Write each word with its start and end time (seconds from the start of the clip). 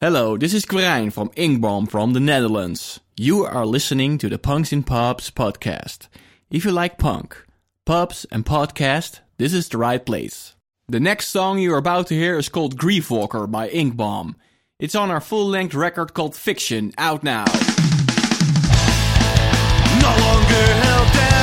Hello, 0.00 0.36
this 0.36 0.54
is 0.54 0.64
Quirijn 0.64 1.12
from 1.12 1.30
Inkbomb 1.30 1.90
from 1.90 2.12
the 2.12 2.20
Netherlands. 2.20 3.00
You 3.16 3.44
are 3.44 3.66
listening 3.66 4.16
to 4.18 4.28
the 4.28 4.38
Punks 4.38 4.72
in 4.72 4.84
Pubs 4.84 5.28
podcast. 5.32 6.06
If 6.52 6.64
you 6.64 6.70
like 6.70 6.98
punk, 6.98 7.44
pubs, 7.84 8.24
and 8.30 8.46
podcast, 8.46 9.18
this 9.38 9.52
is 9.52 9.68
the 9.68 9.78
right 9.78 10.06
place. 10.06 10.54
The 10.86 11.00
next 11.00 11.30
song 11.30 11.58
you're 11.58 11.78
about 11.78 12.06
to 12.06 12.14
hear 12.14 12.38
is 12.38 12.48
called 12.48 12.78
Griefwalker 12.78 13.50
by 13.50 13.70
Inkbomb. 13.70 14.36
It's 14.78 14.94
on 14.94 15.10
our 15.10 15.20
full 15.20 15.48
length 15.48 15.74
record 15.74 16.14
called 16.14 16.36
Fiction, 16.36 16.92
out 16.96 17.24
now. 17.24 17.46
No 19.98 20.14
longer 20.14 20.64
held 20.78 21.12
down, 21.12 21.37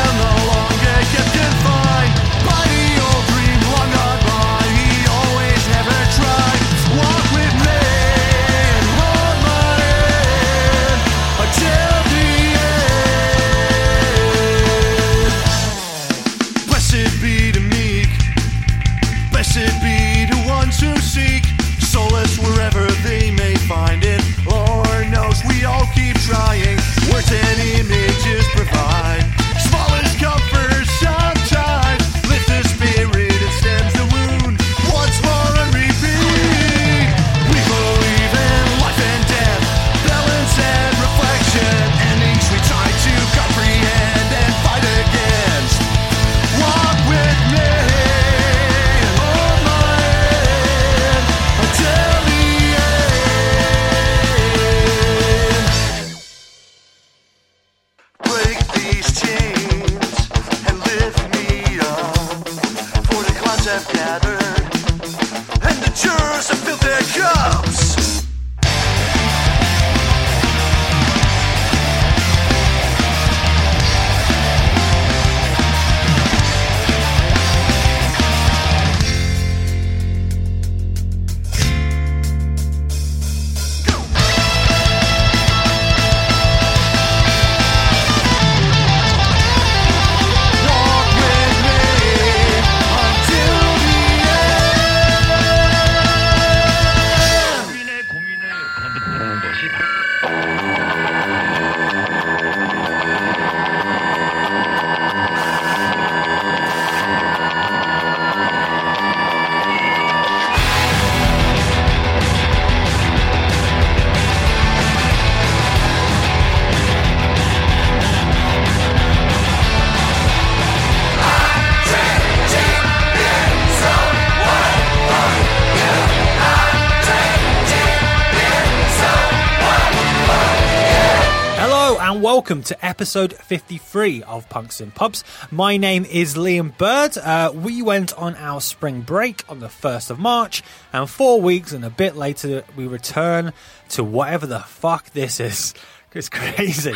welcome 132.45 132.61
to 132.61 132.85
episode 132.85 133.33
53 133.33 134.21
of 134.21 134.47
Punks 134.49 134.79
in 134.79 134.91
Pubs. 134.91 135.23
My 135.49 135.77
name 135.77 136.05
is 136.05 136.35
Liam 136.35 136.77
Bird. 136.77 137.17
Uh, 137.17 137.51
we 137.55 137.81
went 137.81 138.13
on 138.19 138.35
our 138.35 138.61
spring 138.61 139.01
break 139.01 139.43
on 139.49 139.61
the 139.61 139.67
1st 139.67 140.11
of 140.11 140.19
March, 140.19 140.61
and 140.93 141.09
four 141.09 141.41
weeks 141.41 141.71
and 141.71 141.83
a 141.83 141.89
bit 141.89 142.15
later, 142.15 142.63
we 142.75 142.85
return 142.85 143.51
to 143.89 144.03
whatever 144.03 144.45
the 144.45 144.59
fuck 144.59 145.09
this 145.13 145.39
is. 145.39 145.73
It's 146.13 146.29
crazy. 146.29 146.93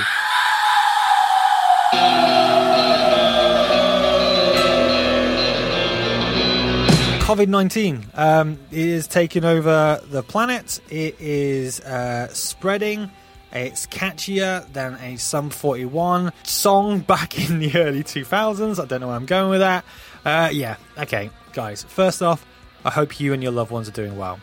COVID 7.25 7.47
19 7.47 8.05
um, 8.13 8.59
is 8.71 9.07
taking 9.07 9.43
over 9.43 9.99
the 10.05 10.21
planet. 10.21 10.79
It 10.91 11.19
is 11.19 11.79
uh, 11.81 12.27
spreading. 12.33 13.09
It's 13.51 13.87
catchier 13.87 14.71
than 14.73 14.95
a 14.95 15.17
Sum 15.17 15.49
41 15.49 16.31
song 16.43 16.99
back 16.99 17.49
in 17.49 17.59
the 17.59 17.75
early 17.75 18.03
2000s. 18.03 18.81
I 18.81 18.85
don't 18.85 19.01
know 19.01 19.07
where 19.07 19.15
I'm 19.15 19.25
going 19.25 19.49
with 19.49 19.61
that. 19.61 19.85
Uh, 20.23 20.49
yeah, 20.51 20.75
okay, 20.97 21.31
guys. 21.53 21.83
First 21.83 22.21
off, 22.21 22.45
I 22.85 22.91
hope 22.91 23.19
you 23.19 23.33
and 23.33 23.41
your 23.41 23.51
loved 23.51 23.71
ones 23.71 23.89
are 23.89 23.93
doing 23.93 24.17
well. 24.17 24.39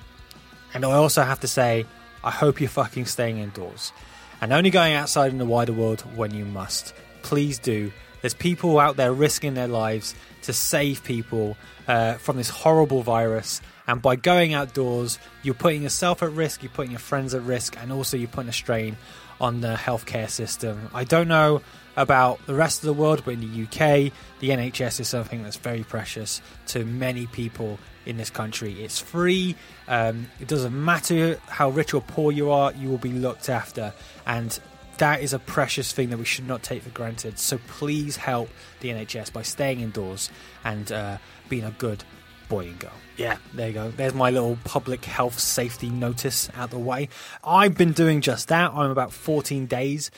And 0.74 0.84
I 0.84 0.92
also 0.92 1.22
have 1.22 1.40
to 1.40 1.48
say, 1.48 1.86
I 2.24 2.30
hope 2.30 2.60
you're 2.60 2.68
fucking 2.68 3.06
staying 3.06 3.38
indoors 3.38 3.92
and 4.40 4.52
only 4.52 4.70
going 4.70 4.94
outside 4.94 5.30
in 5.30 5.38
the 5.38 5.46
wider 5.46 5.72
world 5.72 6.00
when 6.16 6.34
you 6.34 6.44
must. 6.44 6.92
Please 7.22 7.58
do. 7.58 7.92
There's 8.20 8.34
people 8.34 8.78
out 8.78 8.96
there 8.96 9.12
risking 9.12 9.54
their 9.54 9.68
lives 9.68 10.14
to 10.42 10.52
save 10.52 11.04
people 11.04 11.56
uh, 11.86 12.14
from 12.14 12.36
this 12.36 12.48
horrible 12.48 13.02
virus. 13.02 13.60
And 13.86 14.02
by 14.02 14.16
going 14.16 14.54
outdoors, 14.54 15.18
you're 15.42 15.54
putting 15.54 15.82
yourself 15.82 16.22
at 16.22 16.32
risk, 16.32 16.62
you're 16.62 16.70
putting 16.70 16.90
your 16.90 17.00
friends 17.00 17.34
at 17.34 17.42
risk, 17.42 17.76
and 17.80 17.92
also 17.92 18.16
you're 18.16 18.28
putting 18.28 18.48
a 18.48 18.54
strain 18.54 18.96
on 19.40 19.60
the 19.60 19.74
healthcare 19.74 20.28
system. 20.28 20.88
I 20.94 21.04
don't 21.04 21.28
know 21.28 21.62
about 21.96 22.44
the 22.46 22.54
rest 22.54 22.82
of 22.82 22.86
the 22.86 22.92
world, 22.92 23.22
but 23.24 23.34
in 23.34 23.40
the 23.40 23.62
UK, 23.64 24.12
the 24.40 24.50
NHS 24.50 25.00
is 25.00 25.08
something 25.08 25.42
that's 25.42 25.56
very 25.56 25.82
precious 25.82 26.40
to 26.68 26.84
many 26.84 27.26
people 27.26 27.78
in 28.04 28.16
this 28.16 28.30
country. 28.30 28.82
It's 28.82 29.00
free. 29.00 29.56
Um, 29.88 30.28
it 30.40 30.48
doesn't 30.48 30.72
matter 30.72 31.40
how 31.48 31.70
rich 31.70 31.94
or 31.94 32.00
poor 32.00 32.32
you 32.32 32.50
are, 32.50 32.72
you 32.72 32.88
will 32.88 32.98
be 32.98 33.12
looked 33.12 33.48
after. 33.48 33.92
And 34.26 34.58
that 34.98 35.20
is 35.20 35.32
a 35.32 35.38
precious 35.38 35.92
thing 35.92 36.10
that 36.10 36.18
we 36.18 36.24
should 36.24 36.46
not 36.46 36.62
take 36.62 36.82
for 36.82 36.90
granted. 36.90 37.38
So 37.38 37.58
please 37.66 38.16
help 38.16 38.48
the 38.80 38.90
NHS 38.90 39.32
by 39.32 39.42
staying 39.42 39.80
indoors 39.80 40.30
and 40.64 40.90
uh, 40.90 41.18
being 41.48 41.64
a 41.64 41.72
good 41.72 42.04
boy 42.48 42.66
and 42.66 42.78
girl. 42.78 42.92
Yeah, 43.16 43.38
there 43.54 43.68
you 43.68 43.74
go. 43.74 43.90
There's 43.90 44.14
my 44.14 44.30
little 44.30 44.58
public 44.64 45.04
health 45.04 45.38
safety 45.38 45.88
notice 45.88 46.50
out 46.54 46.70
the 46.70 46.78
way. 46.78 47.08
I've 47.42 47.76
been 47.76 47.92
doing 47.92 48.20
just 48.20 48.48
that. 48.48 48.72
I'm 48.72 48.90
about 48.90 49.12
14 49.12 49.66
days 49.66 50.10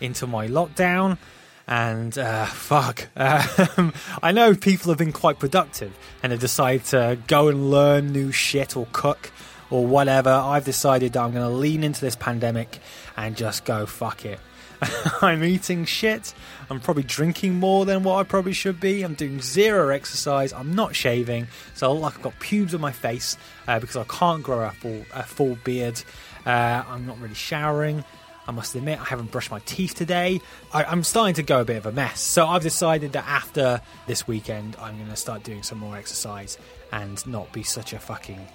into 0.00 0.26
my 0.26 0.46
lockdown. 0.46 1.18
And 1.66 2.16
uh, 2.18 2.44
fuck, 2.46 3.08
um, 3.16 3.94
I 4.22 4.32
know 4.32 4.54
people 4.54 4.90
have 4.90 4.98
been 4.98 5.12
quite 5.12 5.38
productive 5.38 5.96
and 6.22 6.30
have 6.30 6.40
decided 6.40 6.84
to 6.86 7.18
go 7.26 7.48
and 7.48 7.70
learn 7.70 8.12
new 8.12 8.32
shit 8.32 8.76
or 8.76 8.86
cook 8.92 9.32
or 9.70 9.86
whatever. 9.86 10.30
I've 10.30 10.64
decided 10.64 11.14
that 11.14 11.20
I'm 11.22 11.32
going 11.32 11.48
to 11.48 11.56
lean 11.56 11.82
into 11.82 12.02
this 12.02 12.16
pandemic 12.16 12.80
and 13.16 13.34
just 13.36 13.64
go 13.64 13.86
fuck 13.86 14.24
it. 14.26 14.38
I'm 15.22 15.42
eating 15.44 15.84
shit. 15.84 16.34
I'm 16.70 16.80
probably 16.80 17.02
drinking 17.02 17.54
more 17.54 17.84
than 17.84 18.02
what 18.02 18.16
I 18.16 18.22
probably 18.22 18.52
should 18.52 18.80
be. 18.80 19.02
I'm 19.02 19.14
doing 19.14 19.40
zero 19.40 19.88
exercise. 19.88 20.52
I'm 20.52 20.74
not 20.74 20.94
shaving, 20.94 21.48
so 21.74 21.88
I 21.88 21.92
look 21.92 22.02
like 22.02 22.16
I've 22.16 22.22
got 22.22 22.40
pubes 22.40 22.74
on 22.74 22.80
my 22.80 22.92
face 22.92 23.36
uh, 23.68 23.78
because 23.78 23.96
I 23.96 24.04
can't 24.04 24.42
grow 24.42 24.64
a 24.64 24.70
full 24.70 25.04
a 25.14 25.22
full 25.22 25.56
beard. 25.64 26.02
Uh, 26.46 26.82
I'm 26.88 27.06
not 27.06 27.20
really 27.20 27.34
showering. 27.34 28.04
I 28.46 28.52
must 28.52 28.74
admit, 28.74 29.00
I 29.00 29.04
haven't 29.04 29.30
brushed 29.30 29.50
my 29.50 29.60
teeth 29.60 29.94
today. 29.94 30.40
I, 30.72 30.84
I'm 30.84 31.02
starting 31.02 31.34
to 31.36 31.42
go 31.42 31.62
a 31.62 31.64
bit 31.64 31.76
of 31.76 31.86
a 31.86 31.92
mess. 31.92 32.20
So 32.20 32.46
I've 32.46 32.62
decided 32.62 33.12
that 33.12 33.24
after 33.26 33.80
this 34.06 34.28
weekend, 34.28 34.76
I'm 34.78 34.96
going 34.98 35.08
to 35.08 35.16
start 35.16 35.42
doing 35.44 35.62
some 35.62 35.78
more 35.78 35.96
exercise 35.96 36.58
and 36.92 37.26
not 37.26 37.52
be 37.52 37.62
such 37.62 37.94
a 37.94 37.98
fucking 37.98 38.46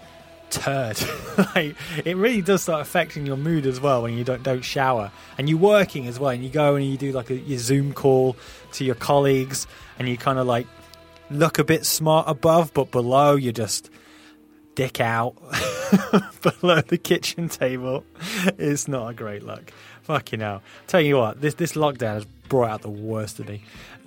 turd. 0.49 0.99
like 1.55 1.75
it 2.05 2.17
really 2.17 2.41
does 2.41 2.63
start 2.63 2.81
affecting 2.81 3.25
your 3.25 3.37
mood 3.37 3.65
as 3.65 3.79
well 3.79 4.01
when 4.03 4.17
you 4.17 4.23
don't 4.23 4.43
don't 4.43 4.61
shower 4.61 5.11
and 5.37 5.49
you're 5.49 5.59
working 5.59 6.07
as 6.07 6.19
well 6.19 6.31
and 6.31 6.43
you 6.43 6.49
go 6.49 6.75
and 6.75 6.85
you 6.85 6.97
do 6.97 7.11
like 7.11 7.29
a 7.29 7.35
your 7.35 7.59
Zoom 7.59 7.93
call 7.93 8.35
to 8.73 8.83
your 8.83 8.95
colleagues 8.95 9.67
and 9.97 10.07
you 10.09 10.17
kind 10.17 10.39
of 10.39 10.47
like 10.47 10.67
look 11.29 11.59
a 11.59 11.63
bit 11.63 11.85
smart 11.85 12.27
above 12.27 12.73
but 12.73 12.91
below 12.91 13.35
you're 13.35 13.53
just 13.53 13.89
dick 14.75 15.01
out. 15.01 15.35
below 16.41 16.79
the 16.81 16.97
kitchen 16.97 17.49
table 17.49 18.05
It's 18.57 18.87
not 18.87 19.09
a 19.09 19.13
great 19.13 19.43
look. 19.43 19.73
Fucking 20.09 20.39
hell. 20.39 20.63
Tell 20.87 21.01
you 21.01 21.17
what, 21.17 21.39
this 21.39 21.53
this 21.53 21.73
lockdown 21.73 22.15
has 22.15 22.25
brought 22.25 22.71
out 22.71 22.81
the 22.81 22.89
worst 22.89 23.39
of 23.39 23.47
me. 23.47 23.61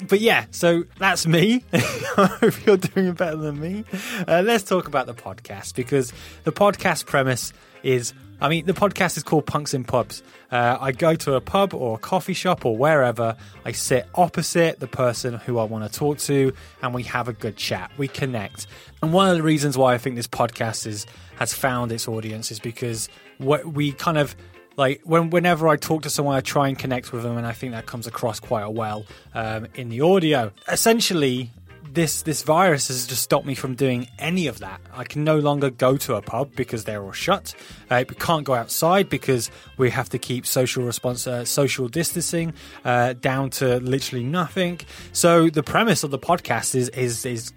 But 0.08 0.20
yeah, 0.20 0.46
so 0.50 0.82
that's 0.98 1.28
me. 1.28 1.62
I 1.72 2.26
hope 2.40 2.66
you're 2.66 2.76
doing 2.76 3.12
better 3.12 3.36
than 3.36 3.60
me. 3.60 3.84
Uh, 4.26 4.42
let's 4.44 4.64
talk 4.64 4.88
about 4.88 5.06
the 5.06 5.14
podcast 5.14 5.76
because 5.76 6.12
the 6.42 6.50
podcast 6.50 7.06
premise 7.06 7.52
is 7.84 8.14
I 8.40 8.48
mean, 8.48 8.66
the 8.66 8.72
podcast 8.72 9.16
is 9.16 9.22
called 9.22 9.46
Punks 9.46 9.74
in 9.74 9.84
Pubs. 9.84 10.24
Uh, 10.50 10.76
I 10.80 10.90
go 10.90 11.14
to 11.14 11.34
a 11.34 11.40
pub 11.40 11.72
or 11.72 11.94
a 11.94 11.98
coffee 11.98 12.32
shop 12.32 12.66
or 12.66 12.76
wherever. 12.76 13.36
I 13.64 13.70
sit 13.70 14.08
opposite 14.16 14.80
the 14.80 14.88
person 14.88 15.34
who 15.34 15.60
I 15.60 15.64
want 15.64 15.84
to 15.84 15.96
talk 15.96 16.18
to, 16.18 16.52
and 16.82 16.92
we 16.92 17.04
have 17.04 17.28
a 17.28 17.32
good 17.32 17.56
chat. 17.56 17.92
We 17.96 18.08
connect. 18.08 18.66
And 19.02 19.12
one 19.12 19.30
of 19.30 19.36
the 19.36 19.44
reasons 19.44 19.78
why 19.78 19.94
I 19.94 19.98
think 19.98 20.16
this 20.16 20.26
podcast 20.26 20.84
is 20.84 21.06
has 21.36 21.54
found 21.54 21.92
its 21.92 22.08
audience 22.08 22.50
is 22.50 22.58
because 22.58 23.08
what 23.38 23.64
we 23.64 23.92
kind 23.92 24.18
of 24.18 24.34
like 24.76 25.00
when 25.04 25.30
whenever 25.30 25.68
I 25.68 25.76
talk 25.76 26.02
to 26.02 26.10
someone, 26.10 26.36
I 26.36 26.40
try 26.40 26.68
and 26.68 26.78
connect 26.78 27.12
with 27.12 27.22
them, 27.22 27.36
and 27.36 27.46
I 27.46 27.52
think 27.52 27.72
that 27.72 27.86
comes 27.86 28.06
across 28.06 28.40
quite 28.40 28.66
well 28.66 29.04
um, 29.34 29.66
in 29.74 29.88
the 29.88 30.00
audio. 30.00 30.52
Essentially, 30.68 31.50
this 31.92 32.22
this 32.22 32.42
virus 32.42 32.88
has 32.88 33.06
just 33.06 33.22
stopped 33.22 33.46
me 33.46 33.54
from 33.54 33.74
doing 33.74 34.08
any 34.18 34.46
of 34.46 34.60
that. 34.60 34.80
I 34.94 35.04
can 35.04 35.24
no 35.24 35.38
longer 35.38 35.70
go 35.70 35.96
to 35.98 36.14
a 36.14 36.22
pub 36.22 36.54
because 36.56 36.84
they're 36.84 37.02
all 37.02 37.12
shut. 37.12 37.54
Uh, 37.90 38.04
we 38.08 38.14
can't 38.14 38.44
go 38.44 38.54
outside 38.54 39.08
because 39.08 39.50
we 39.76 39.90
have 39.90 40.08
to 40.10 40.18
keep 40.18 40.46
social 40.46 40.84
response, 40.84 41.26
uh, 41.26 41.44
social 41.44 41.88
distancing 41.88 42.54
uh, 42.84 43.12
down 43.14 43.50
to 43.50 43.78
literally 43.80 44.24
nothing. 44.24 44.80
So 45.12 45.50
the 45.50 45.62
premise 45.62 46.02
of 46.02 46.10
the 46.10 46.18
podcast 46.18 46.74
is 46.74 46.88
is 46.90 47.26
is 47.26 47.52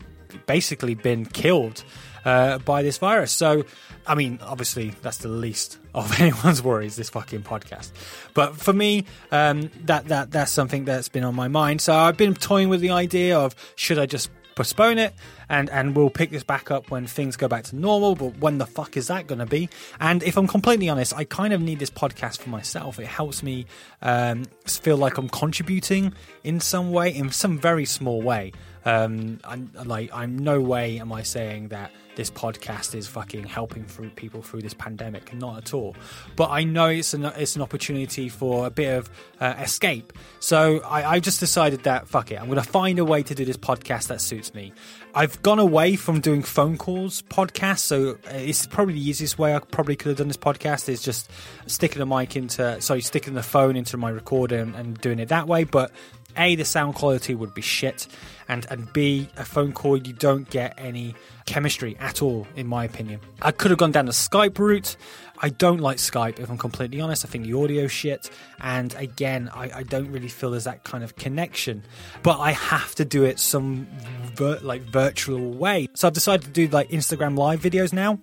basically 0.47 0.95
been 0.95 1.25
killed 1.25 1.83
uh, 2.25 2.57
by 2.59 2.81
this 2.81 2.97
virus. 2.97 3.31
So, 3.31 3.63
I 4.05 4.15
mean, 4.15 4.39
obviously, 4.41 4.93
that's 5.01 5.17
the 5.17 5.29
least 5.29 5.77
of 5.93 6.19
anyone's 6.19 6.61
worries. 6.61 6.95
This 6.95 7.09
fucking 7.09 7.43
podcast, 7.43 7.91
but 8.33 8.57
for 8.57 8.73
me, 8.73 9.05
um, 9.31 9.71
that 9.85 10.07
that 10.09 10.31
that's 10.31 10.51
something 10.51 10.85
that's 10.85 11.09
been 11.09 11.23
on 11.23 11.35
my 11.35 11.47
mind. 11.47 11.81
So 11.81 11.93
I've 11.95 12.17
been 12.17 12.33
toying 12.33 12.69
with 12.69 12.81
the 12.81 12.91
idea 12.91 13.37
of 13.37 13.55
should 13.75 13.99
I 13.99 14.05
just 14.05 14.29
postpone 14.55 14.97
it 14.97 15.13
and 15.49 15.69
and 15.69 15.95
we'll 15.95 16.09
pick 16.09 16.31
this 16.31 16.43
back 16.43 16.71
up 16.71 16.89
when 16.89 17.05
things 17.05 17.35
go 17.35 17.47
back 17.47 17.65
to 17.65 17.75
normal 17.75 18.15
but 18.15 18.37
when 18.37 18.57
the 18.57 18.65
fuck 18.65 18.95
is 18.95 19.07
that 19.07 19.27
going 19.27 19.39
to 19.39 19.45
be 19.45 19.69
and 19.99 20.23
if 20.23 20.37
i'm 20.37 20.47
completely 20.47 20.87
honest 20.87 21.13
i 21.13 21.25
kind 21.25 21.53
of 21.53 21.61
need 21.61 21.77
this 21.77 21.89
podcast 21.89 22.39
for 22.39 22.49
myself 22.49 22.97
it 22.97 23.05
helps 23.05 23.43
me 23.43 23.65
um, 24.01 24.45
feel 24.65 24.97
like 24.97 25.17
i'm 25.17 25.27
contributing 25.29 26.13
in 26.43 26.59
some 26.59 26.91
way 26.91 27.13
in 27.13 27.29
some 27.29 27.59
very 27.59 27.85
small 27.85 28.21
way 28.21 28.51
um, 28.85 29.39
I'm, 29.43 29.71
like 29.85 30.11
i'm 30.13 30.37
no 30.37 30.61
way 30.61 30.99
am 30.99 31.11
i 31.11 31.23
saying 31.23 31.69
that 31.69 31.91
this 32.15 32.29
podcast 32.29 32.95
is 32.95 33.07
fucking 33.07 33.43
helping 33.43 33.85
through 33.85 34.09
people 34.11 34.41
through 34.41 34.61
this 34.61 34.73
pandemic. 34.73 35.33
Not 35.33 35.57
at 35.57 35.73
all. 35.73 35.95
But 36.35 36.49
I 36.49 36.63
know 36.63 36.87
it's 36.87 37.13
an 37.13 37.25
it's 37.25 37.55
an 37.55 37.61
opportunity 37.61 38.29
for 38.29 38.65
a 38.65 38.69
bit 38.69 38.97
of 38.97 39.09
uh, 39.39 39.55
escape. 39.59 40.13
So 40.39 40.79
I, 40.79 41.15
I 41.15 41.19
just 41.19 41.39
decided 41.39 41.83
that 41.83 42.07
fuck 42.07 42.31
it, 42.31 42.39
I'm 42.39 42.47
going 42.47 42.61
to 42.61 42.69
find 42.69 42.99
a 42.99 43.05
way 43.05 43.23
to 43.23 43.35
do 43.35 43.45
this 43.45 43.57
podcast 43.57 44.07
that 44.07 44.21
suits 44.21 44.53
me. 44.53 44.73
I've 45.13 45.41
gone 45.43 45.59
away 45.59 45.95
from 45.95 46.19
doing 46.19 46.43
phone 46.43 46.77
calls 46.77 47.21
podcasts, 47.23 47.79
so 47.79 48.11
uh, 48.11 48.33
it's 48.33 48.67
probably 48.67 48.95
the 48.95 49.09
easiest 49.09 49.39
way 49.39 49.55
I 49.55 49.59
probably 49.59 49.95
could 49.95 50.09
have 50.09 50.17
done 50.17 50.27
this 50.27 50.37
podcast 50.37 50.89
is 50.89 51.01
just 51.01 51.31
sticking 51.67 51.99
the 51.99 52.05
mic 52.05 52.35
into, 52.35 52.81
sorry, 52.81 53.01
sticking 53.01 53.33
the 53.33 53.43
phone 53.43 53.77
into 53.77 53.95
my 53.95 54.09
recorder 54.09 54.57
and, 54.57 54.75
and 54.75 54.99
doing 54.99 55.19
it 55.19 55.29
that 55.29 55.47
way. 55.47 55.63
But 55.63 55.91
a, 56.37 56.55
the 56.55 56.65
sound 56.65 56.95
quality 56.95 57.35
would 57.35 57.53
be 57.53 57.61
shit, 57.61 58.07
and 58.47 58.65
and 58.69 58.91
B, 58.93 59.29
a 59.37 59.45
phone 59.45 59.73
call 59.73 59.97
you 59.97 60.13
don't 60.13 60.49
get 60.49 60.73
any 60.77 61.15
chemistry 61.45 61.95
at 61.99 62.21
all, 62.21 62.47
in 62.55 62.67
my 62.67 62.83
opinion. 62.85 63.19
I 63.41 63.51
could 63.51 63.71
have 63.71 63.77
gone 63.77 63.91
down 63.91 64.05
the 64.05 64.11
Skype 64.11 64.57
route. 64.57 64.97
I 65.39 65.49
don't 65.49 65.79
like 65.79 65.97
Skype, 65.97 66.39
if 66.39 66.49
I'm 66.49 66.57
completely 66.57 67.01
honest. 67.01 67.25
I 67.25 67.27
think 67.27 67.45
the 67.45 67.53
audio 67.53 67.87
shit, 67.87 68.29
and 68.61 68.95
again, 68.95 69.49
I, 69.53 69.69
I 69.79 69.83
don't 69.83 70.11
really 70.11 70.29
feel 70.29 70.51
there's 70.51 70.63
that 70.63 70.83
kind 70.83 71.03
of 71.03 71.15
connection. 71.17 71.83
But 72.23 72.39
I 72.39 72.51
have 72.51 72.95
to 72.95 73.05
do 73.05 73.23
it 73.25 73.39
some 73.39 73.87
vir- 74.35 74.59
like 74.61 74.81
virtual 74.83 75.51
way, 75.51 75.89
so 75.93 76.07
I've 76.07 76.13
decided 76.13 76.45
to 76.45 76.51
do 76.51 76.67
like 76.67 76.89
Instagram 76.89 77.37
live 77.37 77.61
videos 77.61 77.91
now. 77.91 78.19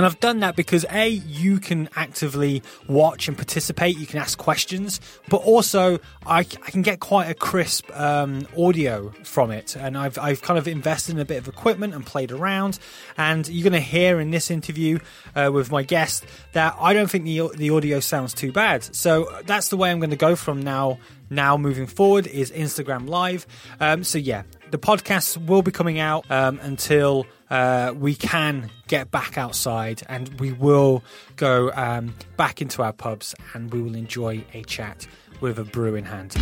And 0.00 0.06
I've 0.06 0.18
done 0.18 0.40
that 0.40 0.56
because 0.56 0.86
A, 0.90 1.08
you 1.08 1.58
can 1.60 1.90
actively 1.94 2.62
watch 2.88 3.28
and 3.28 3.36
participate, 3.36 3.98
you 3.98 4.06
can 4.06 4.18
ask 4.18 4.38
questions, 4.38 4.98
but 5.28 5.42
also 5.42 5.98
I, 6.24 6.38
I 6.38 6.44
can 6.44 6.80
get 6.80 7.00
quite 7.00 7.28
a 7.28 7.34
crisp 7.34 7.94
um, 7.94 8.46
audio 8.56 9.10
from 9.24 9.50
it. 9.50 9.76
And 9.76 9.98
I've, 9.98 10.16
I've 10.16 10.40
kind 10.40 10.58
of 10.58 10.66
invested 10.66 11.16
in 11.16 11.20
a 11.20 11.26
bit 11.26 11.36
of 11.36 11.48
equipment 11.48 11.92
and 11.92 12.06
played 12.06 12.32
around. 12.32 12.78
And 13.18 13.46
you're 13.46 13.68
going 13.68 13.74
to 13.74 13.86
hear 13.86 14.20
in 14.20 14.30
this 14.30 14.50
interview 14.50 15.00
uh, 15.36 15.50
with 15.52 15.70
my 15.70 15.82
guest 15.82 16.24
that 16.52 16.74
I 16.80 16.94
don't 16.94 17.10
think 17.10 17.24
the, 17.24 17.50
the 17.54 17.68
audio 17.68 18.00
sounds 18.00 18.32
too 18.32 18.52
bad. 18.52 18.82
So 18.96 19.30
that's 19.44 19.68
the 19.68 19.76
way 19.76 19.90
I'm 19.90 20.00
going 20.00 20.08
to 20.08 20.16
go 20.16 20.34
from 20.34 20.62
now 20.62 20.98
now 21.28 21.58
moving 21.58 21.86
forward 21.86 22.26
is 22.26 22.50
Instagram 22.50 23.06
Live. 23.06 23.46
Um, 23.80 24.02
so 24.02 24.16
yeah, 24.16 24.44
the 24.70 24.78
podcast 24.78 25.46
will 25.46 25.60
be 25.60 25.70
coming 25.70 25.98
out 25.98 26.24
um, 26.30 26.58
until 26.62 27.26
uh, 27.50 27.92
we 27.96 28.14
can 28.14 28.70
get 28.86 29.10
back 29.10 29.36
outside 29.36 30.02
and 30.08 30.40
we 30.40 30.52
will 30.52 31.02
go 31.36 31.70
um, 31.74 32.14
back 32.36 32.62
into 32.62 32.82
our 32.82 32.92
pubs 32.92 33.34
and 33.54 33.72
we 33.72 33.82
will 33.82 33.94
enjoy 33.94 34.44
a 34.54 34.62
chat 34.64 35.06
with 35.40 35.58
a 35.58 35.64
brew 35.64 35.94
in 35.94 36.04
hand. 36.04 36.36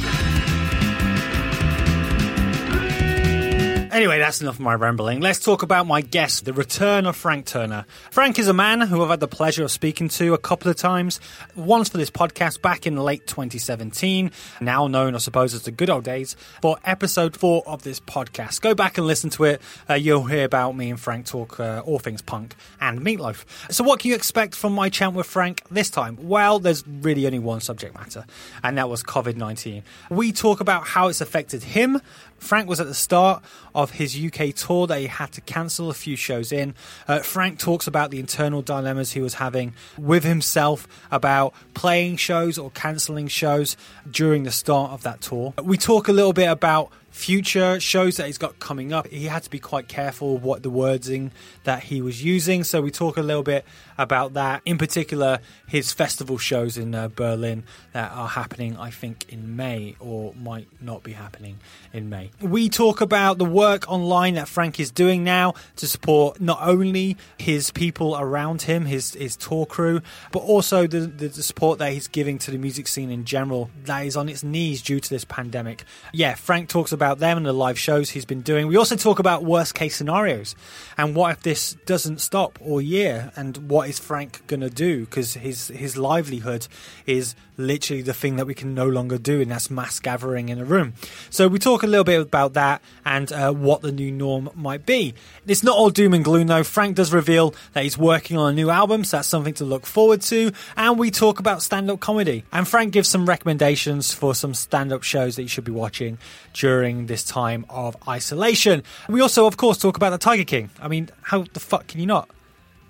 Anyway, 3.98 4.20
that's 4.20 4.40
enough 4.40 4.54
of 4.54 4.60
my 4.60 4.74
rambling. 4.74 5.20
Let's 5.20 5.40
talk 5.40 5.64
about 5.64 5.84
my 5.84 6.02
guest, 6.02 6.44
the 6.44 6.52
return 6.52 7.04
of 7.04 7.16
Frank 7.16 7.46
Turner. 7.46 7.84
Frank 8.12 8.38
is 8.38 8.46
a 8.46 8.52
man 8.52 8.80
who 8.80 9.02
I've 9.02 9.10
had 9.10 9.18
the 9.18 9.26
pleasure 9.26 9.64
of 9.64 9.72
speaking 9.72 10.08
to 10.10 10.34
a 10.34 10.38
couple 10.38 10.70
of 10.70 10.76
times. 10.76 11.18
Once 11.56 11.88
for 11.88 11.98
this 11.98 12.08
podcast 12.08 12.62
back 12.62 12.86
in 12.86 12.96
late 12.96 13.26
2017, 13.26 14.30
now 14.60 14.86
known, 14.86 15.16
I 15.16 15.18
suppose, 15.18 15.52
as 15.52 15.62
the 15.62 15.72
good 15.72 15.90
old 15.90 16.04
days, 16.04 16.36
for 16.62 16.78
episode 16.84 17.36
four 17.36 17.64
of 17.66 17.82
this 17.82 17.98
podcast. 17.98 18.60
Go 18.60 18.72
back 18.72 18.98
and 18.98 19.06
listen 19.08 19.30
to 19.30 19.42
it. 19.42 19.60
Uh, 19.90 19.94
you'll 19.94 20.26
hear 20.26 20.44
about 20.44 20.76
me 20.76 20.90
and 20.90 21.00
Frank 21.00 21.26
talk 21.26 21.58
uh, 21.58 21.82
all 21.84 21.98
things 21.98 22.22
punk 22.22 22.54
and 22.80 23.00
meatloaf. 23.00 23.46
So, 23.68 23.82
what 23.82 23.98
can 23.98 24.10
you 24.10 24.14
expect 24.14 24.54
from 24.54 24.74
my 24.74 24.90
chat 24.90 25.12
with 25.12 25.26
Frank 25.26 25.64
this 25.72 25.90
time? 25.90 26.16
Well, 26.22 26.60
there's 26.60 26.86
really 26.86 27.26
only 27.26 27.40
one 27.40 27.60
subject 27.60 27.96
matter, 27.96 28.26
and 28.62 28.78
that 28.78 28.88
was 28.88 29.02
COVID 29.02 29.34
19. 29.34 29.82
We 30.08 30.30
talk 30.30 30.60
about 30.60 30.86
how 30.86 31.08
it's 31.08 31.20
affected 31.20 31.64
him, 31.64 32.00
Frank 32.38 32.68
was 32.68 32.80
at 32.80 32.86
the 32.86 32.94
start 32.94 33.42
of 33.74 33.92
his 33.92 34.18
UK 34.18 34.54
tour 34.54 34.86
that 34.86 35.00
he 35.00 35.06
had 35.06 35.32
to 35.32 35.40
cancel 35.40 35.90
a 35.90 35.94
few 35.94 36.16
shows 36.16 36.52
in. 36.52 36.74
Uh, 37.06 37.20
Frank 37.20 37.58
talks 37.58 37.86
about 37.86 38.10
the 38.10 38.18
internal 38.18 38.62
dilemmas 38.62 39.12
he 39.12 39.20
was 39.20 39.34
having 39.34 39.74
with 39.96 40.24
himself 40.24 40.86
about 41.10 41.54
playing 41.74 42.16
shows 42.16 42.58
or 42.58 42.70
cancelling 42.70 43.28
shows 43.28 43.76
during 44.10 44.44
the 44.44 44.50
start 44.50 44.92
of 44.92 45.02
that 45.02 45.20
tour. 45.20 45.54
We 45.62 45.76
talk 45.76 46.08
a 46.08 46.12
little 46.12 46.32
bit 46.32 46.50
about 46.50 46.92
future 47.10 47.80
shows 47.80 48.16
that 48.16 48.26
he's 48.26 48.38
got 48.38 48.58
coming 48.60 48.92
up. 48.92 49.08
He 49.08 49.24
had 49.24 49.42
to 49.42 49.50
be 49.50 49.58
quite 49.58 49.88
careful 49.88 50.38
what 50.38 50.62
the 50.62 50.70
wording 50.70 51.32
that 51.64 51.82
he 51.82 52.00
was 52.00 52.22
using. 52.22 52.62
So 52.64 52.80
we 52.80 52.90
talk 52.92 53.16
a 53.16 53.22
little 53.22 53.42
bit 53.42 53.64
about 53.98 54.34
that. 54.34 54.62
In 54.64 54.78
particular, 54.78 55.40
his 55.66 55.92
festival 55.92 56.38
shows 56.38 56.78
in 56.78 56.94
uh, 56.94 57.08
Berlin 57.08 57.64
that 57.92 58.12
are 58.12 58.28
happening, 58.28 58.76
I 58.76 58.90
think, 58.90 59.26
in 59.28 59.56
May 59.56 59.96
or 59.98 60.32
might 60.34 60.68
not 60.80 61.02
be 61.02 61.12
happening 61.12 61.58
in 61.92 62.08
May. 62.08 62.30
We 62.40 62.68
talk 62.68 63.00
about 63.00 63.38
the 63.38 63.44
work 63.44 63.90
online 63.90 64.34
that 64.34 64.48
Frank 64.48 64.78
is 64.78 64.90
doing 64.90 65.24
now 65.24 65.54
to 65.76 65.86
support 65.86 66.40
not 66.40 66.60
only 66.62 67.16
his 67.36 67.70
people 67.70 68.16
around 68.16 68.62
him, 68.62 68.86
his 68.86 69.14
his 69.14 69.36
tour 69.36 69.66
crew, 69.66 70.00
but 70.32 70.40
also 70.40 70.86
the, 70.86 71.00
the, 71.00 71.28
support 71.42 71.78
that 71.78 71.92
he's 71.92 72.08
giving 72.08 72.38
to 72.38 72.50
the 72.50 72.58
music 72.58 72.86
scene 72.88 73.10
in 73.10 73.24
general 73.24 73.70
that 73.84 74.00
is 74.00 74.16
on 74.16 74.28
its 74.28 74.42
knees 74.42 74.82
due 74.82 75.00
to 75.00 75.10
this 75.10 75.24
pandemic. 75.24 75.84
Yeah, 76.12 76.34
Frank 76.34 76.68
talks 76.68 76.92
about 76.92 77.18
them 77.18 77.36
and 77.36 77.46
the 77.46 77.52
live 77.52 77.78
shows 77.78 78.10
he's 78.10 78.24
been 78.24 78.42
doing. 78.42 78.66
We 78.66 78.76
also 78.76 78.96
talk 78.96 79.18
about 79.18 79.44
worst 79.44 79.74
case 79.74 79.96
scenarios 79.96 80.54
and 80.96 81.14
what 81.14 81.32
if 81.32 81.42
this 81.42 81.76
doesn't 81.86 82.20
stop 82.20 82.58
all 82.60 82.80
year 82.80 83.32
and 83.36 83.56
what 83.70 83.87
is 83.88 83.98
Frank 83.98 84.46
going 84.46 84.60
to 84.60 84.70
do 84.70 85.06
because 85.06 85.34
his 85.34 85.68
his 85.68 85.96
livelihood 85.96 86.68
is 87.06 87.34
literally 87.56 88.02
the 88.02 88.14
thing 88.14 88.36
that 88.36 88.46
we 88.46 88.54
can 88.54 88.74
no 88.74 88.86
longer 88.86 89.18
do, 89.18 89.40
and 89.40 89.50
that's 89.50 89.70
mass 89.70 89.98
gathering 89.98 90.48
in 90.48 90.58
a 90.60 90.64
room. 90.64 90.92
So 91.30 91.48
we 91.48 91.58
talk 91.58 91.82
a 91.82 91.86
little 91.86 92.04
bit 92.04 92.20
about 92.20 92.52
that 92.52 92.82
and 93.04 93.32
uh, 93.32 93.52
what 93.52 93.82
the 93.82 93.90
new 93.90 94.12
norm 94.12 94.50
might 94.54 94.86
be. 94.86 95.14
It's 95.46 95.64
not 95.64 95.76
all 95.76 95.90
doom 95.90 96.14
and 96.14 96.24
gloom 96.24 96.46
though. 96.46 96.62
Frank 96.62 96.96
does 96.96 97.12
reveal 97.12 97.54
that 97.72 97.82
he's 97.82 97.98
working 97.98 98.36
on 98.36 98.52
a 98.52 98.54
new 98.54 98.70
album, 98.70 99.04
so 99.04 99.16
that's 99.16 99.28
something 99.28 99.54
to 99.54 99.64
look 99.64 99.86
forward 99.86 100.22
to. 100.22 100.52
And 100.76 100.98
we 100.98 101.10
talk 101.10 101.40
about 101.40 101.62
stand-up 101.62 102.00
comedy, 102.00 102.44
and 102.52 102.68
Frank 102.68 102.92
gives 102.92 103.08
some 103.08 103.26
recommendations 103.26 104.12
for 104.12 104.34
some 104.34 104.54
stand-up 104.54 105.02
shows 105.02 105.36
that 105.36 105.42
you 105.42 105.48
should 105.48 105.64
be 105.64 105.72
watching 105.72 106.18
during 106.52 107.06
this 107.06 107.24
time 107.24 107.64
of 107.68 107.96
isolation. 108.06 108.82
We 109.08 109.20
also, 109.20 109.46
of 109.46 109.56
course, 109.56 109.78
talk 109.78 109.96
about 109.96 110.10
the 110.10 110.18
Tiger 110.18 110.44
King. 110.44 110.70
I 110.80 110.88
mean, 110.88 111.08
how 111.22 111.44
the 111.52 111.60
fuck 111.60 111.88
can 111.88 112.00
you 112.00 112.06
not? 112.06 112.28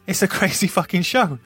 It's 0.09 0.23
a 0.23 0.29
crazy 0.29 0.67
fucking 0.79 1.03
show. 1.03 1.39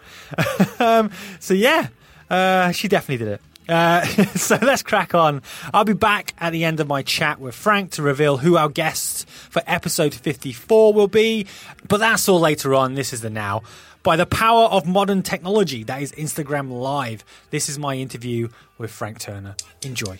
um, 0.78 1.10
so 1.40 1.52
yeah, 1.52 1.88
uh, 2.30 2.72
she 2.72 2.88
definitely 2.88 3.24
did 3.26 3.34
it. 3.34 3.40
Uh, 3.68 4.04
so 4.36 4.58
let's 4.62 4.82
crack 4.82 5.14
on. 5.14 5.42
I'll 5.74 5.84
be 5.84 5.92
back 5.92 6.34
at 6.38 6.50
the 6.50 6.64
end 6.64 6.80
of 6.80 6.86
my 6.88 7.02
chat 7.02 7.40
with 7.40 7.54
Frank 7.54 7.90
to 7.92 8.02
reveal 8.02 8.38
who 8.38 8.56
our 8.56 8.68
guests 8.68 9.24
for 9.50 9.62
episode 9.66 10.14
54 10.14 10.94
will 10.94 11.08
be, 11.08 11.46
but 11.88 11.98
that's 11.98 12.28
all 12.28 12.40
later 12.40 12.74
on. 12.74 12.94
This 12.94 13.12
is 13.12 13.20
the 13.20 13.30
now. 13.30 13.62
by 14.02 14.16
the 14.16 14.26
power 14.26 14.64
of 14.64 14.86
modern 14.86 15.22
technology, 15.22 15.84
that 15.84 16.02
is 16.02 16.12
Instagram 16.12 16.70
Live. 16.70 17.24
This 17.50 17.68
is 17.68 17.78
my 17.78 17.94
interview 17.96 18.48
with 18.78 18.90
Frank 18.90 19.20
Turner. 19.20 19.54
Enjoy. 19.82 20.18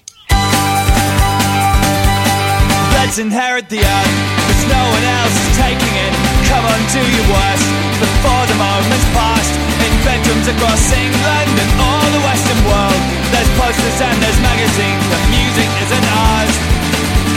Let's 3.03 3.19
inherit 3.19 3.67
the 3.67 3.83
earth, 3.83 4.15
cause 4.47 4.63
no 4.71 4.79
one 4.79 5.03
else 5.03 5.35
is 5.35 5.51
taking 5.59 5.95
it. 6.07 6.13
Come 6.47 6.63
on, 6.63 6.81
do 6.87 7.03
your 7.03 7.27
worst 7.35 7.67
before 7.99 8.45
the 8.47 8.55
moment's 8.55 9.09
past. 9.11 9.53
In 9.83 9.91
bedrooms 10.07 10.47
across 10.47 10.87
England 10.95 11.51
and 11.51 11.71
all 11.83 12.07
the 12.15 12.23
Western 12.23 12.63
world, 12.63 13.03
there's 13.35 13.51
posters 13.59 13.99
and 14.07 14.17
there's 14.23 14.39
magazines, 14.39 15.03
but 15.11 15.19
music 15.35 15.67
isn't 15.83 16.07
ours. 16.15 16.55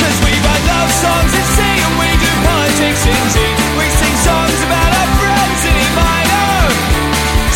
Cause 0.05 0.17
we 0.21 0.37
write 0.45 0.65
love 0.69 0.91
songs 1.01 1.33
and 1.33 1.47
sing, 1.57 1.77
and 1.81 1.93
we 1.97 2.13
do 2.13 2.31
politics 2.45 3.01
in 3.09 3.21
G. 3.33 3.35
We 3.73 3.89
sing 3.89 4.15
songs 4.21 4.59
about 4.69 4.91
our 5.01 5.09
friends 5.17 5.59
in 5.65 5.75
E 5.81 5.87
minor. 5.97 6.61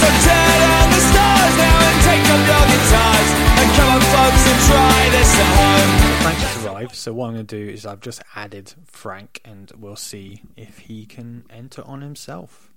So 0.02 0.10
tear 0.26 0.50
down 0.66 0.88
the 0.98 1.04
stars 1.14 1.54
now 1.62 1.78
and 1.78 1.98
take 2.10 2.26
up 2.26 2.42
your 2.42 2.66
guitars. 2.74 3.30
And 3.54 3.68
come 3.78 3.90
on, 3.96 4.02
folks, 4.02 4.44
and 4.50 4.60
try 4.66 4.98
this 5.14 5.30
at 5.30 5.52
home. 5.62 6.59
Arrived, 6.80 6.96
so 6.96 7.14
what 7.14 7.28
I'm 7.28 7.34
going 7.34 7.46
to 7.46 7.66
do 7.66 7.72
is 7.72 7.86
I've 7.86 8.00
just 8.00 8.22
added 8.36 8.74
Frank, 8.86 9.42
and 9.44 9.72
we'll 9.78 9.98
see 9.98 10.44
if 10.56 10.80
he 10.80 11.06
can 11.06 11.44
enter 11.50 11.84
on 11.84 12.02
himself. 12.02 12.72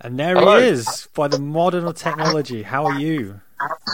And 0.00 0.18
there 0.18 0.34
Hello. 0.34 0.58
he 0.58 0.66
is, 0.68 1.08
by 1.14 1.28
the 1.28 1.38
modern 1.38 1.92
technology. 1.92 2.62
How 2.62 2.86
are 2.86 2.98
you? 2.98 3.42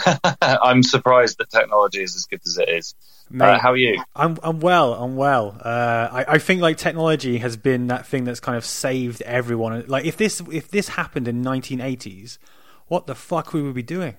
I'm 0.41 0.85
surprised 0.85 1.39
that 1.39 1.51
technology 1.51 2.03
is 2.03 2.15
as 2.15 2.27
good 2.27 2.41
as 2.47 2.57
it 2.59 2.69
is. 2.69 2.95
Uh, 3.41 3.59
how 3.59 3.73
are 3.73 3.77
you? 3.77 4.01
I'm 4.15 4.39
I'm 4.45 4.61
well. 4.61 4.95
I'm 4.95 5.17
well. 5.17 5.61
Uh, 5.61 6.09
I 6.13 6.25
I 6.35 6.39
think 6.39 6.63
like 6.63 6.77
technology 6.77 7.39
has 7.39 7.57
been 7.57 7.89
that 7.89 8.07
thing 8.07 8.23
that's 8.23 8.39
kind 8.39 8.57
of 8.57 8.65
saved 8.65 9.23
everyone. 9.23 9.85
Like 9.89 10.05
if 10.05 10.17
this 10.17 10.41
if 10.53 10.69
this 10.69 10.91
happened 10.91 11.27
in 11.27 11.43
1980s, 11.43 12.39
what 12.87 13.09
the 13.09 13.17
fuck 13.17 13.53
we 13.53 13.63
would 13.63 13.75
be 13.75 13.83
doing? 13.83 14.15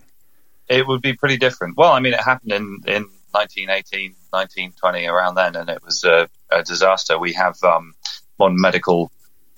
It 0.67 0.86
would 0.86 1.01
be 1.01 1.13
pretty 1.13 1.38
different. 1.38 1.77
Well, 1.77 1.93
I 1.93 2.01
mean, 2.01 2.13
it 2.13 2.19
happened 2.19 2.51
in, 2.51 2.81
in 2.86 3.10
1918, 3.31 4.15
1920, 4.29 5.05
around 5.07 5.36
then, 5.36 5.55
and 5.55 5.69
it 5.69 5.84
was 5.84 6.03
a, 6.03 6.29
a 6.51 6.63
disaster. 6.63 7.17
We 7.19 7.34
have 7.34 7.62
um, 7.63 7.93
modern 8.39 8.60
medical 8.60 9.12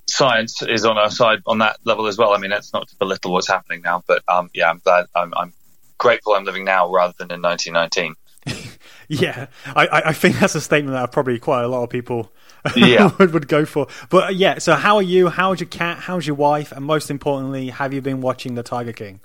science 0.06 0.62
is 0.62 0.84
on 0.84 0.98
our 0.98 1.10
side 1.10 1.38
on 1.46 1.58
that 1.58 1.78
level 1.84 2.06
as 2.06 2.18
well. 2.18 2.32
I 2.32 2.38
mean, 2.38 2.52
it's 2.52 2.72
not 2.72 2.88
to 2.88 2.96
belittle 2.96 3.32
what's 3.32 3.48
happening 3.48 3.82
now, 3.82 4.02
but 4.06 4.22
um, 4.28 4.50
yeah, 4.54 4.70
I'm 4.70 4.78
glad. 4.78 5.06
I'm, 5.14 5.32
I'm 5.36 5.52
grateful 5.98 6.34
I'm 6.34 6.44
living 6.44 6.64
now 6.64 6.90
rather 6.90 7.14
than 7.18 7.30
in 7.30 7.42
1919. 7.42 8.14
Yeah, 9.12 9.48
I 9.66 10.02
I 10.06 10.12
think 10.12 10.38
that's 10.38 10.54
a 10.54 10.60
statement 10.60 10.94
that 10.94 11.10
probably 11.10 11.40
quite 11.40 11.64
a 11.64 11.66
lot 11.66 11.82
of 11.82 11.90
people 11.90 12.30
Yeah. 12.76 13.10
would, 13.18 13.32
would 13.32 13.48
go 13.48 13.64
for. 13.64 13.88
But 14.08 14.24
uh, 14.24 14.28
yeah, 14.28 14.58
so 14.58 14.74
how 14.74 14.96
are 14.96 15.02
you? 15.02 15.28
How's 15.28 15.58
your 15.58 15.68
cat? 15.68 15.98
How's 15.98 16.28
your 16.28 16.36
wife? 16.36 16.70
And 16.70 16.84
most 16.84 17.10
importantly, 17.10 17.70
have 17.70 17.92
you 17.92 18.02
been 18.02 18.20
watching 18.20 18.54
the 18.54 18.62
Tiger 18.62 18.92
King? 18.92 19.18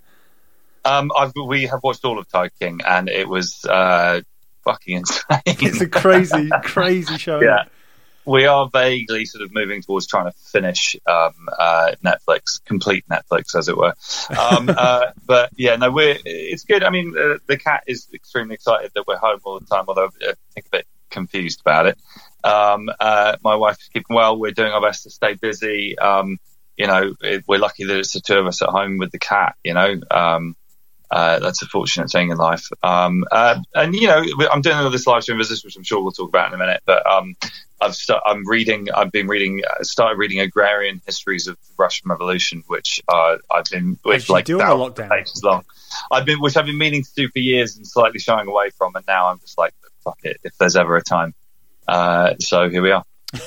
Um, 0.86 1.12
I've, 1.16 1.34
we 1.36 1.68
have 1.68 1.82
watched 1.84 2.04
all 2.04 2.18
of 2.18 2.28
Tiger 2.28 2.52
King, 2.60 2.80
and 2.84 3.10
it 3.10 3.30
was 3.30 3.64
uh, 3.66 4.22
fucking 4.66 4.98
insane. 4.98 5.40
It's 5.46 5.82
a 5.82 5.88
crazy, 5.88 6.50
crazy 6.64 7.18
show. 7.18 7.40
Yeah. 7.40 7.66
we 8.26 8.48
are 8.48 8.68
vaguely 8.68 9.26
sort 9.26 9.44
of 9.44 9.54
moving 9.54 9.82
towards 9.82 10.08
trying 10.08 10.26
to 10.26 10.38
finish 10.52 10.96
um, 11.06 11.34
uh, 11.58 11.92
Netflix, 12.04 12.64
complete 12.66 13.06
Netflix, 13.08 13.56
as 13.56 13.70
it 13.70 13.78
were. 13.78 13.94
Um, 14.38 14.70
uh, 14.76 15.12
but 15.26 15.52
yeah, 15.56 15.76
no, 15.78 15.92
we're 15.92 16.18
it's 16.26 16.64
good. 16.64 16.84
I 16.84 16.90
mean, 16.90 17.16
uh, 17.18 17.38
the 17.48 17.58
cat 17.58 17.84
is 17.88 18.08
extremely 18.14 18.56
excited 18.56 18.92
that 18.96 19.08
we're 19.08 19.18
home 19.18 19.40
all 19.46 19.60
the 19.60 19.66
time, 19.66 19.86
although 19.88 20.10
I 20.22 20.34
think 20.54 20.68
a 20.68 20.72
bit 20.72 20.88
confused 21.10 21.62
about 21.62 21.86
it. 21.88 21.98
Um, 22.44 22.90
uh, 23.00 23.38
my 23.44 23.56
wife's 23.56 23.88
keeping 23.88 24.16
well. 24.16 24.38
We're 24.38 24.52
doing 24.52 24.72
our 24.72 24.82
best 24.82 25.04
to 25.04 25.10
stay 25.10 25.36
busy. 25.36 25.98
Um, 25.98 26.38
you 26.76 26.88
know, 26.88 27.16
it, 27.22 27.46
we're 27.48 27.60
lucky 27.60 27.86
that 27.86 27.98
it's 27.98 28.14
the 28.14 28.20
two 28.20 28.38
of 28.38 28.48
us 28.48 28.62
at 28.62 28.70
home 28.70 28.98
with 28.98 29.12
the 29.12 29.20
cat. 29.20 29.56
You 29.64 29.76
know. 29.76 30.02
Uh, 31.12 31.40
that's 31.40 31.62
a 31.62 31.68
fortunate 31.68 32.10
thing 32.12 32.30
in 32.32 32.38
life. 32.38 32.68
Um, 32.84 33.24
uh, 33.32 33.60
and 33.74 33.94
you 33.94 34.08
know, 34.08 34.24
I'm 34.52 34.62
doing 34.62 34.76
all 34.78 34.90
this 34.90 35.06
live 35.08 35.24
stream 35.24 35.38
business, 35.38 35.64
which 35.64 35.76
I'm 35.78 35.84
sure 35.84 36.02
we'll 36.02 36.12
talk 36.12 36.30
about 36.30 36.48
in 36.50 36.54
a 36.54 36.58
minute. 36.58 36.82
But 36.86 37.06
um, 37.10 37.36
I've 37.80 37.96
st- 37.96 38.22
I'm 38.26 38.48
reading. 38.48 38.88
I've 38.92 39.12
been 39.12 39.28
reading. 39.28 39.62
uh, 39.64 39.84
Started 39.84 40.18
reading 40.18 40.40
agrarian 40.40 41.02
histories 41.06 41.48
of 41.48 41.56
the 41.58 41.74
Russian 41.78 42.10
Revolution, 42.10 42.64
which 42.68 43.02
uh, 43.08 43.38
I've 43.52 43.66
been 43.66 43.98
you 44.06 44.20
like 44.30 44.46
do 44.46 44.60
on 44.62 44.68
the 44.80 44.86
thousands 44.86 45.00
of 45.00 45.06
lockdown. 45.06 45.10
pages 45.18 45.44
long. 45.44 45.64
I've 46.12 46.26
been, 46.26 46.42
which 46.42 46.58
I've 46.58 46.66
been 46.66 46.78
meaning 46.78 47.04
to 47.04 47.10
do 47.16 47.30
for 47.30 47.40
years 47.40 47.78
and 47.78 47.88
slightly 47.88 48.20
shying 48.20 48.48
away 48.48 48.72
from, 48.72 48.96
and 48.96 49.06
now 49.08 49.28
I'm 49.28 49.40
just 49.40 49.58
like, 49.58 49.74
fuck 50.04 50.20
it, 50.24 50.38
if 50.44 50.58
there's 50.58 50.76
ever 50.76 50.98
a 50.98 51.02
time. 51.04 51.34
Uh, 51.88 52.34
so 52.40 52.70
here 52.70 52.82
we 52.82 52.92
are. 52.92 53.04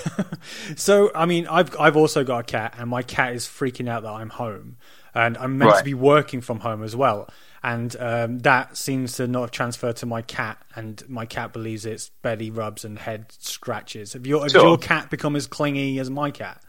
So, 0.77 1.11
I 1.15 1.27
mean, 1.27 1.47
I've 1.47 1.79
I've 1.79 1.97
also 1.97 2.25
got 2.25 2.39
a 2.39 2.43
cat, 2.45 2.75
and 2.79 2.89
my 2.91 3.03
cat 3.03 3.35
is 3.35 3.47
freaking 3.47 3.89
out 3.89 4.03
that 4.03 4.13
I'm 4.13 4.29
home, 4.31 4.77
and 5.15 5.37
I'm 5.39 5.59
meant 5.59 5.71
to 5.79 5.85
be 5.85 5.95
working 5.95 6.41
from 6.41 6.61
home 6.61 6.83
as 6.83 6.95
well. 6.95 7.29
And 7.63 7.95
um, 7.99 8.39
that 8.41 8.77
seems 8.77 9.17
to 9.17 9.27
not 9.27 9.41
have 9.41 9.51
transferred 9.51 9.97
to 9.97 10.07
my 10.07 10.23
cat, 10.23 10.59
and 10.75 11.03
my 11.09 11.27
cat 11.27 11.53
believes 11.53 11.85
it's 11.85 12.11
belly 12.23 12.51
rubs 12.51 12.85
and 12.85 12.99
head 12.99 13.33
scratches. 13.39 14.13
Have 14.13 14.27
your, 14.27 14.43
has 14.43 14.53
Sure. 14.53 14.63
your 14.63 14.79
cat 14.79 15.11
become 15.11 15.35
as 15.35 15.47
clingy 15.47 15.99
as 15.99 16.09
my 16.09 16.31
cat? 16.31 16.63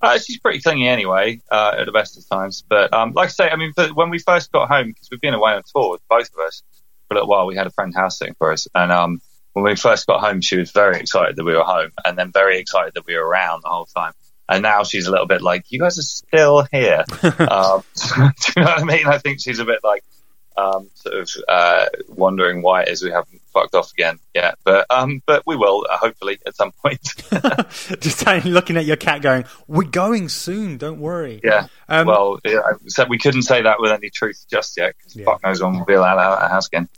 Uh, 0.00 0.18
she's 0.18 0.40
pretty 0.40 0.60
clingy 0.60 0.88
anyway, 0.88 1.40
uh, 1.50 1.76
at 1.78 1.86
the 1.86 1.92
best 1.92 2.18
of 2.18 2.28
times. 2.28 2.64
But 2.68 2.92
um, 2.92 3.12
like 3.12 3.28
I 3.28 3.30
say, 3.30 3.48
I 3.48 3.54
mean, 3.56 3.72
when 3.94 4.10
we 4.10 4.18
first 4.18 4.50
got 4.50 4.68
home, 4.68 4.88
because 4.88 5.08
we've 5.10 5.20
been 5.20 5.34
away 5.34 5.52
on 5.52 5.62
tour, 5.72 5.98
both 6.10 6.28
of 6.36 6.40
us, 6.44 6.64
for 7.06 7.14
a 7.14 7.18
little 7.18 7.28
while, 7.28 7.46
we 7.46 7.54
had 7.54 7.68
a 7.68 7.70
friend 7.70 7.94
house 7.94 8.18
sitting 8.18 8.34
for 8.34 8.50
us. 8.52 8.66
And 8.74 8.90
um, 8.90 9.20
when 9.52 9.64
we 9.64 9.76
first 9.76 10.08
got 10.08 10.20
home, 10.20 10.40
she 10.40 10.56
was 10.56 10.72
very 10.72 10.98
excited 10.98 11.36
that 11.36 11.44
we 11.44 11.54
were 11.54 11.62
home 11.62 11.92
and 12.04 12.18
then 12.18 12.32
very 12.32 12.58
excited 12.58 12.94
that 12.94 13.06
we 13.06 13.14
were 13.14 13.24
around 13.24 13.62
the 13.62 13.68
whole 13.68 13.86
time. 13.86 14.12
And 14.48 14.62
now 14.62 14.82
she's 14.82 15.06
a 15.06 15.10
little 15.10 15.26
bit 15.26 15.40
like, 15.40 15.64
you 15.70 15.78
guys 15.78 15.98
are 15.98 16.02
still 16.02 16.66
here. 16.70 17.04
um, 17.22 17.82
do 17.96 18.22
you 18.56 18.62
know 18.62 18.70
what 18.70 18.80
I 18.80 18.84
mean? 18.84 19.06
I 19.06 19.18
think 19.18 19.40
she's 19.40 19.60
a 19.60 19.64
bit 19.64 19.80
like, 19.82 20.04
um, 20.56 20.90
sort 20.94 21.14
of 21.14 21.30
uh, 21.48 21.86
wondering 22.08 22.60
why 22.60 22.82
it 22.82 22.88
is 22.88 23.02
we 23.02 23.10
haven't 23.10 23.40
fucked 23.52 23.74
off 23.74 23.90
again 23.92 24.18
yet. 24.34 24.58
But 24.64 24.86
um, 24.90 25.22
but 25.26 25.44
we 25.46 25.56
will, 25.56 25.86
uh, 25.90 25.96
hopefully, 25.96 26.38
at 26.46 26.54
some 26.54 26.72
point. 26.72 27.00
Just 28.00 28.26
looking 28.44 28.76
at 28.76 28.84
your 28.84 28.96
cat, 28.96 29.22
going, 29.22 29.44
"We're 29.66 29.84
going 29.88 30.28
soon. 30.28 30.76
Don't 30.76 31.00
worry." 31.00 31.40
Yeah. 31.42 31.68
Um, 31.88 32.06
well, 32.06 32.38
yeah, 32.44 32.60
I 32.66 32.72
said 32.88 33.08
we 33.08 33.18
couldn't 33.18 33.42
say 33.42 33.62
that 33.62 33.80
with 33.80 33.92
any 33.92 34.10
truth 34.10 34.44
just 34.50 34.76
yet 34.76 34.94
because 34.98 35.16
Yeah. 35.16 35.24
fuck 35.24 35.42
knows 35.42 35.62
when 35.62 35.72
we'll 35.74 35.84
be 35.86 35.94
allowed 35.94 36.18
out 36.18 36.34
of 36.34 36.40
the 36.40 36.48
house 36.48 36.66
again. 36.66 36.88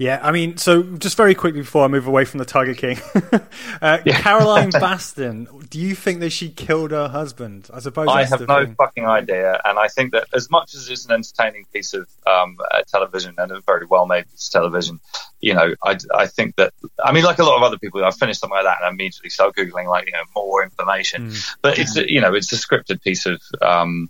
Yeah, 0.00 0.18
I 0.22 0.32
mean, 0.32 0.56
so 0.56 0.82
just 0.82 1.14
very 1.14 1.34
quickly 1.34 1.60
before 1.60 1.84
I 1.84 1.88
move 1.88 2.06
away 2.06 2.24
from 2.24 2.38
the 2.38 2.46
Tiger 2.46 2.72
King, 2.72 2.98
uh, 3.82 3.98
Yeah. 4.02 4.18
Caroline 4.22 4.70
Baskin, 4.72 5.68
do 5.68 5.78
you 5.78 5.94
think 5.94 6.20
that 6.20 6.30
she 6.30 6.48
killed 6.48 6.92
her 6.92 7.06
husband? 7.06 7.68
I 7.70 7.80
suppose 7.80 8.08
I 8.08 8.24
have 8.24 8.48
no 8.48 8.64
thing. 8.64 8.76
fucking 8.76 9.04
idea, 9.04 9.60
and 9.62 9.78
I 9.78 9.88
think 9.88 10.12
that 10.12 10.26
as 10.32 10.50
much 10.50 10.72
as 10.74 10.88
it's 10.88 11.04
an 11.04 11.12
entertaining 11.12 11.66
piece 11.70 11.92
of 11.92 12.08
um, 12.26 12.56
uh, 12.72 12.80
television 12.88 13.34
and 13.36 13.52
a 13.52 13.60
very 13.60 13.84
well 13.84 14.06
made 14.06 14.24
piece 14.30 14.48
of 14.48 14.52
television, 14.52 15.00
you 15.42 15.52
know, 15.52 15.74
I, 15.84 15.98
I 16.14 16.26
think 16.28 16.56
that 16.56 16.72
I 17.04 17.12
mean, 17.12 17.24
like 17.24 17.38
a 17.38 17.44
lot 17.44 17.58
of 17.58 17.62
other 17.62 17.76
people, 17.76 18.02
I 18.02 18.10
finish 18.10 18.38
something 18.38 18.56
like 18.56 18.64
that 18.64 18.78
and 18.78 18.86
I 18.86 18.90
immediately 18.90 19.28
start 19.28 19.54
googling 19.54 19.86
like 19.86 20.06
you 20.06 20.12
know 20.12 20.24
more 20.34 20.62
information. 20.62 21.30
But 21.60 21.78
it's 21.78 21.94
you 21.96 22.22
know, 22.22 22.32
it's 22.32 22.50
a 22.54 22.56
scripted 22.56 23.02
piece 23.02 23.26
of. 23.26 23.38
Um, 23.60 24.08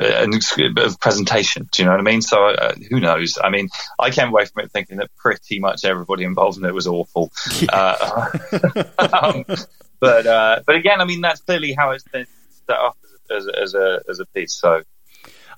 an 0.00 0.32
of 0.78 1.00
presentation. 1.00 1.68
Do 1.70 1.82
you 1.82 1.86
know 1.86 1.92
what 1.92 2.00
I 2.00 2.04
mean? 2.04 2.22
So 2.22 2.42
uh, 2.42 2.74
who 2.90 3.00
knows? 3.00 3.38
I 3.42 3.50
mean, 3.50 3.68
I 3.98 4.10
came 4.10 4.28
away 4.28 4.44
from 4.44 4.64
it 4.64 4.72
thinking 4.72 4.98
that 4.98 5.10
pretty 5.16 5.58
much 5.60 5.84
everybody 5.84 6.24
involved 6.24 6.58
in 6.58 6.64
it 6.64 6.74
was 6.74 6.86
awful. 6.86 7.30
Uh, 7.68 8.28
um, 8.98 9.44
but 10.00 10.26
uh, 10.26 10.62
but 10.66 10.76
again, 10.76 11.00
I 11.00 11.04
mean, 11.04 11.20
that's 11.20 11.40
clearly 11.40 11.72
how 11.72 11.90
it's 11.90 12.04
been 12.04 12.26
set 12.66 12.78
up 12.78 12.96
as, 13.30 13.46
as, 13.46 13.54
as 13.62 13.74
a 13.74 14.00
as 14.08 14.20
a 14.20 14.26
piece. 14.26 14.54
So 14.54 14.82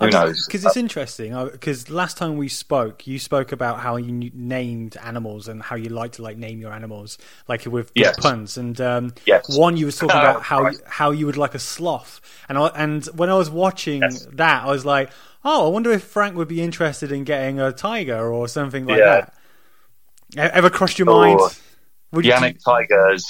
who 0.00 0.11
knows? 0.11 0.47
Because 0.47 0.64
it's 0.64 0.76
interesting. 0.76 1.33
Because 1.50 1.90
last 1.90 2.16
time 2.16 2.37
we 2.37 2.49
spoke, 2.49 3.07
you 3.07 3.19
spoke 3.19 3.52
about 3.52 3.80
how 3.80 3.97
you 3.97 4.30
named 4.35 4.97
animals 5.02 5.47
and 5.49 5.62
how 5.62 5.76
you 5.76 5.90
like 5.90 6.12
to 6.12 6.23
like 6.23 6.37
name 6.37 6.61
your 6.61 6.73
animals, 6.73 7.19
like 7.49 7.64
with, 7.66 7.73
with 7.75 7.92
Yes. 7.95 8.19
puns. 8.19 8.57
And 8.57 8.80
um, 8.80 9.12
Yes. 9.26 9.57
one 9.57 9.76
you 9.76 9.87
was 9.87 9.97
talking 9.97 10.16
Oh, 10.16 10.21
about 10.21 10.42
how 10.50 10.61
Christ. 10.62 10.83
how 10.87 11.11
you 11.11 11.26
would 11.26 11.37
like 11.37 11.54
a 11.54 11.59
sloth. 11.59 12.21
And 12.49 12.57
I, 12.59 12.66
and 12.69 13.04
when 13.14 13.28
I 13.30 13.35
was 13.35 13.50
watching 13.50 14.02
Yes. 14.02 14.26
that, 14.33 14.64
I 14.64 14.71
was 14.71 14.85
like, 14.85 15.11
oh, 15.45 15.66
I 15.66 15.71
wonder 15.71 15.90
if 15.92 16.02
Frank 16.02 16.37
would 16.37 16.49
be 16.49 16.62
interested 16.62 17.12
in 17.12 17.25
getting 17.25 17.61
a 17.61 17.73
tiger 17.73 18.33
or 18.33 18.49
something 18.49 18.87
like 18.87 18.99
Yeah. 18.99 19.26
that. 20.37 20.54
Ever 20.54 20.71
crossed 20.71 20.99
your 20.99 21.11
Or 21.11 21.21
mind? 21.37 21.40
Would 22.12 22.25
you- 22.25 22.33
Yannick 22.33 22.62
Tigers 22.64 23.26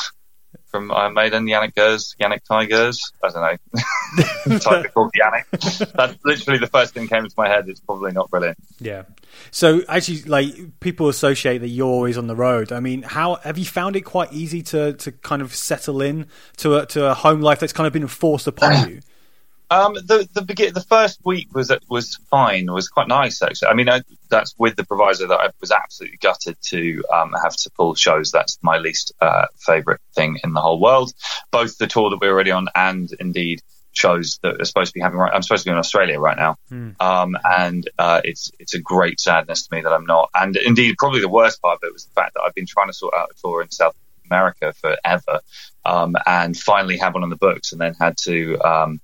from 0.71 0.91
Iron 0.93 1.15
Maiden, 1.15 1.47
Janick 1.47 1.75
Gers, 1.75 2.15
Yannick 2.21 2.45
Tigers. 2.45 3.13
I 3.23 3.29
don't 3.31 3.43
know. 4.47 4.59
Tiger 4.59 4.89
called 4.89 5.13
Yannick. 5.13 5.93
That's 5.97 6.17
literally 6.25 6.59
the 6.59 6.67
first 6.67 6.95
thing 6.95 7.09
came 7.09 7.25
into 7.25 7.35
my 7.37 7.49
head. 7.49 7.69
It's 7.69 7.81
probably 7.81 8.13
not 8.13 8.31
brilliant. 8.31 8.59
Yeah. 8.79 9.05
So 9.51 9.83
actually, 9.89 10.23
like 10.23 10.81
people 10.81 11.09
associate 11.09 11.59
that 11.59 11.69
you're 11.69 11.87
always 11.87 12.19
on 12.19 12.27
the 12.27 12.37
road. 12.37 12.73
I 12.73 12.81
mean, 12.81 13.03
how 13.03 13.37
have 13.37 13.59
you 13.59 13.65
found 13.65 13.97
it 13.97 14.03
quite 14.03 14.33
easy 14.33 14.63
to 14.63 14.95
to 14.95 15.13
kind 15.13 15.43
of 15.43 15.55
settle 15.55 16.01
in 16.03 16.27
to 16.59 16.77
a 16.77 16.87
to 16.87 17.11
a 17.11 17.15
home 17.15 17.41
life 17.41 17.61
that's 17.61 17.73
kind 17.73 17.87
of 17.87 17.93
been 17.93 18.07
forced 18.07 18.47
upon 18.47 18.89
you? 18.89 19.01
Um, 19.71 19.95
the 19.95 20.29
the 20.35 20.43
begin 20.43 20.75
the 20.75 20.81
first 20.81 21.21
week 21.25 21.55
was 21.55 21.73
was 21.89 22.17
fine. 22.29 22.69
It 22.69 22.73
was 22.73 22.89
quite 22.89 23.07
nice 23.07 23.41
actually. 23.41 23.69
I 23.69 23.75
mean, 23.75 23.89
I, 23.89 24.03
that's 24.29 24.55
with 24.59 24.75
the 24.77 24.85
proviso 24.85 25.29
that 25.29 25.39
I 25.39 25.51
was 25.61 25.71
absolutely 25.71 26.19
gutted 26.19 26.57
to 26.67 27.05
um, 27.13 27.35
have 27.41 27.57
to 27.57 27.71
pull 27.71 27.95
shows. 27.95 28.33
That's 28.33 28.59
my 28.63 28.79
least 28.79 29.13
uh, 29.21 29.47
favorite 29.59 30.01
thing 30.15 30.39
in 30.43 30.53
the 30.53 30.61
whole 30.61 30.81
world. 30.81 31.13
Both 31.53 31.79
the 31.79 31.87
tour 31.87 32.11
that 32.11 32.21
we're 32.21 32.33
already 32.33 32.51
on 32.51 32.67
and 32.75 33.09
indeed 33.21 33.63
shows 33.93 34.39
that 34.43 34.61
are 34.61 34.65
supposed 34.65 34.91
to 34.91 34.95
be 34.95 35.01
happening 35.01 35.21
right. 35.21 35.33
I'm 35.35 35.43
supposed 35.43 35.65
to 35.65 35.71
be 35.71 35.73
in 35.73 35.79
Australia 35.79 36.19
right 36.19 36.37
now, 36.37 36.57
um, 37.01 37.37
and 37.45 37.89
uh, 37.99 38.21
it's 38.25 38.51
it's 38.59 38.75
a 38.75 38.81
great 38.81 39.21
sadness 39.21 39.67
to 39.67 39.75
me 39.75 39.83
that 39.83 39.93
I'm 39.93 40.07
not. 40.07 40.31
And 40.35 40.57
indeed, 40.57 40.97
probably 40.99 41.21
the 41.21 41.29
worst 41.29 41.61
part 41.63 41.77
of 41.77 41.87
it 41.87 41.93
was 41.93 42.05
the 42.05 42.13
fact 42.13 42.35
that 42.35 42.43
I've 42.45 42.55
been 42.55 42.67
trying 42.67 42.89
to 42.89 42.93
sort 42.93 43.15
out 43.15 43.31
a 43.31 43.41
tour 43.41 43.63
in 43.63 43.71
South 43.71 43.97
America 44.29 44.73
forever, 44.73 45.41
um, 45.85 46.17
and 46.27 46.57
finally 46.57 46.97
had 46.97 47.15
one 47.15 47.23
on 47.23 47.31
the 47.31 47.37
books, 47.37 47.73
and 47.73 47.81
then 47.81 47.95
had 47.95 48.17
to 48.19 48.59
um, 48.61 49.01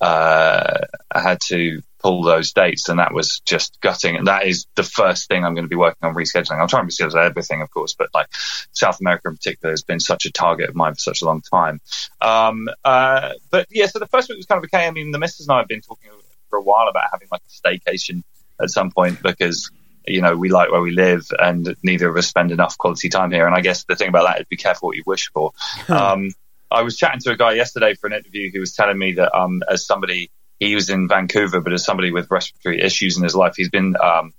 uh, 0.00 0.78
I 1.10 1.20
had 1.20 1.40
to 1.48 1.82
pull 1.98 2.22
those 2.22 2.52
dates, 2.52 2.88
and 2.88 2.98
that 2.98 3.12
was 3.12 3.40
just 3.44 3.78
gutting. 3.80 4.16
And 4.16 4.26
that 4.26 4.46
is 4.46 4.66
the 4.74 4.82
first 4.82 5.28
thing 5.28 5.44
I'm 5.44 5.54
going 5.54 5.64
to 5.64 5.68
be 5.68 5.76
working 5.76 6.08
on 6.08 6.14
rescheduling. 6.14 6.60
I'm 6.60 6.68
trying 6.68 6.88
to 6.88 6.92
reschedule 6.92 7.24
everything, 7.24 7.62
of 7.62 7.70
course, 7.70 7.94
but 7.94 8.08
like 8.14 8.26
South 8.72 9.00
America 9.00 9.28
in 9.28 9.36
particular 9.36 9.72
has 9.72 9.82
been 9.82 10.00
such 10.00 10.24
a 10.24 10.32
target 10.32 10.70
of 10.70 10.74
mine 10.74 10.94
for 10.94 11.00
such 11.00 11.22
a 11.22 11.26
long 11.26 11.42
time. 11.42 11.80
Um, 12.20 12.68
uh, 12.84 13.34
but 13.50 13.66
yeah, 13.70 13.86
so 13.86 13.98
the 13.98 14.06
first 14.06 14.28
week 14.28 14.38
was 14.38 14.46
kind 14.46 14.58
of 14.58 14.68
okay. 14.72 14.86
I 14.86 14.90
mean, 14.90 15.10
the 15.10 15.18
missus 15.18 15.46
and 15.46 15.54
I 15.54 15.58
have 15.58 15.68
been 15.68 15.82
talking 15.82 16.10
for 16.48 16.58
a 16.58 16.62
while 16.62 16.88
about 16.88 17.04
having 17.12 17.28
like 17.30 17.42
a 17.46 17.68
staycation 17.68 18.22
at 18.60 18.70
some 18.70 18.90
point 18.90 19.22
because 19.22 19.70
you 20.06 20.20
know 20.20 20.36
we 20.36 20.48
like 20.48 20.70
where 20.70 20.80
we 20.80 20.90
live 20.90 21.26
and 21.38 21.76
neither 21.82 22.08
of 22.08 22.16
us 22.16 22.26
spend 22.26 22.50
enough 22.50 22.76
quality 22.78 23.08
time 23.08 23.30
here. 23.30 23.46
And 23.46 23.54
I 23.54 23.60
guess 23.60 23.84
the 23.84 23.96
thing 23.96 24.08
about 24.08 24.26
that 24.26 24.40
is 24.40 24.46
be 24.48 24.56
careful 24.56 24.88
what 24.88 24.96
you 24.96 25.02
wish 25.06 25.30
for. 25.32 25.52
um, 25.88 26.30
I 26.70 26.82
was 26.82 26.96
chatting 26.96 27.20
to 27.20 27.32
a 27.32 27.36
guy 27.36 27.52
yesterday 27.52 27.94
for 27.94 28.06
an 28.06 28.12
interview 28.12 28.50
who 28.52 28.60
was 28.60 28.74
telling 28.74 28.98
me 28.98 29.14
that 29.14 29.36
um, 29.36 29.62
as 29.68 29.84
somebody 29.84 30.30
he 30.58 30.74
was 30.74 30.90
in 30.90 31.08
Vancouver, 31.08 31.60
but 31.60 31.72
as 31.72 31.84
somebody 31.84 32.12
with 32.12 32.30
respiratory 32.30 32.82
issues 32.82 33.16
in 33.16 33.24
his 33.24 33.34
life, 33.34 33.54
he's 33.56 33.70
been 33.70 33.96
um, 34.02 34.34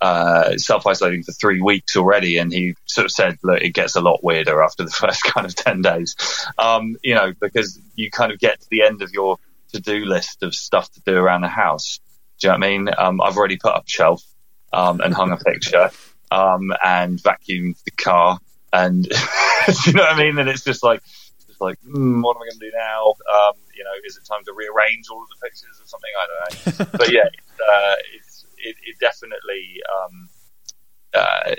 uh, 0.00 0.56
self 0.56 0.86
isolating 0.86 1.22
for 1.22 1.32
three 1.32 1.60
weeks 1.60 1.96
already, 1.96 2.38
and 2.38 2.52
he 2.52 2.74
sort 2.86 3.04
of 3.06 3.10
said, 3.10 3.38
"Look, 3.42 3.60
it 3.60 3.70
gets 3.70 3.96
a 3.96 4.00
lot 4.00 4.22
weirder 4.22 4.62
after 4.62 4.84
the 4.84 4.90
first 5.00 5.24
kind 5.24 5.46
of 5.46 5.54
ten 5.54 5.82
days, 5.82 6.14
um, 6.58 6.96
you 7.02 7.14
know, 7.14 7.32
because 7.40 7.80
you 7.96 8.10
kind 8.10 8.32
of 8.32 8.38
get 8.38 8.60
to 8.60 8.66
the 8.70 8.82
end 8.82 9.02
of 9.02 9.10
your 9.12 9.38
to 9.72 9.80
do 9.80 10.04
list 10.04 10.42
of 10.42 10.54
stuff 10.54 10.90
to 10.92 11.00
do 11.04 11.16
around 11.16 11.42
the 11.42 11.48
house. 11.48 12.00
Do 12.40 12.46
you 12.46 12.52
know 12.52 12.58
what 12.58 12.66
I 12.66 12.70
mean? 12.70 12.88
Um, 12.96 13.20
I've 13.20 13.36
already 13.36 13.56
put 13.56 13.72
up 13.72 13.84
a 13.86 13.90
shelf 13.90 14.22
um, 14.72 15.00
and 15.00 15.12
hung 15.12 15.32
a 15.32 15.36
picture 15.36 15.90
um, 16.30 16.72
and 16.84 17.18
vacuumed 17.18 17.82
the 17.84 17.90
car, 17.90 18.38
and 18.72 19.06
you 19.86 19.92
know 19.92 20.02
what 20.02 20.12
I 20.12 20.18
mean. 20.18 20.38
And 20.38 20.48
it's 20.48 20.64
just 20.64 20.82
like, 20.82 21.00
like, 21.64 21.80
mm, 21.82 22.22
what 22.22 22.36
am 22.36 22.42
I 22.42 22.46
going 22.46 22.60
to 22.60 22.70
do 22.70 22.72
now? 22.74 23.14
Um, 23.26 23.54
you 23.74 23.84
know, 23.84 23.90
is 24.06 24.16
it 24.16 24.24
time 24.24 24.44
to 24.44 24.52
rearrange 24.52 25.06
all 25.10 25.22
of 25.22 25.28
the 25.28 25.40
pictures 25.42 25.80
or 25.80 25.86
something? 25.86 26.10
I 26.14 26.24
don't 26.28 26.78
know. 26.78 26.86
but 26.98 27.12
yeah, 27.12 27.28
it's, 27.32 27.60
uh, 27.60 27.94
it's 28.14 28.46
it, 28.58 28.76
it 28.86 28.98
definitely. 29.00 29.80
Um, 29.92 30.28
uh, 31.14 31.54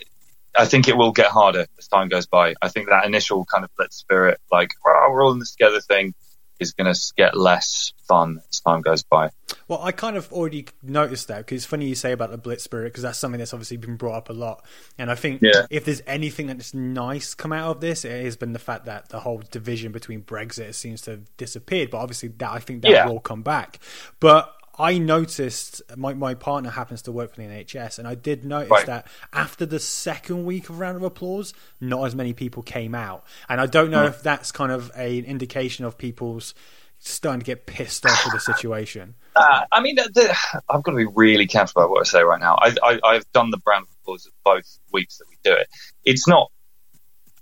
I 0.57 0.65
think 0.65 0.87
it 0.87 0.95
will 0.95 1.11
get 1.11 1.27
harder 1.27 1.67
as 1.77 1.87
time 1.87 2.07
goes 2.07 2.27
by. 2.27 2.55
I 2.61 2.69
think 2.69 2.87
that 2.87 3.05
initial 3.05 3.45
kind 3.45 3.65
of 3.65 3.75
blitz 3.75 3.97
spirit, 3.97 4.39
like 4.51 4.71
oh, 4.85 5.09
we're 5.11 5.25
all 5.25 5.33
in 5.33 5.39
this 5.39 5.51
together 5.51 5.81
thing, 5.81 6.13
is 6.59 6.71
going 6.73 6.93
to 6.93 6.99
get 7.17 7.35
less 7.37 7.93
fun 8.07 8.39
as 8.49 8.59
time 8.61 8.81
goes 8.81 9.03
by. 9.03 9.29
Well, 9.67 9.81
I 9.81 9.91
kind 9.91 10.15
of 10.15 10.31
already 10.31 10.67
noticed 10.83 11.27
that 11.27 11.39
because 11.39 11.57
it's 11.57 11.65
funny 11.65 11.87
you 11.87 11.95
say 11.95 12.11
about 12.11 12.31
the 12.31 12.37
Blitz 12.37 12.63
spirit 12.63 12.85
because 12.93 13.03
that's 13.03 13.17
something 13.17 13.39
that's 13.39 13.53
obviously 13.53 13.77
been 13.77 13.95
brought 13.95 14.15
up 14.15 14.29
a 14.29 14.33
lot. 14.33 14.63
And 14.97 15.09
I 15.11 15.15
think 15.15 15.41
Yeah. 15.41 15.65
if 15.69 15.85
there's 15.85 16.01
anything 16.07 16.47
that's 16.47 16.73
nice 16.73 17.33
come 17.33 17.51
out 17.51 17.71
of 17.75 17.81
this, 17.81 18.05
it 18.05 18.23
has 18.23 18.35
been 18.37 18.53
the 18.53 18.59
fact 18.59 18.85
that 18.85 19.09
the 19.09 19.19
whole 19.21 19.41
division 19.51 19.91
between 19.91 20.21
Brexit 20.23 20.73
seems 20.75 21.01
to 21.01 21.11
have 21.11 21.37
disappeared. 21.37 21.89
But 21.89 21.97
obviously, 21.99 22.29
that 22.29 22.51
I 22.51 22.59
think 22.59 22.81
that 22.83 22.91
Yeah. 22.91 23.07
will 23.07 23.19
come 23.19 23.41
back. 23.41 23.79
But 24.19 24.51
I 24.77 24.97
noticed 24.97 25.81
my, 25.95 26.13
my 26.13 26.33
partner 26.33 26.69
happens 26.69 27.01
to 27.03 27.11
work 27.11 27.33
for 27.33 27.41
the 27.41 27.47
NHS, 27.47 27.99
and 27.99 28.07
I 28.07 28.15
did 28.15 28.43
notice 28.45 28.71
Right. 28.71 28.85
that 28.87 29.07
after 29.31 29.65
the 29.65 29.79
second 29.79 30.45
week 30.45 30.69
of 30.69 30.79
round 30.79 30.97
of 30.97 31.03
applause, 31.03 31.53
not 31.79 32.05
as 32.05 32.15
many 32.15 32.33
people 32.33 32.61
came 32.63 32.93
out. 32.95 33.23
And 33.47 33.61
I 33.61 33.67
don't 33.67 33.89
know 33.91 34.01
Hmm. 34.03 34.09
if 34.09 34.21
that's 34.23 34.51
kind 34.51 34.71
of 34.71 34.91
a, 34.95 35.19
an 35.19 35.25
indication 35.25 35.85
of 35.85 35.97
people's 35.97 36.53
starting 36.99 37.39
to 37.41 37.45
get 37.45 37.65
pissed 37.65 38.05
off 38.05 38.25
with 38.25 38.33
the 38.33 38.39
situation. 38.39 39.15
Uh, 39.35 39.61
I 39.71 39.81
mean, 39.81 39.95
the, 39.95 40.09
the, 40.13 40.61
I've 40.69 40.81
got 40.81 40.91
to 40.91 40.97
be 40.97 41.05
really 41.05 41.45
careful 41.45 41.81
about 41.81 41.91
what 41.91 42.01
I 42.01 42.03
say 42.03 42.23
right 42.23 42.39
now. 42.39 42.55
I, 42.59 42.75
I, 42.81 42.99
I've 43.03 43.31
done 43.33 43.51
the 43.51 43.59
round 43.67 43.83
of 43.83 43.89
applause 44.01 44.29
both 44.43 44.79
weeks 44.91 45.17
that 45.19 45.25
we 45.29 45.37
do 45.43 45.53
it. 45.53 45.67
It's 46.03 46.27
not 46.27 46.51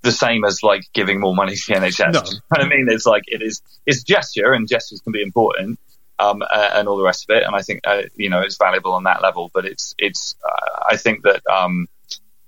the 0.01 0.12
same 0.12 0.43
as 0.43 0.63
like 0.63 0.84
giving 0.93 1.19
more 1.19 1.34
money 1.36 1.55
to 1.55 1.63
the 1.67 1.79
NHS. 1.79 2.13
No. 2.13 2.21
You 2.25 2.34
know 2.36 2.39
what 2.49 2.62
I 2.62 2.67
mean? 2.67 2.88
It's 2.89 3.05
like 3.05 3.23
it 3.27 3.41
is. 3.41 3.62
It's 3.86 4.03
gesture, 4.03 4.51
and 4.53 4.67
gestures 4.67 4.99
can 5.01 5.13
be 5.13 5.21
important, 5.21 5.79
um, 6.19 6.43
and 6.54 6.88
all 6.88 6.97
the 6.97 7.04
rest 7.04 7.30
of 7.30 7.36
it. 7.36 7.43
And 7.43 7.56
I 7.56 7.62
think 7.62 7.82
uh, 7.86 8.04
you 8.15 8.30
know 8.30 8.41
it's 8.41 8.58
valuable 8.58 8.93
on 8.93 9.04
that 9.04 9.21
level. 9.21 9.52
But 9.54 9.65
it's 9.65 9.95
it's. 9.97 10.36
Uh, 10.43 10.84
I 10.89 10.97
think 10.97 11.23
that 11.23 11.41
um, 11.47 11.88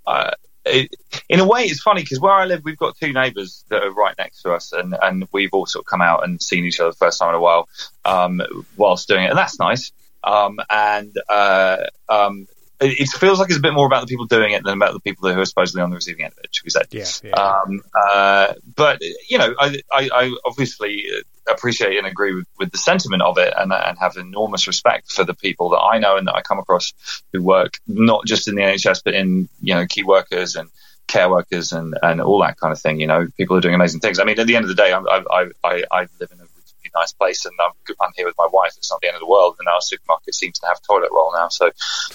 uh, 0.06 0.32
it, 0.65 0.95
in 1.30 1.39
a 1.39 1.47
way, 1.47 1.63
it's 1.63 1.82
funny 1.82 2.01
because 2.01 2.19
where 2.19 2.34
I 2.34 2.45
live, 2.45 2.63
we've 2.63 2.78
got 2.78 2.97
two 2.97 3.13
neighbours 3.13 3.63
that 3.69 3.84
are 3.84 3.91
right 3.91 4.15
next 4.17 4.41
to 4.41 4.54
us, 4.54 4.73
and, 4.73 4.95
and 5.01 5.28
we've 5.32 5.54
all 5.54 5.65
sort 5.65 5.84
of 5.84 5.89
come 5.89 6.01
out 6.01 6.23
and 6.23 6.41
seen 6.41 6.65
each 6.65 6.80
other 6.80 6.91
the 6.91 6.97
first 6.97 7.19
time 7.19 7.30
in 7.30 7.36
a 7.36 7.39
while 7.39 7.69
um, 8.04 8.41
whilst 8.75 9.08
doing 9.08 9.23
it, 9.23 9.30
and 9.30 9.38
that's 9.38 9.60
nice. 9.60 9.91
Um, 10.23 10.60
and 10.69 11.15
uh, 11.30 11.78
um, 12.10 12.47
it, 12.79 13.09
feels 13.09 13.39
like 13.39 13.49
it's 13.49 13.57
a 13.57 13.61
bit 13.61 13.73
more 13.73 13.85
about 13.85 14.01
the 14.01 14.07
people 14.07 14.25
doing 14.25 14.53
it 14.53 14.63
than 14.63 14.73
about 14.73 14.93
the 14.93 14.99
people 14.99 15.31
who 15.31 15.39
are 15.39 15.45
supposedly 15.45 15.81
on 15.81 15.89
the 15.89 15.95
receiving 15.95 16.25
end 16.25 16.33
of 16.33 16.43
it, 16.43 16.53
should 16.53 16.65
we 16.65 16.69
say? 16.69 16.81
Yeah, 16.91 17.05
yeah. 17.23 17.35
Um, 17.35 17.81
uh, 17.93 18.53
but 18.75 19.01
you 19.29 19.38
know, 19.38 19.53
I, 19.59 19.81
I, 19.91 20.09
I 20.13 20.35
obviously 20.45 21.05
appreciate 21.49 21.97
and 21.97 22.07
agree 22.07 22.33
with, 22.33 22.47
with 22.57 22.71
the 22.71 22.77
sentiment 22.77 23.21
of 23.21 23.38
it, 23.38 23.53
and, 23.55 23.71
and 23.71 23.97
have 23.97 24.17
enormous 24.17 24.67
respect 24.67 25.11
for 25.11 25.23
the 25.23 25.33
people 25.33 25.69
that 25.69 25.79
I 25.79 25.99
know 25.99 26.17
and 26.17 26.27
that 26.27 26.35
I 26.35 26.41
come 26.41 26.59
across 26.59 26.93
who 27.31 27.41
work 27.41 27.79
not 27.88 28.25
just 28.25 28.47
in 28.47 28.55
the 28.55 28.61
NHS 28.61 29.01
but 29.03 29.13
in 29.13 29.47
you 29.61 29.75
know 29.75 29.85
key 29.85 30.03
workers 30.03 30.55
and 30.55 30.69
care 31.07 31.29
workers 31.29 31.71
and, 31.71 31.95
and 32.01 32.21
all 32.21 32.39
that 32.41 32.57
kind 32.57 32.71
of 32.71 32.79
thing. 32.79 32.99
You 32.99 33.07
know, 33.07 33.27
people 33.38 33.57
are 33.57 33.61
doing 33.61 33.75
amazing 33.75 33.99
things. 33.99 34.19
I 34.19 34.23
mean, 34.23 34.39
at 34.39 34.47
the 34.47 34.55
end 34.55 34.65
of 34.65 34.69
the 34.69 34.75
day, 34.75 34.91
I, 34.91 34.99
I, 34.99 35.45
I, 35.63 35.83
I 35.91 36.07
live 36.19 36.31
in 36.31 36.39
a 36.39 36.44
nice 36.95 37.13
place, 37.13 37.45
and 37.45 37.53
I'm, 37.63 37.71
I'm 38.01 38.12
here 38.15 38.25
with 38.25 38.36
my 38.38 38.47
wife. 38.51 38.73
It's 38.77 38.89
not 38.91 39.01
the 39.01 39.08
end 39.08 39.15
of 39.15 39.21
the 39.21 39.27
world, 39.27 39.55
and 39.60 39.67
our 39.67 39.81
supermarket 39.81 40.34
seems 40.36 40.60
to 40.60 40.67
have 40.67 40.81
toilet 40.81 41.10
roll 41.12 41.31
now, 41.34 41.49
so 41.49 41.71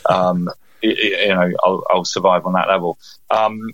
um, 0.09 0.49
y- 0.83 0.97
y- 1.03 1.23
you 1.27 1.35
know, 1.35 1.51
I'll, 1.65 1.85
I'll 1.91 2.05
survive 2.05 2.47
on 2.47 2.55
that 2.55 2.69
level. 2.69 2.99
Um, 3.31 3.71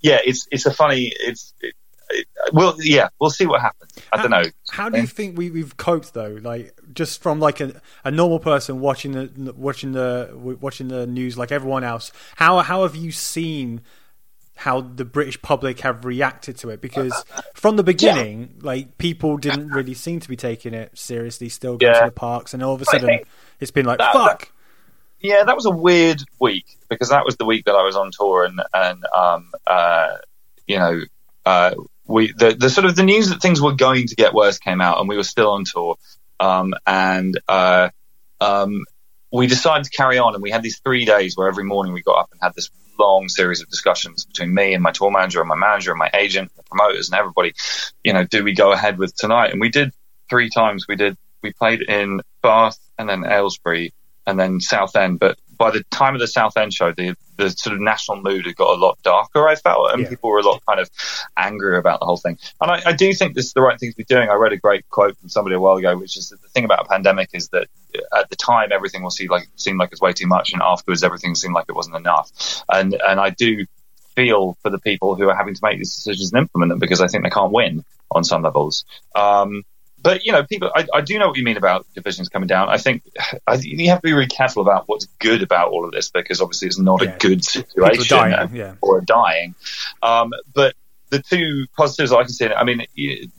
yeah, 0.00 0.18
it's 0.24 0.46
it's 0.50 0.66
a 0.66 0.72
funny. 0.72 1.12
It's 1.18 1.54
it, 1.60 1.74
it, 2.10 2.26
well, 2.52 2.76
yeah, 2.80 3.08
we'll 3.20 3.30
see 3.30 3.46
what 3.46 3.60
happens. 3.60 3.92
I 4.12 4.22
don't 4.22 4.30
know. 4.30 4.44
How 4.70 4.88
do 4.88 4.98
you 5.00 5.06
think 5.06 5.36
we, 5.36 5.50
we've 5.50 5.76
coped 5.76 6.14
though? 6.14 6.38
Like 6.40 6.78
just 6.94 7.22
from 7.22 7.40
like 7.40 7.60
a, 7.60 7.80
a 8.04 8.10
normal 8.10 8.38
person 8.38 8.80
watching 8.80 9.12
the 9.12 9.52
watching 9.56 9.92
the 9.92 10.30
watching 10.34 10.88
the 10.88 11.06
news 11.06 11.36
like 11.36 11.52
everyone 11.52 11.84
else. 11.84 12.12
How 12.36 12.60
how 12.60 12.82
have 12.82 12.96
you 12.96 13.12
seen 13.12 13.80
how 14.58 14.80
the 14.80 15.04
British 15.04 15.40
public 15.40 15.80
have 15.80 16.04
reacted 16.04 16.58
to 16.58 16.70
it? 16.70 16.80
Because 16.80 17.24
from 17.54 17.76
the 17.76 17.82
beginning, 17.84 18.54
like 18.60 18.98
people 18.98 19.36
didn't 19.38 19.68
really 19.68 19.94
seem 19.94 20.20
to 20.20 20.28
be 20.28 20.36
taking 20.36 20.74
it 20.74 20.98
seriously. 20.98 21.48
Still 21.48 21.76
going 21.76 21.92
Yeah. 21.94 22.00
to 22.00 22.06
the 22.06 22.12
parks, 22.12 22.54
and 22.54 22.62
all 22.62 22.74
of 22.74 22.82
a 22.82 22.84
sudden, 22.84 23.20
it's 23.60 23.70
been 23.70 23.86
like 23.86 23.98
that- 23.98 24.12
fuck. 24.12 24.50
yeah, 25.20 25.44
that 25.44 25.54
was 25.56 25.66
a 25.66 25.70
weird 25.70 26.22
week 26.40 26.76
because 26.88 27.08
that 27.10 27.24
was 27.24 27.36
the 27.36 27.44
week 27.44 27.64
that 27.66 27.74
I 27.74 27.82
was 27.84 27.96
on 27.96 28.10
tour 28.12 28.44
and 28.44 28.60
and 28.72 29.04
um 29.14 29.50
uh 29.66 30.16
you 30.66 30.78
know 30.78 31.00
uh 31.44 31.74
we 32.06 32.32
the 32.32 32.54
the 32.58 32.70
sort 32.70 32.84
of 32.86 32.96
the 32.96 33.02
news 33.02 33.28
that 33.30 33.40
things 33.42 33.60
were 33.60 33.72
going 33.74 34.06
to 34.08 34.14
get 34.16 34.32
worse 34.32 34.58
came 34.58 34.80
out 34.80 34.98
and 34.98 35.08
we 35.08 35.16
were 35.16 35.24
still 35.24 35.50
on 35.50 35.64
tour 35.64 35.96
um 36.40 36.72
and 36.86 37.38
uh 37.48 37.90
um 38.40 38.84
we 39.32 39.46
decided 39.46 39.84
to 39.84 39.90
carry 39.90 40.18
on 40.18 40.34
and 40.34 40.42
we 40.42 40.50
had 40.50 40.62
these 40.62 40.78
three 40.80 41.04
days 41.04 41.36
where 41.36 41.48
every 41.48 41.64
morning 41.64 41.92
we 41.92 42.02
got 42.02 42.18
up 42.18 42.28
and 42.32 42.40
had 42.42 42.54
this 42.54 42.70
long 42.98 43.28
series 43.28 43.60
of 43.60 43.68
discussions 43.68 44.24
between 44.24 44.52
me 44.52 44.74
and 44.74 44.82
my 44.82 44.90
tour 44.90 45.10
manager 45.10 45.40
and 45.40 45.48
my 45.48 45.54
manager 45.54 45.92
and 45.92 45.98
my 45.98 46.10
agent 46.14 46.50
and 46.50 46.64
the 46.64 46.68
promoters 46.68 47.08
and 47.08 47.18
everybody 47.18 47.52
you 48.02 48.12
know 48.12 48.24
do 48.24 48.42
we 48.42 48.54
go 48.54 48.72
ahead 48.72 48.98
with 48.98 49.14
tonight? 49.14 49.52
And 49.52 49.60
we 49.60 49.70
did 49.70 49.92
three 50.28 50.50
times. 50.50 50.86
We 50.88 50.96
did 50.96 51.16
we 51.42 51.52
played 51.52 51.82
in 51.82 52.20
Bath 52.42 52.78
and 52.98 53.08
then 53.08 53.24
Aylesbury 53.24 53.92
and 54.28 54.38
then 54.38 54.60
Southend. 54.60 55.18
But 55.18 55.38
by 55.56 55.70
the 55.70 55.82
time 55.90 56.14
of 56.14 56.20
the 56.20 56.28
Southend 56.28 56.72
show, 56.72 56.92
the 56.92 57.16
the 57.36 57.50
sort 57.50 57.74
of 57.74 57.80
national 57.80 58.20
mood 58.20 58.46
had 58.46 58.56
got 58.56 58.76
a 58.76 58.80
lot 58.80 58.98
darker. 59.04 59.48
I 59.48 59.54
felt, 59.54 59.92
and 59.92 60.02
Yeah. 60.02 60.08
people 60.08 60.28
were 60.30 60.40
a 60.40 60.42
lot 60.42 60.60
kind 60.68 60.80
of 60.80 60.90
angry 61.36 61.78
about 61.78 62.00
the 62.00 62.06
whole 62.06 62.16
thing. 62.16 62.36
And 62.60 62.70
I, 62.70 62.82
I 62.86 62.92
do 62.92 63.12
think 63.14 63.34
this 63.34 63.46
is 63.46 63.52
the 63.52 63.62
right 63.62 63.78
thing 63.78 63.90
to 63.92 63.96
be 63.96 64.04
doing. 64.04 64.28
I 64.28 64.34
read 64.34 64.52
a 64.52 64.56
great 64.56 64.88
quote 64.88 65.16
from 65.18 65.28
somebody 65.28 65.54
a 65.54 65.60
while 65.60 65.76
ago, 65.76 65.96
which 65.96 66.16
is 66.16 66.28
that 66.30 66.42
the 66.42 66.48
thing 66.48 66.64
about 66.64 66.86
a 66.86 66.88
pandemic 66.88 67.30
is 67.32 67.48
that 67.50 67.68
at 68.16 68.28
the 68.28 68.36
time 68.36 68.70
everything 68.72 69.02
will 69.02 69.10
seem 69.10 69.30
like 69.30 69.48
seem 69.56 69.78
like 69.78 69.90
it's 69.92 70.00
way 70.00 70.12
too 70.12 70.26
much, 70.26 70.52
and 70.52 70.60
afterwards 70.62 71.02
everything 71.02 71.34
seemed 71.34 71.54
like 71.54 71.66
it 71.68 71.74
wasn't 71.74 71.96
enough. 71.96 72.30
And 72.68 72.94
and 72.94 73.18
I 73.18 73.30
do 73.30 73.64
feel 74.14 74.58
for 74.62 74.70
the 74.70 74.80
people 74.80 75.14
who 75.14 75.28
are 75.30 75.36
having 75.36 75.54
to 75.54 75.60
make 75.62 75.78
these 75.78 75.94
decisions 75.94 76.32
and 76.32 76.42
implement 76.42 76.70
them 76.70 76.78
because 76.80 77.00
I 77.00 77.06
think 77.06 77.22
they 77.24 77.30
can't 77.30 77.52
win 77.52 77.84
on 78.10 78.24
some 78.24 78.42
levels. 78.42 78.84
Um, 79.14 79.62
but 80.08 80.24
you 80.24 80.32
know, 80.32 80.42
people, 80.42 80.70
I, 80.74 80.86
I 80.94 81.00
do 81.02 81.18
know 81.18 81.28
what 81.28 81.36
you 81.36 81.44
mean 81.44 81.58
about 81.58 81.84
divisions 81.94 82.28
coming 82.30 82.46
down. 82.46 82.70
I 82.70 82.78
think 82.78 83.02
I, 83.46 83.54
you 83.56 83.90
have 83.90 83.98
to 84.00 84.06
be 84.06 84.12
really 84.14 84.26
careful 84.26 84.62
about 84.62 84.84
what's 84.86 85.04
good 85.18 85.42
about 85.42 85.68
all 85.70 85.84
of 85.84 85.92
this 85.92 86.10
because 86.10 86.40
obviously 86.40 86.68
it's 86.68 86.78
not 86.78 87.02
Yeah. 87.02 87.14
a 87.14 87.18
good 87.18 87.44
situation 87.44 88.04
dying, 88.08 88.54
yeah. 88.56 88.74
or 88.80 89.00
dying. 89.02 89.54
Um, 90.02 90.32
but 90.54 90.74
the 91.10 91.20
two 91.20 91.66
positives 91.76 92.10
I 92.12 92.22
can 92.22 92.28
see, 92.30 92.46
in 92.46 92.52
it, 92.52 92.54
I 92.54 92.64
mean, 92.64 92.86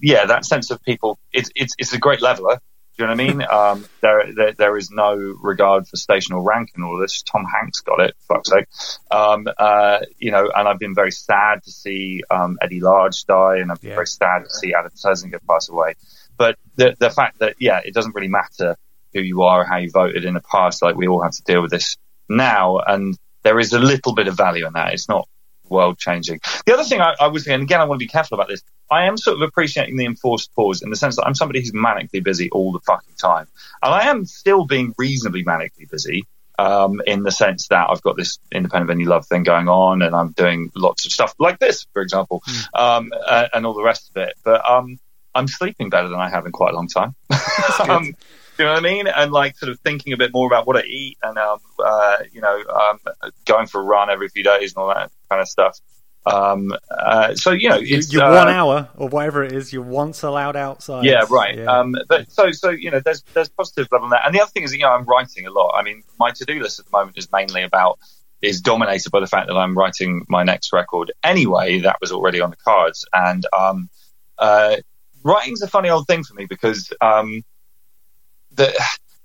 yeah, 0.02 0.26
that 0.28 0.46
sense 0.46 0.70
of 0.70 0.82
people, 0.84 1.18
it's 1.34 1.50
it's 1.56 1.74
it's 1.80 1.94
a 1.94 1.98
great 1.98 2.22
leveler. 2.22 2.60
Do 2.98 3.06
you 3.06 3.08
know 3.08 3.14
what 3.14 3.22
I 3.22 3.28
mean? 3.34 3.42
Um, 3.60 3.86
there, 4.02 4.24
there, 4.36 4.52
there 4.54 4.78
is 4.78 4.92
no 4.92 5.16
regard 5.42 5.88
for 5.88 5.96
station 5.96 6.36
or 6.36 6.44
rank 6.44 6.72
in 6.76 6.84
all 6.84 6.96
of 6.96 7.02
this. 7.02 7.22
Tom 7.24 7.46
Hanks 7.46 7.80
got 7.80 8.02
it, 8.02 8.14
fuck's 8.28 8.50
sake. 8.50 8.66
Um, 9.10 9.48
uh, 9.58 10.00
you 10.18 10.32
know, 10.32 10.52
and 10.54 10.68
I've 10.68 10.80
been 10.80 10.94
very 10.96 11.12
sad 11.14 11.64
to 11.64 11.72
see 11.72 12.24
um, 12.30 12.58
Eddie 12.62 12.82
Large 12.82 13.24
die, 13.26 13.58
and 13.62 13.72
I've 13.72 13.80
been 13.82 13.92
Yeah. 13.92 13.96
very 13.96 14.08
sad 14.08 14.40
to 14.44 14.50
see 14.50 14.74
Adam 14.74 14.92
Schlesinger 14.96 15.40
pass 15.48 15.70
away. 15.70 15.94
But 16.40 16.58
the 16.76 16.96
the 16.98 17.12
fact 17.12 17.38
that 17.40 17.58
yeah, 17.60 17.82
it 17.86 17.94
doesn't 17.94 18.16
really 18.16 18.30
matter 18.30 18.78
who 19.14 19.22
you 19.22 19.44
are 19.44 19.62
or 19.62 19.66
how 19.66 19.78
you 19.78 19.92
voted 19.92 20.26
in 20.26 20.34
the 20.34 20.42
past. 20.42 20.82
Like 20.82 20.96
we 20.96 21.08
all 21.08 21.22
have 21.22 21.34
to 21.34 21.44
deal 21.44 21.62
with 21.62 21.70
this 21.70 21.98
now, 22.28 22.80
and 22.80 23.16
there 23.44 23.60
is 23.60 23.74
a 23.74 23.80
little 23.80 24.16
bit 24.16 24.28
of 24.28 24.36
value 24.36 24.66
in 24.66 24.74
that. 24.74 24.94
It's 24.94 25.10
not 25.10 25.28
world 25.70 26.00
changing. 26.00 26.40
The 26.66 26.74
other 26.74 26.84
thing 26.84 27.02
I, 27.02 27.14
I 27.20 27.28
was, 27.28 27.46
and 27.46 27.62
again, 27.62 27.80
I 27.80 27.86
want 27.86 28.00
to 28.00 28.04
be 28.04 28.10
careful 28.10 28.36
about 28.36 28.48
this. 28.48 28.64
I 28.90 29.06
am 29.06 29.18
sort 29.18 29.36
of 29.36 29.42
appreciating 29.48 29.98
the 29.98 30.06
enforced 30.06 30.54
pause 30.56 30.82
in 30.82 30.90
the 30.90 30.96
sense 30.96 31.18
that 31.18 31.26
I'm 31.26 31.36
somebody 31.36 31.60
who's 31.60 31.74
manically 31.74 32.24
busy 32.24 32.50
all 32.50 32.72
the 32.72 32.80
fucking 32.80 33.16
time, 33.22 33.48
and 33.84 33.94
I 33.94 34.10
am 34.10 34.26
still 34.26 34.66
being 34.66 34.96
reasonably 34.98 35.44
manically 35.44 35.90
busy. 35.90 36.26
Um, 36.58 37.02
in 37.08 37.24
the 37.24 37.32
sense 37.32 37.70
that 37.70 37.88
I've 37.90 38.02
got 38.02 38.18
this 38.18 38.38
independent 38.52 38.90
venue 38.90 39.08
love 39.08 39.26
thing 39.26 39.44
going 39.44 39.70
on, 39.70 40.02
and 40.02 40.14
I'm 40.14 40.34
doing 40.34 40.72
lots 40.76 41.06
of 41.06 41.14
stuff 41.14 41.34
like 41.40 41.58
this, 41.58 41.88
for 41.94 42.02
example, 42.02 42.44
um, 42.74 43.14
uh, 43.16 43.48
and 43.54 43.66
all 43.66 43.74
the 43.74 43.82
rest 43.82 44.10
of 44.10 44.22
it. 44.22 44.34
But 44.44 44.70
um, 44.70 45.00
I'm 45.36 45.48
sleeping 45.48 45.90
better 45.90 46.08
than 46.08 46.20
I 46.20 46.30
have 46.30 46.46
in 46.46 46.52
quite 46.52 46.74
a 46.74 46.76
long 46.76 46.88
time. 46.88 47.16
um, 47.88 48.04
do 48.04 48.64
you 48.64 48.66
know 48.66 48.74
what 48.74 48.80
I 48.80 48.82
mean? 48.82 49.08
And 49.08 49.32
like 49.32 49.58
sort 49.58 49.72
of 49.72 49.80
thinking 49.80 50.14
a 50.14 50.18
bit 50.18 50.34
more 50.34 50.48
about 50.48 50.68
what 50.68 50.78
I 50.78 50.84
eat 50.84 51.18
and, 51.24 51.38
um, 51.38 51.60
uh, 51.84 52.18
you 52.32 52.42
know, 52.42 52.62
um, 52.68 53.00
going 53.46 53.68
for 53.68 53.80
a 53.80 53.84
run 53.84 54.10
every 54.10 54.28
few 54.30 54.44
days 54.44 54.74
and 54.74 54.82
all 54.82 54.90
that 54.90 55.12
kind 55.30 55.42
of 55.42 55.48
stuff. 55.48 55.80
Um, 56.26 56.74
uh, 56.92 57.36
so, 57.36 57.52
you 57.52 57.70
know, 57.70 57.80
it's, 57.82 58.12
Your 58.12 58.24
uh, 58.24 58.36
one 58.36 58.50
hour 58.50 58.90
or 58.98 59.08
whatever 59.08 59.44
it 59.44 59.54
is, 59.54 59.72
you're 59.72 59.82
once 59.82 60.24
allowed 60.24 60.56
outside. 60.56 61.06
yeah, 61.06 61.24
right. 61.30 61.58
Yeah. 61.58 61.66
Um, 61.66 61.96
but 62.08 62.32
so, 62.32 62.52
so 62.52 62.70
you 62.70 62.92
know, 62.92 63.00
there's 63.00 63.24
there's 63.34 63.50
positive 63.50 63.88
love 63.92 64.04
on 64.04 64.10
that. 64.10 64.26
And 64.26 64.36
the 64.36 64.42
other 64.42 64.52
thing 64.52 64.64
is, 64.64 64.74
you 64.74 64.80
know, 64.80 64.92
I'm 64.92 65.06
writing 65.06 65.46
a 65.46 65.52
lot. 65.52 65.74
I 65.76 65.84
mean, 65.84 66.04
my 66.20 66.32
to 66.32 66.46
do 66.46 66.62
list 66.62 66.80
at 66.80 66.86
the 66.86 66.92
moment 66.92 67.18
is 67.18 67.32
mainly 67.32 67.64
about 67.64 68.00
is 68.42 68.62
dominated 68.62 69.12
by 69.12 69.20
the 69.20 69.28
fact 69.28 69.48
that 69.48 69.56
I'm 69.56 69.78
writing 69.78 70.26
my 70.30 70.44
next 70.44 70.72
record 70.74 71.12
anyway. 71.24 71.80
That 71.80 71.98
was 72.02 72.12
already 72.12 72.42
on 72.42 72.50
the 72.50 72.58
cards, 72.58 73.06
and 73.14 73.46
um, 73.58 73.90
uh, 74.38 74.78
writing's 75.24 75.62
a 75.62 75.68
funny 75.68 75.90
old 75.90 76.08
thing 76.08 76.24
for 76.24 76.34
me 76.34 76.46
because 76.46 76.92
um, 77.02 77.44
the 78.54 78.74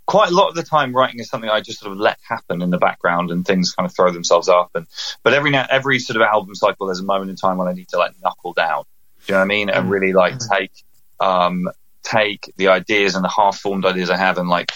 quite 0.07 0.31
a 0.31 0.35
lot 0.35 0.49
of 0.49 0.55
the 0.55 0.63
time 0.63 0.95
writing 0.95 1.19
is 1.21 1.29
something 1.29 1.49
I 1.49 1.61
just 1.61 1.81
sort 1.81 1.93
of 1.93 1.99
let 1.99 2.19
happen 2.29 2.61
in 2.63 2.71
the 2.71 2.79
background 2.79 3.31
and 3.31 3.45
things 3.47 3.73
kind 3.73 3.87
of 3.87 3.95
throw 3.97 4.11
themselves 4.11 4.49
up 4.49 4.71
and 4.75 4.87
but 5.23 5.33
every 5.33 5.51
now 5.51 5.67
every 5.71 5.99
sort 5.99 6.17
of 6.17 6.23
album 6.23 6.55
cycle 6.55 6.87
there's 6.87 7.01
a 7.01 7.05
moment 7.05 7.31
in 7.31 7.37
time 7.37 7.57
when 7.57 7.69
I 7.69 7.73
need 7.73 7.89
to 7.89 7.99
like 7.99 8.13
knuckle 8.23 8.53
down. 8.53 8.85
Do 9.27 9.33
you 9.33 9.35
know 9.35 9.39
what 9.39 9.45
I 9.45 9.49
mean? 9.49 9.71
And 9.71 9.91
really 9.91 10.13
like 10.13 10.39
take 10.39 10.73
um 11.21 11.69
take 12.03 12.53
the 12.57 12.69
ideas 12.69 13.15
and 13.15 13.25
the 13.25 13.31
half 13.31 13.59
formed 13.59 13.87
ideas 13.87 14.11
I 14.11 14.17
have 14.17 14.39
and 14.39 14.49
like 14.49 14.73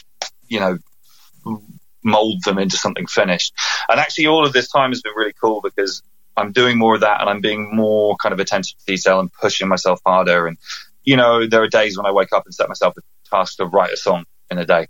you 0.48 0.60
know 0.60 0.78
mold 2.02 2.42
them 2.44 2.58
into 2.58 2.76
something 2.76 3.06
finished. 3.06 3.52
And 3.88 4.00
actually 4.00 4.26
all 4.26 4.46
of 4.46 4.52
this 4.52 4.68
time 4.68 4.90
has 4.90 5.02
been 5.02 5.12
really 5.14 5.34
cool 5.38 5.60
because 5.60 6.02
I'm 6.36 6.52
doing 6.52 6.78
more 6.78 6.94
of 6.94 7.00
that 7.02 7.20
and 7.20 7.28
I'm 7.28 7.40
being 7.40 7.74
more 7.74 8.16
kind 8.16 8.32
of 8.32 8.40
attentive 8.40 8.78
to 8.78 8.84
detail 8.86 9.20
and 9.20 9.32
pushing 9.32 9.68
myself 9.68 10.00
harder 10.06 10.46
and 10.46 10.56
you 11.04 11.16
know, 11.16 11.46
there 11.46 11.62
are 11.62 11.68
days 11.68 11.96
when 11.96 12.06
I 12.06 12.12
wake 12.12 12.32
up 12.32 12.44
and 12.44 12.54
set 12.54 12.68
myself 12.68 12.94
a 12.96 13.00
task 13.28 13.56
to 13.56 13.66
write 13.66 13.92
a 13.92 13.96
song 13.96 14.24
in 14.50 14.58
a 14.58 14.64
day, 14.64 14.88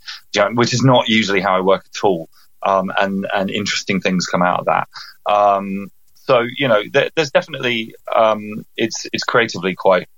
which 0.52 0.72
is 0.72 0.82
not 0.82 1.08
usually 1.08 1.40
how 1.40 1.56
I 1.56 1.60
work 1.60 1.86
at 1.86 2.04
all. 2.04 2.28
Um, 2.62 2.90
and, 2.98 3.26
and 3.32 3.50
interesting 3.50 4.00
things 4.00 4.26
come 4.26 4.42
out 4.42 4.60
of 4.60 4.66
that. 4.66 4.88
Um, 5.26 5.90
so, 6.14 6.44
you 6.56 6.66
know, 6.68 6.82
there, 6.92 7.10
there's 7.14 7.30
definitely, 7.30 7.94
um, 8.14 8.66
it's, 8.76 9.06
it's 9.12 9.22
creatively 9.22 9.74
quite 9.74 10.08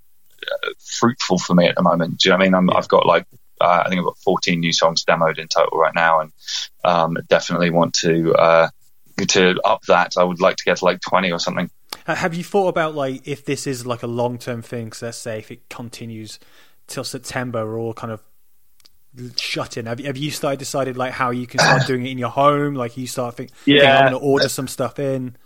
uh, 0.42 0.70
fruitful 0.78 1.38
for 1.38 1.54
me 1.54 1.66
at 1.66 1.76
the 1.76 1.82
moment. 1.82 2.18
Do 2.18 2.28
you 2.28 2.30
know 2.30 2.38
what 2.38 2.42
I 2.42 2.46
mean? 2.46 2.54
I'm, 2.54 2.70
I've 2.70 2.88
got 2.88 3.06
like, 3.06 3.26
uh, 3.60 3.82
I 3.84 3.88
think 3.88 3.98
I've 3.98 4.06
got 4.06 4.18
14 4.18 4.58
new 4.58 4.72
songs 4.72 5.04
demoed 5.04 5.38
in 5.38 5.48
total 5.48 5.78
right 5.78 5.94
now 5.94 6.20
and, 6.20 6.32
um, 6.82 7.18
definitely 7.28 7.70
want 7.70 7.94
to, 7.96 8.32
uh, 8.34 8.68
to 9.28 9.60
up 9.64 9.82
that. 9.82 10.16
I 10.16 10.24
would 10.24 10.40
like 10.40 10.56
to 10.56 10.64
get 10.64 10.78
to 10.78 10.84
like 10.86 11.00
20 11.02 11.30
or 11.30 11.38
something. 11.38 11.70
Ha- 12.10 12.16
Have 12.16 12.34
you 12.34 12.44
thought 12.44 12.68
about 12.68 12.94
like 12.94 13.26
if 13.26 13.44
this 13.44 13.66
is 13.66 13.86
like 13.86 14.02
a 14.02 14.06
long 14.06 14.38
term 14.38 14.62
thing? 14.62 14.92
So 14.92 15.06
let's 15.06 15.18
say 15.18 15.38
if 15.38 15.50
it 15.50 15.68
continues 15.68 16.38
till 16.86 17.04
September, 17.04 17.64
we're 17.66 17.78
all 17.78 17.94
kind 17.94 18.12
of 18.12 18.20
shut 19.36 19.76
in. 19.76 19.86
Have 19.86 20.00
you, 20.00 20.06
have 20.06 20.16
you 20.16 20.30
started 20.30 20.58
decided 20.58 20.96
like 20.96 21.12
how 21.12 21.30
you 21.30 21.46
can 21.46 21.60
start 21.60 21.86
doing 21.86 22.06
it 22.06 22.10
in 22.10 22.18
your 22.18 22.30
home? 22.30 22.74
Like 22.74 22.96
you 22.96 23.06
start 23.06 23.36
think, 23.36 23.50
thinking, 23.52 23.82
Yeah. 23.84 23.98
I'm 23.98 24.10
going 24.10 24.20
to 24.20 24.26
order 24.26 24.48
some 24.48 24.68
stuff 24.68 24.98
in. 24.98 25.36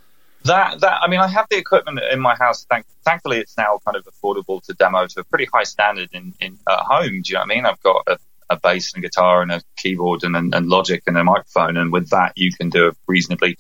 That 0.45 0.81
that 0.81 0.99
I 1.03 1.09
mean, 1.09 1.21
I 1.21 1.29
have 1.29 1.47
the 1.51 1.57
equipment 1.57 2.01
in 2.13 2.21
my 2.21 2.35
house. 2.37 2.67
Thank, 2.69 2.85
thankfully, 3.05 3.39
it's 3.39 3.57
now 3.57 3.79
kind 3.85 3.97
of 3.97 4.05
affordable 4.07 4.63
to 4.65 4.75
demo 4.75 5.07
to 5.07 5.21
a 5.21 5.25
pretty 5.25 5.47
high 5.53 5.63
standard 5.63 6.11
in, 6.13 6.35
in 6.41 6.59
at 6.69 6.81
home. 6.81 7.23
Do 7.23 7.31
you 7.31 7.35
know 7.35 7.41
what 7.41 7.45
I 7.45 7.55
mean? 7.55 7.65
I've 7.67 7.83
got 7.83 8.03
a, 8.07 8.19
a 8.51 8.59
bass 8.59 8.95
and 8.95 9.05
a 9.05 9.09
guitar 9.09 9.43
and 9.43 9.53
a 9.53 9.63
keyboard 9.77 10.25
and, 10.25 10.37
and, 10.37 10.55
and 10.55 10.67
Logic 10.67 11.03
and 11.07 11.17
a 11.17 11.25
microphone, 11.25 11.77
and 11.77 11.93
with 11.93 12.11
that, 12.11 12.33
you 12.37 12.53
can 12.53 12.71
do 12.71 12.89
a 12.89 12.93
reasonably 13.07 13.59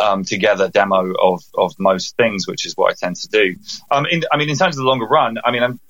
um, 0.00 0.24
together 0.24 0.68
demo 0.68 1.12
of 1.20 1.42
of 1.56 1.74
most 1.78 2.16
things, 2.16 2.46
which 2.46 2.66
is 2.66 2.74
what 2.74 2.90
I 2.90 2.94
tend 2.94 3.16
to 3.16 3.28
do. 3.28 3.56
Um, 3.90 4.06
in, 4.06 4.22
I 4.32 4.36
mean, 4.36 4.50
in 4.50 4.56
terms 4.56 4.76
of 4.76 4.82
the 4.82 4.88
longer 4.88 5.06
run, 5.06 5.38
I 5.44 5.50
mean, 5.50 5.62
I'm 5.62 5.80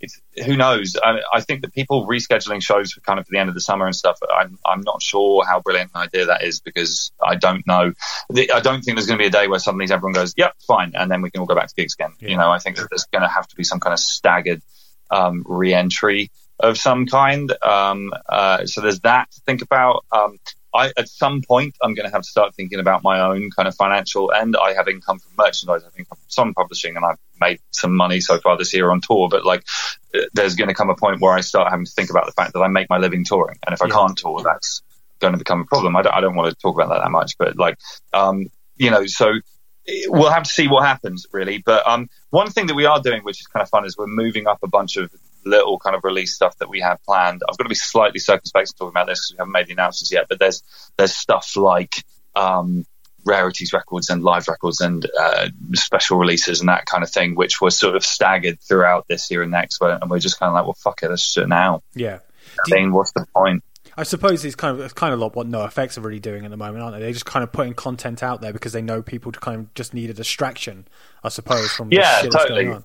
it's 0.00 0.20
who 0.44 0.56
knows. 0.56 0.96
I, 1.02 1.20
I 1.32 1.40
think 1.40 1.62
that 1.62 1.72
people 1.72 2.06
rescheduling 2.06 2.62
shows 2.62 2.92
for 2.92 3.00
kind 3.00 3.18
of 3.18 3.26
for 3.26 3.30
the 3.32 3.38
end 3.38 3.48
of 3.48 3.54
the 3.54 3.60
summer 3.60 3.86
and 3.86 3.96
stuff. 3.96 4.18
I'm 4.30 4.58
I'm 4.64 4.82
not 4.82 5.02
sure 5.02 5.44
how 5.44 5.60
brilliant 5.60 5.90
an 5.94 6.02
idea 6.02 6.26
that 6.26 6.42
is 6.44 6.60
because 6.60 7.12
I 7.22 7.36
don't 7.36 7.66
know. 7.66 7.92
The- 8.28 8.52
I 8.52 8.60
don't 8.60 8.82
think 8.82 8.96
there's 8.96 9.06
going 9.06 9.18
to 9.18 9.22
be 9.22 9.28
a 9.28 9.30
day 9.30 9.48
where 9.48 9.58
suddenly 9.58 9.86
everyone 9.90 10.12
goes, 10.12 10.34
"Yep, 10.36 10.54
fine," 10.66 10.92
and 10.94 11.10
then 11.10 11.22
we 11.22 11.30
can 11.30 11.40
all 11.40 11.46
go 11.46 11.54
back 11.54 11.68
to 11.68 11.74
gigs 11.74 11.94
again. 11.94 12.12
You 12.20 12.36
know, 12.36 12.50
I 12.50 12.58
think 12.58 12.76
that 12.76 12.88
there's 12.90 13.06
going 13.06 13.22
to 13.22 13.28
have 13.28 13.48
to 13.48 13.56
be 13.56 13.64
some 13.64 13.80
kind 13.80 13.94
of 13.94 14.00
staggered 14.00 14.62
um, 15.10 15.44
re-entry 15.46 16.30
of 16.60 16.78
some 16.78 17.06
kind. 17.06 17.52
Um, 17.62 18.12
uh, 18.28 18.66
so 18.66 18.80
there's 18.80 19.00
that 19.00 19.30
to 19.32 19.40
think 19.42 19.62
about. 19.62 20.04
Um, 20.12 20.38
I, 20.74 20.92
at 20.98 21.08
some 21.08 21.42
point, 21.42 21.74
I'm 21.82 21.94
going 21.94 22.06
to 22.06 22.12
have 22.12 22.22
to 22.22 22.28
start 22.28 22.54
thinking 22.54 22.80
about 22.80 23.02
my 23.02 23.20
own 23.20 23.50
kind 23.50 23.66
of 23.66 23.74
financial 23.74 24.30
end. 24.32 24.56
I 24.60 24.74
have 24.74 24.88
income 24.88 25.18
from 25.18 25.32
merchandise, 25.38 25.82
I 25.82 25.86
have 25.86 25.98
income 25.98 26.18
from 26.18 26.28
song 26.28 26.54
publishing, 26.54 26.96
and 26.96 27.04
I've 27.04 27.18
made 27.40 27.60
some 27.70 27.96
money 27.96 28.20
so 28.20 28.38
far 28.38 28.58
this 28.58 28.74
year 28.74 28.90
on 28.90 29.00
tour. 29.00 29.28
But 29.30 29.44
like, 29.44 29.64
uh, 30.14 30.20
there's 30.34 30.54
going 30.54 30.68
to 30.68 30.74
come 30.74 30.90
a 30.90 30.94
point 30.94 31.20
where 31.20 31.32
I 31.32 31.40
start 31.40 31.70
having 31.70 31.86
to 31.86 31.92
think 31.92 32.10
about 32.10 32.26
the 32.26 32.32
fact 32.32 32.52
that 32.52 32.60
I 32.60 32.68
make 32.68 32.90
my 32.90 32.98
living 32.98 33.24
touring, 33.24 33.58
and 33.66 33.72
if 33.72 33.80
I 33.80 33.88
can't 33.88 34.16
tour, 34.16 34.42
that's 34.42 34.82
going 35.18 35.32
to 35.32 35.38
become 35.38 35.62
a 35.62 35.64
problem. 35.64 35.96
I 35.96 36.02
don't, 36.02 36.14
I 36.14 36.20
don't 36.20 36.36
want 36.36 36.50
to 36.50 36.56
talk 36.56 36.74
about 36.74 36.90
that 36.90 37.02
that 37.02 37.10
much, 37.10 37.38
but 37.38 37.56
like, 37.56 37.78
um, 38.12 38.50
you 38.76 38.90
know, 38.90 39.06
so 39.06 39.32
we'll 40.08 40.30
have 40.30 40.42
to 40.42 40.50
see 40.50 40.68
what 40.68 40.84
happens 40.84 41.26
really. 41.32 41.62
But 41.64 41.86
um, 41.86 42.10
one 42.30 42.50
thing 42.50 42.66
that 42.66 42.74
we 42.74 42.84
are 42.84 43.00
doing, 43.00 43.22
which 43.22 43.40
is 43.40 43.46
kind 43.46 43.62
of 43.62 43.70
fun, 43.70 43.86
is 43.86 43.96
we're 43.96 44.06
moving 44.06 44.46
up 44.46 44.58
a 44.62 44.68
bunch 44.68 44.96
of 44.96 45.10
little 45.46 45.78
kind 45.78 45.96
of 45.96 46.04
release 46.04 46.34
stuff 46.34 46.56
that 46.58 46.68
we 46.68 46.80
have 46.80 47.02
planned. 47.04 47.42
I've 47.48 47.56
got 47.56 47.64
to 47.64 47.68
be 47.68 47.74
slightly 47.74 48.18
circumspect 48.18 48.70
in 48.70 48.74
talking 48.74 48.90
about 48.90 49.06
this 49.06 49.20
because 49.20 49.32
we 49.32 49.38
haven't 49.38 49.52
made 49.52 49.66
the 49.68 49.72
announcements 49.72 50.12
yet. 50.12 50.26
But 50.28 50.38
there's 50.38 50.62
there's 50.96 51.14
stuff 51.14 51.56
like 51.56 52.04
um, 52.34 52.84
rarities 53.24 53.72
records 53.72 54.10
and 54.10 54.22
live 54.22 54.48
records 54.48 54.80
and 54.80 55.06
uh, 55.18 55.48
special 55.74 56.18
releases 56.18 56.60
and 56.60 56.68
that 56.68 56.86
kind 56.86 57.02
of 57.02 57.10
thing, 57.10 57.34
which 57.34 57.60
were 57.60 57.70
sort 57.70 57.96
of 57.96 58.04
staggered 58.04 58.60
throughout 58.60 59.06
this 59.08 59.30
year 59.30 59.42
and 59.42 59.50
next. 59.50 59.80
And 59.80 60.10
we're 60.10 60.18
just 60.18 60.38
kind 60.38 60.50
of 60.50 60.54
like, 60.54 60.64
well, 60.64 60.76
fuck 60.78 61.02
it, 61.02 61.10
let's 61.10 61.34
do 61.34 61.42
it 61.42 61.48
now. 61.48 61.82
Yeah. 61.94 62.20
I 62.58 62.74
mean, 62.74 62.92
what's 62.92 63.12
the 63.12 63.26
point? 63.34 63.62
I 63.98 64.02
suppose 64.02 64.44
it's 64.44 64.54
kind 64.54 64.78
of 64.78 64.84
it's 64.84 64.92
kind 64.92 65.14
of 65.14 65.20
like 65.20 65.34
what 65.34 65.48
NoFX 65.48 65.96
are 65.96 66.02
really 66.02 66.20
doing 66.20 66.44
at 66.44 66.50
the 66.50 66.56
moment, 66.56 66.82
aren't 66.82 66.96
they? 66.96 67.02
They're 67.02 67.12
just 67.12 67.24
kind 67.24 67.42
of 67.42 67.50
putting 67.50 67.72
content 67.72 68.22
out 68.22 68.42
there 68.42 68.52
because 68.52 68.72
they 68.72 68.82
know 68.82 69.02
people 69.02 69.32
to 69.32 69.40
kind 69.40 69.60
of 69.60 69.74
just 69.74 69.94
need 69.94 70.10
a 70.10 70.14
distraction, 70.14 70.86
I 71.24 71.30
suppose, 71.30 71.70
from 71.72 71.88
the 71.88 71.96
Yeah, 71.96 72.22
totally. 72.22 72.76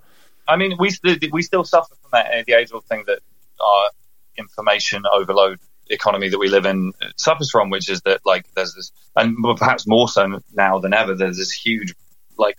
I 0.51 0.57
mean, 0.57 0.75
we 0.77 0.91
we 1.31 1.41
still 1.41 1.63
suffer 1.63 1.95
from 2.01 2.09
that 2.11 2.45
the 2.45 2.53
age 2.53 2.71
old 2.73 2.85
thing 2.85 3.03
that 3.07 3.19
our 3.59 3.89
information 4.37 5.03
overload 5.11 5.59
economy 5.89 6.29
that 6.29 6.39
we 6.39 6.49
live 6.49 6.65
in 6.65 6.93
suffers 7.15 7.49
from, 7.49 7.69
which 7.69 7.89
is 7.89 8.01
that 8.01 8.21
like 8.25 8.45
there's 8.53 8.75
this, 8.75 8.91
and 9.15 9.37
perhaps 9.57 9.87
more 9.87 10.09
so 10.09 10.41
now 10.53 10.79
than 10.79 10.93
ever, 10.93 11.15
there's 11.15 11.37
this 11.37 11.51
huge 11.51 11.93
like 12.37 12.57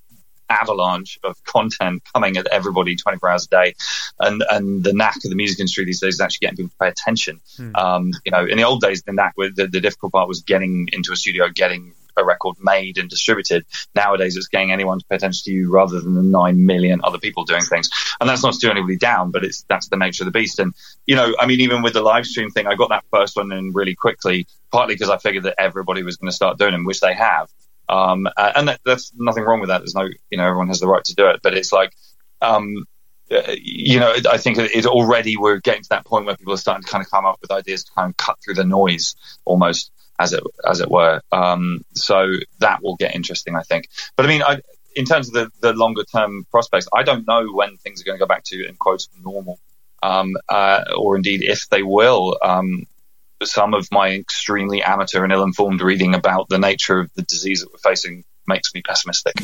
avalanche 0.49 1.19
of 1.23 1.43
content 1.45 2.03
coming 2.15 2.37
at 2.37 2.47
everybody 2.47 2.97
24 2.97 3.29
hours 3.29 3.47
a 3.47 3.49
day, 3.49 3.75
and 4.19 4.43
and 4.51 4.83
the 4.83 4.95
knack 4.95 5.17
of 5.17 5.31
the 5.31 5.37
music 5.37 5.61
industry 5.61 5.85
these 5.85 6.01
days 6.01 6.15
is 6.15 6.21
actually 6.21 6.47
getting 6.47 6.57
people 6.57 6.71
to 6.71 6.77
pay 6.79 6.89
attention. 6.89 7.41
Um, 7.75 8.13
you 8.25 8.33
know, 8.33 8.47
in 8.47 8.57
the 8.57 8.65
old 8.65 8.81
days, 8.81 9.03
the 9.03 9.13
knack 9.13 9.35
with 9.37 9.57
the, 9.57 9.67
the 9.67 9.81
difficult 9.81 10.13
part 10.13 10.29
was 10.29 10.43
getting 10.43 10.89
into 10.93 11.13
a 11.13 11.17
studio, 11.17 11.49
getting 11.55 11.95
a 12.17 12.25
record 12.25 12.57
made 12.61 12.99
and 12.99 13.09
distributed. 13.09 13.65
Nowadays, 13.95 14.37
it's 14.37 14.49
getting 14.49 14.73
anyone 14.73 14.99
to 14.99 15.05
pay 15.07 15.17
attention 15.17 15.43
to 15.45 15.53
you 15.53 15.71
rather 15.71 16.01
than 16.01 16.15
the 16.15 16.23
nine 16.23 16.67
million 16.67 17.01
other 17.05 17.19
people 17.19 17.45
doing 17.45 17.63
things. 17.63 17.91
And 18.21 18.29
that's 18.29 18.43
not 18.43 18.55
to 18.55 18.59
do 18.61 18.71
anybody 18.71 18.97
down, 18.97 19.31
but 19.31 19.45
it's 19.45 19.65
that's 19.69 19.89
the 19.89 19.97
nature 19.97 20.25
of 20.25 20.27
the 20.27 20.39
beast. 20.39 20.59
And 20.59 20.75
you 21.07 21.17
know, 21.17 21.35
I 21.39 21.47
mean, 21.47 21.61
even 21.61 21.83
with 21.83 21.95
the 21.95 22.03
live 22.03 22.27
stream 22.27 22.51
thing, 22.51 22.67
I 22.67 22.75
got 22.75 22.91
that 22.91 23.05
first 23.11 23.37
one 23.37 23.53
in 23.53 23.73
really 23.73 23.95
quickly, 23.95 24.47
partly 24.71 24.95
because 24.95 25.11
I 25.11 25.19
figured 25.19 25.45
that 25.45 25.57
everybody 25.59 26.03
was 26.03 26.17
going 26.17 26.31
to 26.31 26.37
start 26.37 26.59
doing 26.59 26.73
them, 26.73 26.85
which 26.85 27.01
they 27.01 27.15
have. 27.15 27.49
Um, 27.89 28.27
uh, 28.37 28.53
and 28.55 28.69
that, 28.69 28.81
that's 28.85 29.13
nothing 29.17 29.45
wrong 29.45 29.61
with 29.61 29.69
that. 29.69 29.79
There's 29.79 29.95
no, 29.95 30.09
you 30.31 30.39
know, 30.39 30.45
everyone 30.45 30.69
has 30.69 30.81
the 30.81 30.87
right 30.87 31.05
to 31.05 31.15
do 31.15 31.29
it, 31.29 31.41
but 31.43 31.55
it's 31.55 31.73
like. 31.73 31.93
Um, 32.41 32.87
uh, 33.31 33.55
you 33.63 33.99
know, 33.99 34.15
I 34.31 34.37
think 34.37 34.59
it 34.59 34.85
already 34.85 35.37
we're 35.37 35.61
getting 35.61 35.83
to 35.83 35.89
that 35.91 36.05
point 36.05 36.27
where 36.27 36.37
people 36.37 36.53
are 36.53 36.59
starting 36.59 36.83
to 36.83 36.91
kind 36.91 37.03
of 37.03 37.11
come 37.11 37.25
up 37.25 37.39
with 37.41 37.51
ideas 37.51 37.85
to 37.85 37.93
kind 37.93 38.11
of 38.11 38.17
cut 38.17 38.37
through 38.45 38.55
the 38.55 38.65
noise 38.65 39.15
almost 39.45 39.91
as 40.23 40.33
it 40.33 40.43
as 40.69 40.81
it 40.81 40.91
were. 40.91 41.21
Um, 41.33 41.85
so 41.95 42.33
that 42.59 42.83
will 42.83 42.97
get 42.97 43.15
interesting, 43.15 43.57
I 43.57 43.63
think. 43.63 43.89
But 44.17 44.27
I 44.27 44.29
mean, 44.29 44.43
I, 44.43 44.61
in 44.95 45.05
terms 45.05 45.29
of 45.29 45.35
the, 45.35 45.51
the 45.61 45.73
longer 45.73 46.05
term 46.05 46.47
prospects, 46.51 46.89
I 46.95 47.03
don't 47.03 47.27
know 47.27 47.47
when 47.53 47.77
things 47.77 48.01
are 48.01 48.05
going 48.05 48.19
to 48.19 48.23
go 48.23 48.29
back 48.29 48.45
to 48.45 48.67
in 48.67 48.77
quotes 48.77 49.09
normal, 49.23 49.59
um, 50.03 50.35
uh, 50.49 50.85
or 50.97 51.17
indeed 51.17 51.43
if 51.43 51.69
they 51.69 51.83
will. 51.83 52.39
Um, 52.43 52.87
some 53.43 53.75
of 53.75 53.89
my 53.91 54.11
extremely 54.11 54.83
amateur 54.83 55.25
and 55.25 55.33
ill 55.33 55.43
informed 55.43 55.81
reading 55.81 56.15
about 56.15 56.49
the 56.49 56.59
nature 56.59 57.01
of 57.01 57.13
the 57.15 57.23
disease 57.23 57.61
that 57.63 57.73
we're 57.73 57.91
facing 57.91 58.23
makes 58.47 58.73
me 58.73 58.83
pessimistic. 58.83 59.35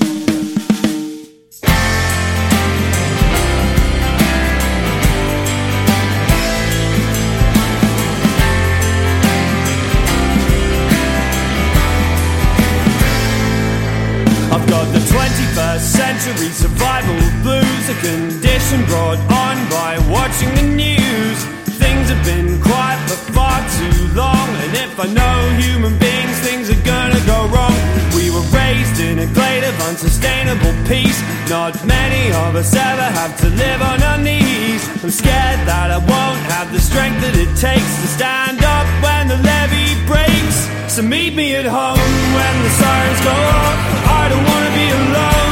Condition 18.68 18.86
brought 18.86 19.18
on 19.32 19.56
by 19.70 19.98
watching 20.10 20.52
the 20.54 20.62
news. 20.76 21.38
Things 21.80 22.08
have 22.10 22.24
been 22.24 22.60
quiet 22.60 23.00
for 23.08 23.32
far 23.32 23.60
too 23.78 23.98
long, 24.14 24.48
and 24.64 24.74
if 24.76 24.98
I 25.00 25.06
know 25.06 25.36
human 25.56 25.96
beings, 25.98 26.36
things 26.40 26.68
are 26.70 26.84
gonna 26.84 27.20
go 27.24 27.46
wrong. 27.48 27.76
We 28.14 28.30
were 28.30 28.44
raised 28.52 29.00
in 29.00 29.20
a 29.20 29.26
glade 29.32 29.64
of 29.64 29.74
unsustainable 29.88 30.74
peace. 30.86 31.18
Not 31.48 31.72
many 31.84 32.32
of 32.44 32.56
us 32.56 32.74
ever 32.74 33.08
have 33.20 33.36
to 33.40 33.48
live 33.48 33.80
on 33.80 34.02
our 34.02 34.18
knees. 34.18 34.82
I'm 35.02 35.10
scared 35.10 35.60
that 35.70 35.88
I 35.90 35.98
won't 35.98 36.42
have 36.52 36.72
the 36.72 36.80
strength 36.80 37.20
that 37.22 37.36
it 37.36 37.52
takes 37.56 37.92
to 38.02 38.08
stand 38.18 38.62
up 38.64 38.86
when 39.04 39.28
the 39.28 39.38
levee 39.48 39.96
breaks. 40.06 40.58
So 40.92 41.02
meet 41.02 41.34
me 41.34 41.54
at 41.54 41.64
home 41.64 42.10
when 42.36 42.54
the 42.64 42.72
sirens 42.80 43.20
go 43.30 43.36
off. 43.60 43.78
I 44.20 44.24
don't 44.30 44.44
wanna 44.50 44.72
be 44.80 44.86
alone, 45.00 45.47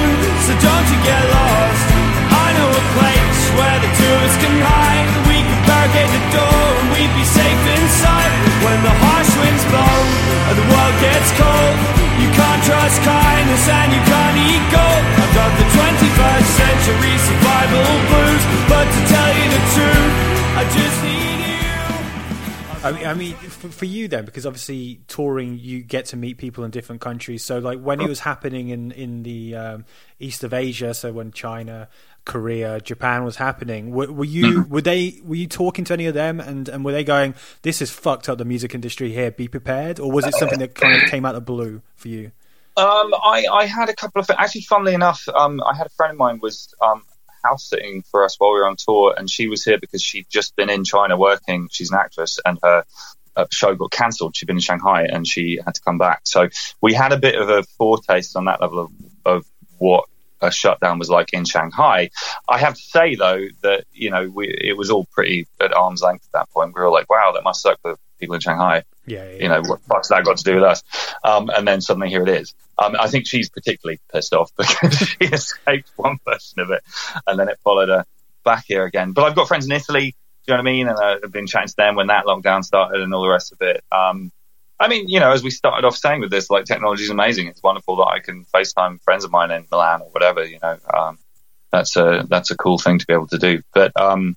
and 13.69 13.93
you 13.93 14.03
can't 14.07 14.37
eat 14.39 14.65
gold. 14.71 15.05
I've 15.23 15.35
got 15.35 15.53
the 15.59 15.67
21st 15.75 16.49
century 16.63 17.15
survival 17.19 17.91
blues, 18.09 18.45
but 18.71 18.87
to 18.87 19.01
tell 19.11 19.33
you 19.35 19.47
the 19.51 19.63
truth, 19.75 20.15
I 20.57 20.63
just 20.71 20.99
need 21.03 21.41
you. 21.41 21.57
I 22.87 22.93
mean, 22.93 23.07
I 23.07 23.15
mean 23.15 23.35
for, 23.35 23.69
for 23.69 23.85
you 23.85 24.07
then, 24.07 24.25
because 24.25 24.47
obviously 24.47 25.01
touring, 25.09 25.59
you 25.59 25.83
get 25.83 26.07
to 26.07 26.17
meet 26.17 26.39
people 26.39 26.63
in 26.65 26.71
different 26.71 27.01
countries. 27.01 27.45
So, 27.45 27.59
like 27.59 27.81
when 27.81 28.01
it 28.01 28.09
was 28.09 28.21
happening 28.21 28.69
in 28.69 28.93
in 28.93 29.25
the 29.25 29.57
um, 29.57 29.85
east 30.21 30.45
of 30.45 30.55
Asia, 30.55 30.95
so 30.95 31.13
when 31.13 31.33
China, 31.33 31.89
Korea, 32.25 32.81
Japan 32.81 33.25
was 33.25 33.37
happening, 33.37 33.91
were, 33.91 34.13
were 34.13 34.25
you 34.25 34.63
were 34.69 34.83
they 34.83 35.19
were 35.25 35.35
you 35.35 35.49
talking 35.49 35.85
to 35.87 35.93
any 35.93 36.07
of 36.07 36.15
them, 36.15 36.39
and 36.39 36.69
and 36.69 36.85
were 36.85 36.93
they 36.93 37.03
going, 37.03 37.35
"This 37.63 37.83
is 37.83 37.91
fucked 37.91 38.29
up 38.29 38.39
the 38.39 38.45
music 38.45 38.73
industry 38.73 39.13
here. 39.13 39.33
Be 39.33 39.49
prepared," 39.49 39.99
or 39.99 40.13
was 40.13 40.25
it 40.25 40.35
something 40.35 40.61
that 40.61 40.77
kind 40.77 41.03
of 41.03 41.11
came 41.11 41.25
out 41.25 41.35
of 41.35 41.45
the 41.45 41.53
blue 41.53 41.83
for 41.97 42.07
you? 42.09 42.31
Um, 42.77 43.15
I, 43.15 43.47
I 43.51 43.67
had 43.67 43.89
a 43.89 43.95
couple 43.95 44.21
of 44.21 44.31
actually, 44.31 44.63
funnily 44.63 44.95
enough, 44.95 45.27
um, 45.35 45.63
I 45.63 45.75
had 45.75 45.87
a 45.87 45.91
friend 45.91 46.13
of 46.13 46.19
mine 46.19 46.41
was 46.43 46.75
um, 46.83 47.05
house 47.43 47.69
sitting 47.69 48.03
for 48.03 48.25
us 48.25 48.37
while 48.39 48.53
we 48.53 48.59
were 48.59 48.69
on 48.69 48.77
tour, 48.77 49.15
and 49.17 49.31
she 49.31 49.49
was 49.49 49.65
here 49.65 49.79
because 49.79 50.03
she'd 50.03 50.27
just 50.29 50.57
been 50.57 50.69
in 50.69 50.85
China 50.85 51.17
working. 51.17 51.69
She's 51.71 51.91
an 51.91 51.99
actress, 51.99 52.39
and 52.45 52.59
her 52.63 52.85
uh, 53.35 53.47
show 53.51 53.75
got 53.75 53.91
cancelled. 53.91 54.37
She'd 54.37 54.47
been 54.47 54.57
in 54.57 54.61
Shanghai, 54.61 55.07
and 55.11 55.27
she 55.27 55.59
had 55.65 55.75
to 55.75 55.81
come 55.81 55.99
back. 55.99 56.21
So 56.25 56.49
we 56.81 56.93
had 56.93 57.13
a 57.13 57.19
bit 57.19 57.35
of 57.35 57.49
a 57.49 57.63
foretaste 57.79 58.37
on 58.37 58.45
that 58.47 58.61
level 58.61 58.81
of, 58.81 58.91
of 59.25 59.47
what 59.79 60.05
a 60.43 60.51
shutdown 60.51 60.99
was 60.99 61.09
like 61.09 61.33
in 61.33 61.45
Shanghai. 61.45 62.11
I 62.49 62.59
have 62.59 62.75
to 62.75 62.83
say 62.83 63.15
though 63.15 63.47
that 63.63 63.85
you 63.93 64.11
know 64.11 64.29
we, 64.29 64.49
it 64.49 64.77
was 64.77 64.91
all 64.91 65.07
pretty 65.13 65.47
at 65.61 65.73
arm's 65.73 66.03
length 66.03 66.27
at 66.27 66.33
that 66.33 66.51
point. 66.51 66.75
We 66.75 66.83
were 66.83 66.91
like, 66.91 67.09
wow, 67.09 67.33
that 67.35 67.45
must 67.45 67.63
suck 67.63 67.81
for 67.81 67.97
people 68.19 68.35
in 68.35 68.41
Shanghai. 68.41 68.85
Yeah, 69.07 69.25
yeah, 69.25 69.43
You 69.43 69.49
know, 69.49 69.61
what 69.63 69.81
the 69.81 69.87
fuck's 69.87 70.09
that 70.09 70.25
got 70.25 70.39
to 70.39 70.45
do 70.45 70.55
with 70.57 70.65
us? 70.65 70.83
Um, 71.23 71.51
and 71.55 71.67
then 71.67 71.81
suddenly 71.81 72.09
here 72.09 72.23
it 72.23 72.29
is. 72.29 72.55
Um, 72.79 72.97
I 72.99 73.09
think 73.09 73.27
she's 73.27 73.49
particularly 73.49 74.01
pissed 74.13 74.35
off 74.35 74.51
because 74.59 74.97
she 74.99 75.19
escaped 75.21 75.91
one 75.97 76.19
version 76.25 76.61
of 76.61 76.71
it, 76.71 76.83
and 77.27 77.39
then 77.39 77.49
it 77.49 77.59
followed 77.63 77.89
her 77.89 78.05
back 78.45 78.65
here 78.67 78.85
again. 78.85 79.13
But 79.13 79.25
I've 79.25 79.37
got 79.37 79.49
friends 79.49 79.67
in 79.67 79.73
Italy. 79.73 80.15
Do 80.47 80.53
you 80.53 80.57
know 80.57 80.63
what 80.63 80.69
I 80.69 80.73
mean? 80.73 80.89
And 80.89 80.99
I've 80.99 81.33
been 81.33 81.47
chatting 81.47 81.69
to 81.69 81.77
them 81.77 81.97
when 81.97 82.07
that 82.09 82.25
lockdown 82.25 82.65
started 82.65 83.01
and 83.01 83.13
all 83.13 83.23
the 83.23 83.29
rest 83.29 83.53
of 83.53 83.61
it. 83.63 83.83
Um, 83.91 84.31
I 84.79 84.89
mean, 84.89 85.09
you 85.09 85.21
know, 85.21 85.33
as 85.33 85.43
we 85.43 85.51
started 85.51 85.87
off 85.87 85.97
saying 85.97 86.21
with 86.21 86.31
this, 86.31 86.51
like 86.51 86.67
technology 86.67 87.05
is 87.05 87.11
amazing. 87.11 87.49
It's 87.49 87.63
wonderful 87.63 87.97
that 87.97 88.07
I 88.07 88.21
can 88.21 88.45
FaceTime 88.45 89.03
friends 89.03 89.25
of 89.25 89.31
mine 89.31 89.51
in 89.51 89.67
Milan 89.71 90.03
or 90.03 90.09
whatever. 90.11 90.45
You 90.45 90.59
know, 90.63 90.79
um, 90.93 91.19
that's 91.73 91.97
a 91.97 92.27
that's 92.29 92.51
a 92.51 92.57
cool 92.57 92.79
thing 92.79 92.99
to 92.99 93.07
be 93.07 93.15
able 93.15 93.29
to 93.29 93.39
do. 93.39 93.63
But 93.73 93.99
um, 94.01 94.37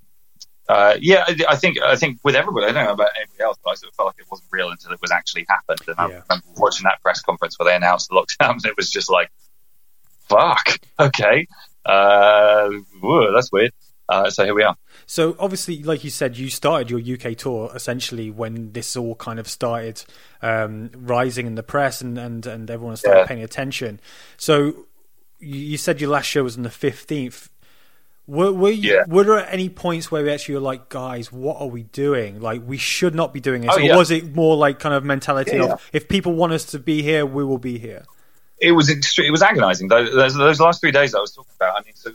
uh, 0.70 0.96
yeah, 1.02 1.26
I, 1.28 1.36
I 1.50 1.56
think 1.58 1.82
I 1.82 1.96
think 1.98 2.20
with 2.24 2.36
everybody, 2.36 2.68
I 2.68 2.72
don't 2.72 2.86
know 2.86 2.94
about 2.94 3.10
anybody 3.18 3.44
else, 3.44 3.58
but 3.64 3.72
I 3.72 3.74
sort 3.76 3.90
of 3.92 3.96
felt 3.96 4.08
like 4.08 4.20
it 4.20 4.26
wasn't 4.32 4.48
real 4.52 4.70
until 4.70 4.92
it 4.94 5.02
was 5.02 5.12
actually 5.12 5.46
happened. 5.50 5.82
And 5.88 5.96
I 5.98 6.04
Yeah. 6.08 6.22
remember 6.30 6.46
watching 6.58 6.84
that 6.86 7.02
press 7.02 7.22
conference 7.22 7.58
where 7.60 7.68
they 7.70 7.76
announced 7.76 8.10
the 8.10 8.16
lockdowns. 8.16 8.66
It 8.66 8.78
was 8.78 8.90
just 8.90 9.10
like, 9.10 9.30
fuck, 10.30 10.78
okay, 11.00 11.48
uh, 11.86 12.70
whoa, 13.02 13.34
that's 13.34 13.52
weird. 13.52 13.72
Uh, 14.08 14.28
so 14.30 14.44
here 14.44 14.56
we 14.56 14.64
are. 14.64 14.76
So 15.06 15.36
obviously, 15.40 15.84
like 15.84 16.04
you 16.04 16.10
said, 16.10 16.36
you 16.36 16.50
started 16.50 16.90
your 16.90 17.00
UK 17.00 17.38
tour 17.38 17.72
essentially 17.76 18.32
when 18.32 18.72
this 18.72 18.96
all 18.98 19.14
kind 19.16 19.38
of 19.40 19.48
started 19.48 20.04
um, 20.42 20.90
rising 20.96 21.46
in 21.46 21.54
the 21.54 21.62
press 21.62 22.02
and, 22.02 22.18
and, 22.18 22.46
and 22.48 22.72
everyone 22.72 22.96
started 22.98 23.20
Yeah. 23.22 23.26
paying 23.28 23.44
attention. 23.44 24.00
So 24.38 24.88
you, 25.38 25.60
you 25.60 25.78
said 25.78 26.02
your 26.02 26.10
last 26.10 26.26
show 26.26 26.44
was 26.44 26.58
on 26.58 26.64
the 26.64 26.72
fifteenth. 26.72 27.50
Were, 28.30 28.52
were 28.54 28.70
you, 28.70 28.94
Yeah. 28.94 29.04
were 29.08 29.24
there 29.24 29.50
any 29.50 29.70
points 29.70 30.12
where 30.12 30.24
we 30.24 30.32
actually 30.32 30.56
were 30.56 30.62
like, 30.62 30.88
guys, 30.90 31.32
what 31.32 31.60
are 31.60 31.68
we 31.68 31.84
doing? 31.84 32.40
Like, 32.42 32.62
we 32.66 32.78
should 32.78 33.16
not 33.16 33.34
be 33.34 33.40
doing 33.40 33.62
this. 33.62 33.72
Oh, 33.74 33.82
or 33.82 33.98
was 33.98 34.12
it 34.12 34.36
more 34.36 34.56
like 34.56 34.78
kind 34.78 34.94
of 34.94 35.04
mentality 35.04 35.58
Yeah, 35.58 35.74
of 35.74 35.90
if 35.94 36.08
people 36.08 36.34
want 36.34 36.54
us 36.54 36.66
to 36.66 36.80
be 36.80 37.02
here, 37.02 37.26
we 37.26 37.44
will 37.44 37.58
be 37.58 37.80
here? 37.80 38.06
it 38.62 38.74
was 38.74 38.90
extre- 38.90 39.26
it 39.26 39.32
was 39.32 39.42
agonizing. 39.42 39.88
Those, 39.88 40.14
those, 40.14 40.36
those 40.36 40.60
last 40.60 40.82
three 40.82 40.92
days 40.92 41.16
I 41.16 41.20
was 41.20 41.32
talking 41.32 41.54
about. 41.56 41.80
I 41.80 41.84
mean, 41.86 41.96
so 41.96 42.12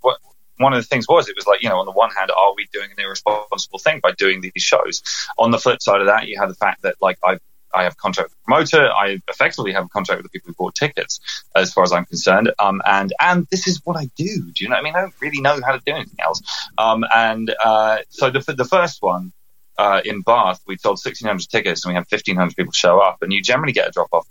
what 0.00 0.18
one 0.58 0.72
of 0.74 0.82
the 0.82 0.86
things 0.86 1.06
was 1.08 1.28
it 1.28 1.36
was 1.36 1.46
like 1.46 1.62
you 1.62 1.68
know 1.68 1.78
on 1.78 1.86
the 1.86 1.92
one 1.92 2.10
hand, 2.10 2.30
are 2.36 2.54
we 2.56 2.66
doing 2.72 2.90
an 2.90 3.02
irresponsible 3.02 3.78
thing 3.78 4.00
by 4.02 4.10
doing 4.12 4.40
these 4.40 4.52
shows? 4.62 5.02
On 5.38 5.50
the 5.52 5.58
flip 5.58 5.80
side 5.80 6.00
of 6.00 6.08
that, 6.08 6.26
you 6.26 6.36
have 6.38 6.48
the 6.48 6.56
fact 6.56 6.82
that 6.82 6.96
like 7.00 7.18
I. 7.24 7.38
I 7.74 7.84
have 7.84 7.96
contract 7.96 8.30
with 8.30 8.38
the 8.38 8.44
promoter. 8.44 8.90
I 8.90 9.20
effectively 9.28 9.72
have 9.72 9.84
a 9.84 9.88
contract 9.88 10.22
with 10.22 10.30
the 10.30 10.38
people 10.38 10.48
who 10.48 10.54
bought 10.54 10.74
tickets, 10.74 11.20
as 11.54 11.72
far 11.72 11.84
as 11.84 11.92
I'm 11.92 12.04
concerned. 12.04 12.52
Um, 12.58 12.82
and 12.86 13.12
and 13.20 13.46
this 13.50 13.66
is 13.66 13.80
what 13.84 13.96
I 13.96 14.10
do. 14.16 14.50
Do 14.52 14.64
you 14.64 14.68
know 14.68 14.76
I 14.76 14.82
mean? 14.82 14.94
I 14.94 15.02
don't 15.02 15.14
really 15.20 15.40
know 15.40 15.60
how 15.64 15.72
to 15.72 15.82
do 15.84 15.92
anything 15.92 16.18
else. 16.20 16.42
Um, 16.78 17.04
and 17.14 17.54
uh, 17.64 17.98
so 18.10 18.30
the 18.30 18.40
the 18.52 18.64
first 18.64 19.02
one, 19.02 19.32
uh, 19.78 20.00
in 20.04 20.22
Bath, 20.22 20.60
we 20.66 20.76
sold 20.76 21.00
1,600 21.02 21.48
tickets 21.48 21.84
and 21.84 21.92
we 21.92 21.94
had 21.94 22.06
1,500 22.08 22.56
people 22.56 22.72
show 22.72 23.00
up. 23.00 23.22
And 23.22 23.32
you 23.32 23.42
generally 23.42 23.72
get 23.72 23.88
a 23.88 23.90
drop 23.90 24.08
off 24.12 24.26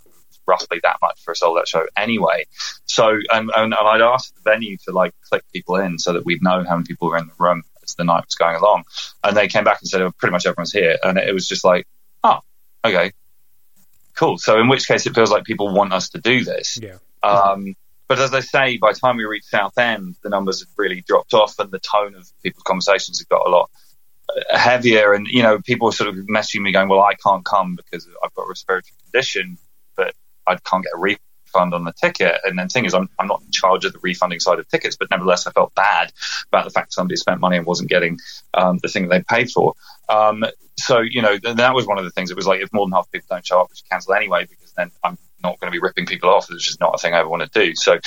roughly 0.45 0.79
that 0.83 0.97
much 1.01 1.21
for 1.23 1.31
a 1.31 1.35
sold 1.35 1.57
out 1.57 1.67
show 1.67 1.85
anyway. 1.97 2.45
So, 2.85 3.09
and, 3.31 3.51
and, 3.55 3.73
and 3.73 3.75
I'd 3.75 4.01
asked 4.01 4.35
the 4.35 4.49
venue 4.49 4.77
to 4.85 4.91
like 4.91 5.13
click 5.29 5.43
people 5.53 5.75
in 5.75 5.99
so 5.99 6.13
that 6.13 6.25
we'd 6.25 6.43
know 6.43 6.63
how 6.63 6.75
many 6.75 6.85
people 6.85 7.09
were 7.09 7.17
in 7.17 7.27
the 7.27 7.33
room 7.39 7.63
as 7.83 7.95
the 7.95 8.03
night 8.03 8.25
was 8.25 8.35
going 8.35 8.55
along. 8.55 8.83
And 9.23 9.35
they 9.35 9.47
came 9.47 9.63
back 9.63 9.81
and 9.81 9.89
said, 9.89 10.01
oh, 10.01 10.11
pretty 10.11 10.31
much 10.31 10.45
everyone's 10.45 10.73
here. 10.73 10.97
And 11.03 11.17
it 11.17 11.33
was 11.33 11.47
just 11.47 11.63
like, 11.63 11.87
oh, 12.23 12.39
okay, 12.85 13.11
cool. 14.15 14.37
So, 14.37 14.59
in 14.59 14.67
which 14.67 14.87
case, 14.87 15.05
it 15.05 15.15
feels 15.15 15.31
like 15.31 15.43
people 15.43 15.73
want 15.73 15.93
us 15.93 16.09
to 16.09 16.19
do 16.19 16.43
this. 16.43 16.79
Yeah. 16.81 16.97
Um, 17.21 17.75
but 18.07 18.19
as 18.19 18.33
I 18.33 18.41
say, 18.41 18.77
by 18.77 18.93
the 18.93 18.99
time 18.99 19.17
we 19.17 19.25
reached 19.25 19.47
Southend, 19.47 20.15
the 20.23 20.29
numbers 20.29 20.59
have 20.59 20.69
really 20.77 21.01
dropped 21.01 21.33
off, 21.33 21.57
and 21.59 21.71
the 21.71 21.79
tone 21.79 22.15
of 22.15 22.29
people's 22.43 22.63
conversations 22.63 23.19
had 23.19 23.29
got 23.29 23.47
a 23.47 23.49
lot 23.49 23.71
heavier. 24.49 25.13
And 25.13 25.27
you 25.27 25.41
know, 25.41 25.59
people 25.59 25.89
are 25.89 25.93
sort 25.93 26.09
of 26.09 26.15
messaging 26.27 26.61
me, 26.61 26.71
going, 26.71 26.89
"Well, 26.89 27.01
I 27.01 27.15
can't 27.15 27.45
come 27.45 27.75
because 27.75 28.07
I've 28.23 28.33
got 28.33 28.43
a 28.43 28.49
respiratory 28.49 28.93
condition, 29.03 29.57
but 29.95 30.13
I 30.45 30.55
can't 30.55 30.83
get 30.83 30.93
a 30.95 30.99
refund 30.99 31.19
on 31.55 31.83
the 31.83 31.93
ticket." 31.93 32.39
And 32.43 32.57
then 32.57 32.67
the 32.67 32.71
thing 32.71 32.85
is, 32.85 32.93
I'm 32.93 33.09
I'm 33.19 33.27
not 33.27 33.41
in 33.41 33.51
charge 33.51 33.85
of 33.85 33.93
the 33.93 33.99
refunding 34.01 34.39
side 34.39 34.59
of 34.59 34.67
tickets, 34.67 34.95
but 34.95 35.09
nevertheless, 35.11 35.47
I 35.47 35.51
felt 35.51 35.73
bad 35.75 36.11
about 36.47 36.65
the 36.65 36.71
fact 36.71 36.93
somebody 36.93 37.15
spent 37.17 37.39
money 37.39 37.57
and 37.57 37.65
wasn't 37.65 37.89
getting 37.89 38.19
um, 38.53 38.79
the 38.81 38.89
thing 38.89 39.07
that 39.07 39.09
they 39.09 39.23
paid 39.23 39.51
for. 39.51 39.73
Um, 40.09 40.45
so 40.77 40.99
you 40.99 41.21
know, 41.21 41.37
th- 41.37 41.57
that 41.57 41.73
was 41.73 41.87
one 41.87 41.97
of 41.97 42.03
the 42.03 42.11
things. 42.11 42.31
It 42.31 42.37
was 42.37 42.47
like 42.47 42.61
if 42.61 42.73
more 42.73 42.85
than 42.85 42.93
half 42.93 43.09
the 43.11 43.19
people 43.19 43.35
don't 43.35 43.45
show 43.45 43.61
up, 43.61 43.69
we 43.69 43.75
should 43.75 43.89
cancel 43.89 44.13
anyway, 44.13 44.45
because 44.49 44.73
then 44.73 44.91
I'm 45.03 45.17
not 45.43 45.59
going 45.59 45.71
to 45.71 45.75
be 45.75 45.81
ripping 45.81 46.05
people 46.05 46.29
off. 46.29 46.49
It's 46.49 46.65
just 46.65 46.79
not 46.79 46.95
a 46.95 46.97
thing 46.97 47.13
I 47.13 47.19
ever 47.19 47.29
want 47.29 47.51
to 47.51 47.65
do. 47.65 47.75
So, 47.75 47.99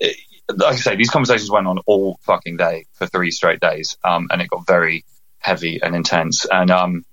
like 0.00 0.74
I 0.74 0.76
say, 0.76 0.96
these 0.96 1.10
conversations 1.10 1.50
went 1.50 1.66
on 1.66 1.78
all 1.86 2.18
fucking 2.22 2.56
day 2.56 2.86
for 2.94 3.06
three 3.06 3.30
straight 3.30 3.60
days, 3.60 3.96
um, 4.04 4.28
and 4.30 4.40
it 4.40 4.48
got 4.48 4.66
very 4.66 5.04
heavy 5.38 5.80
and 5.82 5.94
intense. 5.94 6.46
And 6.50 6.70
um, 6.70 7.04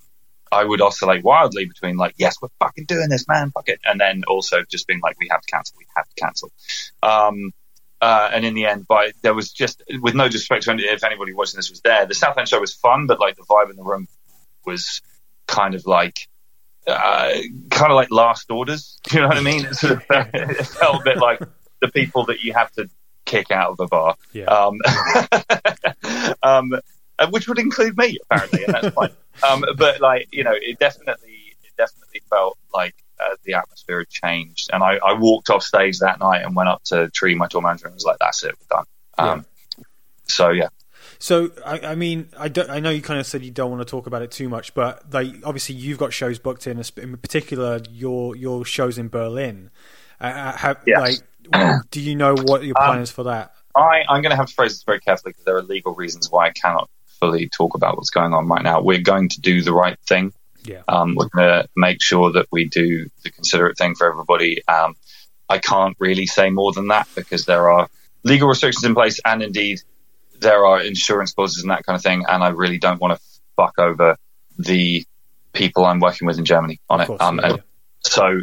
I 0.51 0.63
would 0.63 0.81
oscillate 0.81 1.23
wildly 1.23 1.65
between 1.65 1.97
like, 1.97 2.15
yes, 2.17 2.35
we're 2.41 2.49
fucking 2.59 2.85
doing 2.85 3.09
this, 3.09 3.27
man, 3.27 3.51
fuck 3.51 3.69
it, 3.69 3.79
and 3.85 3.99
then 3.99 4.23
also 4.27 4.63
just 4.69 4.87
being 4.87 4.99
like, 5.01 5.19
we 5.19 5.27
have 5.29 5.41
to 5.41 5.47
cancel, 5.47 5.75
we 5.77 5.85
have 5.95 6.07
to 6.07 6.15
cancel. 6.15 6.51
Um, 7.03 7.51
uh, 8.01 8.29
and 8.33 8.45
in 8.45 8.53
the 8.53 8.65
end, 8.65 8.87
by 8.87 9.11
there 9.21 9.33
was 9.33 9.51
just, 9.51 9.83
with 10.01 10.15
no 10.15 10.27
disrespect 10.27 10.63
to 10.63 10.71
any, 10.71 10.83
if 10.83 11.03
anybody 11.03 11.33
watching 11.33 11.57
this 11.57 11.69
was 11.69 11.81
there, 11.81 12.05
the 12.05 12.15
Southend 12.15 12.47
show 12.47 12.59
was 12.59 12.73
fun, 12.73 13.07
but 13.07 13.19
like 13.19 13.35
the 13.35 13.43
vibe 13.43 13.69
in 13.69 13.75
the 13.75 13.83
room 13.83 14.07
was 14.65 15.01
kind 15.47 15.75
of 15.75 15.85
like, 15.85 16.27
uh, 16.87 17.31
kind 17.69 17.91
of 17.91 17.95
like 17.95 18.09
last 18.11 18.49
orders. 18.49 18.99
You 19.11 19.21
know 19.21 19.27
what 19.27 19.37
I 19.37 19.41
mean? 19.41 19.65
It 19.65 19.75
sort 19.75 19.93
of 19.93 20.03
felt, 20.03 20.27
it 20.33 20.65
felt 20.65 21.01
a 21.01 21.03
bit 21.03 21.17
like 21.17 21.41
the 21.81 21.89
people 21.89 22.25
that 22.25 22.41
you 22.41 22.53
have 22.53 22.71
to 22.73 22.89
kick 23.25 23.51
out 23.51 23.71
of 23.71 23.79
a 23.79 23.87
bar. 23.87 24.15
Yeah. 24.33 24.45
Um, 24.45 24.79
um, 26.43 26.73
which 27.27 27.47
would 27.47 27.59
include 27.59 27.97
me 27.97 28.17
apparently, 28.23 28.63
and 28.63 28.73
that's 28.73 28.89
fine. 28.95 29.11
Um, 29.47 29.63
but 29.77 30.01
like 30.01 30.27
you 30.31 30.43
know, 30.43 30.53
it 30.53 30.79
definitely, 30.79 31.55
it 31.63 31.71
definitely 31.77 32.21
felt 32.29 32.57
like 32.73 32.95
uh, 33.19 33.35
the 33.43 33.53
atmosphere 33.55 33.99
had 33.99 34.09
changed, 34.09 34.69
and 34.73 34.83
I, 34.83 34.97
I 34.97 35.13
walked 35.13 35.49
off 35.49 35.63
stage 35.63 35.99
that 35.99 36.19
night 36.19 36.43
and 36.43 36.55
went 36.55 36.69
up 36.69 36.83
to 36.85 37.09
Tree, 37.09 37.35
my 37.35 37.47
tour 37.47 37.61
manager, 37.61 37.87
and 37.87 37.95
was 37.95 38.05
like, 38.05 38.17
"That's 38.19 38.43
it, 38.43 38.55
we're 38.59 38.77
done." 38.77 38.85
Um, 39.17 39.45
So 40.25 40.49
yeah, 40.51 40.69
So 41.17 41.51
I, 41.65 41.79
I 41.79 41.95
mean, 41.95 42.29
I, 42.37 42.47
don't, 42.47 42.69
I 42.69 42.79
know 42.79 42.91
you 42.91 43.01
kind 43.01 43.19
of 43.19 43.25
said 43.25 43.43
you 43.43 43.51
don't 43.51 43.71
want 43.71 43.81
to 43.81 43.89
talk 43.89 44.07
about 44.07 44.21
it 44.21 44.31
too 44.31 44.47
much, 44.47 44.73
but 44.73 45.11
like 45.13 45.35
obviously 45.43 45.75
you've 45.75 45.97
got 45.97 46.13
shows 46.13 46.39
booked 46.39 46.67
in, 46.67 46.81
in 46.97 47.17
particular 47.17 47.81
your 47.89 48.35
your 48.35 48.63
shows 48.63 48.97
in 48.97 49.09
Berlin. 49.09 49.71
Uh, 50.21 50.55
have, 50.55 50.79
Yes. 50.85 50.99
Like, 51.51 51.89
do 51.91 51.99
you 51.99 52.15
know 52.15 52.35
what 52.35 52.63
your 52.63 52.75
plan 52.75 52.99
is 52.99 53.11
for 53.11 53.23
that? 53.23 53.53
I, 53.75 54.03
I'm 54.09 54.21
going 54.21 54.31
to 54.31 54.35
have 54.35 54.47
to 54.47 54.53
phrase 54.53 54.73
this 54.73 54.83
very 54.83 54.99
carefully 54.99 55.31
because 55.31 55.45
there 55.45 55.57
are 55.57 55.61
legal 55.61 55.95
reasons 55.95 56.29
why 56.29 56.47
I 56.47 56.51
cannot 56.51 56.89
fully 57.19 57.49
talk 57.49 57.75
about 57.75 57.97
what's 57.97 58.09
going 58.09 58.33
on 58.33 58.47
right 58.47 58.63
now. 58.63 58.81
We're 58.81 59.01
going 59.01 59.29
to 59.29 59.41
do 59.41 59.61
the 59.61 59.73
right 59.73 59.97
thing. 60.07 60.33
Yeah. 60.63 60.81
Um, 60.87 61.15
we're 61.15 61.29
going 61.29 61.47
to 61.47 61.69
make 61.75 62.01
sure 62.01 62.31
that 62.33 62.47
we 62.51 62.65
do 62.65 63.09
the 63.23 63.29
considerate 63.31 63.77
thing 63.77 63.95
for 63.95 64.09
everybody. 64.11 64.65
Um, 64.67 64.95
I 65.47 65.57
can't 65.57 65.95
really 65.99 66.25
say 66.25 66.49
more 66.49 66.73
than 66.73 66.87
that 66.89 67.07
because 67.15 67.45
there 67.45 67.69
are 67.71 67.87
legal 68.23 68.47
restrictions 68.47 68.83
in 68.83 68.93
place, 68.93 69.19
and 69.25 69.41
indeed 69.41 69.79
there 70.39 70.65
are 70.65 70.81
insurance 70.81 71.33
clauses 71.33 71.63
and 71.63 71.71
that 71.71 71.85
kind 71.85 71.95
of 71.95 72.03
thing. 72.03 72.25
And 72.27 72.43
I 72.43 72.49
really 72.49 72.77
don't 72.77 72.99
want 73.01 73.17
to 73.17 73.25
fuck 73.55 73.79
over 73.79 74.17
the 74.57 75.05
people 75.53 75.85
I'm 75.85 75.99
working 75.99 76.27
with 76.27 76.37
in 76.37 76.45
Germany 76.45 76.79
on 76.89 76.99
Of 77.01 77.03
it. 77.03 77.07
course, 77.07 77.21
Um, 77.21 77.39
yeah. 77.43 77.55
so 78.01 78.41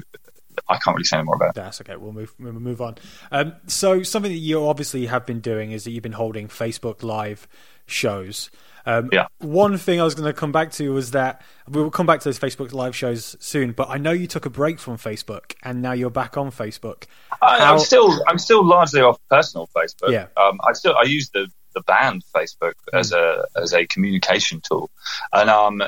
I 0.68 0.78
can't 0.78 0.96
really 0.96 1.04
say 1.04 1.18
any 1.18 1.24
more 1.26 1.36
about 1.36 1.50
it. 1.50 1.54
That's 1.54 1.80
okay. 1.82 1.96
We'll 1.96 2.12
move 2.12 2.34
we'll 2.40 2.52
move 2.54 2.80
on. 2.80 2.96
Um, 3.30 3.52
so 3.66 4.02
something 4.02 4.32
that 4.32 4.38
you 4.38 4.66
obviously 4.66 5.06
have 5.06 5.26
been 5.26 5.40
doing 5.40 5.70
is 5.70 5.84
that 5.84 5.90
you've 5.92 6.02
been 6.02 6.12
holding 6.12 6.48
Facebook 6.48 7.02
Live 7.02 7.46
shows. 7.86 8.50
Um, 8.86 9.10
Yeah. 9.12 9.26
One 9.38 9.76
thing 9.78 10.00
I 10.00 10.04
was 10.04 10.14
going 10.14 10.26
to 10.26 10.32
come 10.38 10.52
back 10.52 10.70
to 10.72 10.92
was 10.92 11.10
that 11.10 11.42
we 11.68 11.82
will 11.82 11.90
come 11.90 12.06
back 12.06 12.20
to 12.20 12.24
those 12.28 12.38
Facebook 12.38 12.72
Live 12.72 12.94
shows 12.94 13.36
soon. 13.40 13.72
But 13.72 13.88
I 13.90 13.98
know 13.98 14.12
you 14.12 14.26
took 14.26 14.46
a 14.46 14.50
break 14.50 14.78
from 14.78 14.96
Facebook 14.96 15.54
and 15.62 15.82
now 15.82 15.92
you're 15.92 16.10
back 16.10 16.36
on 16.36 16.50
Facebook. 16.50 17.04
I, 17.42 17.58
How- 17.58 17.72
I'm 17.74 17.78
still 17.80 18.18
I'm 18.28 18.38
still 18.38 18.64
largely 18.64 19.00
off 19.00 19.18
personal 19.28 19.68
Facebook. 19.76 20.10
Yeah. 20.12 20.26
Um, 20.36 20.60
I 20.66 20.72
still 20.72 20.94
I 20.96 21.02
use 21.04 21.30
the 21.30 21.48
the 21.74 21.82
band 21.82 22.24
Facebook 22.34 22.72
as 22.94 23.12
a 23.12 23.44
as 23.54 23.74
a 23.74 23.86
communication 23.86 24.62
tool, 24.66 24.88
and 25.30 25.50
um, 25.50 25.82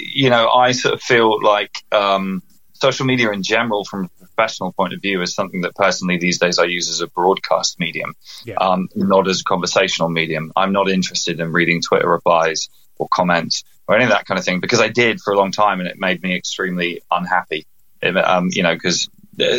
you 0.00 0.28
know, 0.30 0.48
I 0.50 0.72
sort 0.72 0.94
of 0.94 1.00
feel 1.00 1.40
like 1.40 1.70
um, 1.92 2.42
social 2.72 3.06
media 3.06 3.30
in 3.30 3.44
general, 3.44 3.84
from 3.84 4.10
professional 4.34 4.72
point 4.72 4.92
of 4.92 5.00
view, 5.00 5.22
is 5.22 5.34
something 5.34 5.62
that 5.62 5.74
personally 5.74 6.18
these 6.18 6.38
days 6.38 6.58
I 6.58 6.64
use 6.64 6.88
as 6.88 7.00
a 7.00 7.06
broadcast 7.06 7.78
medium, 7.78 8.14
Yeah. 8.44 8.56
um, 8.56 8.88
not 8.94 9.28
as 9.28 9.40
a 9.40 9.44
conversational 9.44 10.08
medium. 10.08 10.52
I'm 10.56 10.72
not 10.72 10.88
interested 10.88 11.40
in 11.40 11.52
reading 11.52 11.80
Twitter 11.82 12.08
replies 12.08 12.68
or 12.98 13.08
comments 13.08 13.64
or 13.88 13.96
any 13.96 14.04
of 14.04 14.10
that 14.10 14.26
kind 14.26 14.38
of 14.38 14.44
thing 14.44 14.60
because 14.60 14.80
I 14.80 14.88
did 14.88 15.20
for 15.20 15.32
a 15.32 15.36
long 15.36 15.52
time, 15.52 15.80
and 15.80 15.88
it 15.88 15.98
made 15.98 16.22
me 16.22 16.36
extremely 16.36 17.02
unhappy. 17.10 17.66
It, 18.00 18.16
um, 18.16 18.48
you 18.52 18.62
know, 18.62 18.74
because 18.74 19.08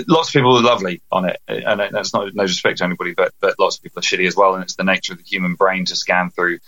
lots 0.07 0.29
of 0.29 0.33
people 0.33 0.57
are 0.57 0.61
lovely 0.61 1.01
on 1.11 1.25
it, 1.25 1.39
and 1.47 1.79
that's 1.91 2.13
not 2.13 2.33
no 2.33 2.43
disrespect 2.43 2.79
to 2.79 2.83
anybody, 2.85 3.13
but 3.13 3.33
but 3.39 3.59
lots 3.59 3.77
of 3.77 3.83
people 3.83 3.99
are 3.99 4.01
shitty 4.01 4.27
as 4.27 4.35
well, 4.35 4.53
and 4.55 4.63
it's 4.63 4.75
the 4.75 4.83
nature 4.83 5.13
of 5.13 5.19
the 5.19 5.25
human 5.25 5.55
brain 5.55 5.85
to 5.85 5.95
scan 5.95 6.29
through 6.29 6.59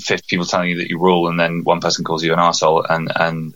fifty 0.00 0.26
people 0.28 0.46
telling 0.46 0.70
you 0.70 0.78
that 0.78 0.88
you 0.88 0.98
rule, 0.98 1.28
and 1.28 1.38
then 1.38 1.64
one 1.64 1.80
person 1.80 2.04
calls 2.04 2.24
you 2.24 2.32
an 2.32 2.38
asshole, 2.38 2.84
and 2.88 3.12
and 3.14 3.54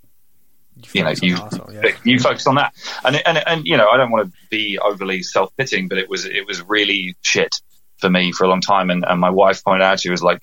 you 0.93 1.03
know 1.03 1.15
focus 1.15 1.23
on 1.23 1.29
you 1.29 1.37
arsehole, 1.37 1.83
yeah. 1.83 1.97
you 2.05 2.19
focus 2.19 2.47
on 2.47 2.55
that, 2.57 2.75
and 3.05 3.17
and 3.27 3.39
and 3.47 3.67
you 3.67 3.77
know 3.77 3.89
I 3.89 3.97
don't 3.97 4.11
want 4.11 4.33
to 4.33 4.39
be 4.51 4.79
overly 4.79 5.23
self 5.23 5.55
pitying, 5.57 5.89
but 5.89 5.99
it 5.99 6.09
was 6.09 6.25
it 6.25 6.47
was 6.47 6.63
really 6.63 7.17
shit 7.23 7.55
for 7.99 8.11
me 8.11 8.33
for 8.33 8.45
a 8.45 8.49
long 8.49 8.61
time, 8.61 8.91
and, 8.91 9.05
and 9.07 9.21
my 9.21 9.31
wife 9.31 9.65
pointed 9.65 9.83
out 9.83 10.01
she 10.01 10.11
was 10.11 10.23
like. 10.23 10.43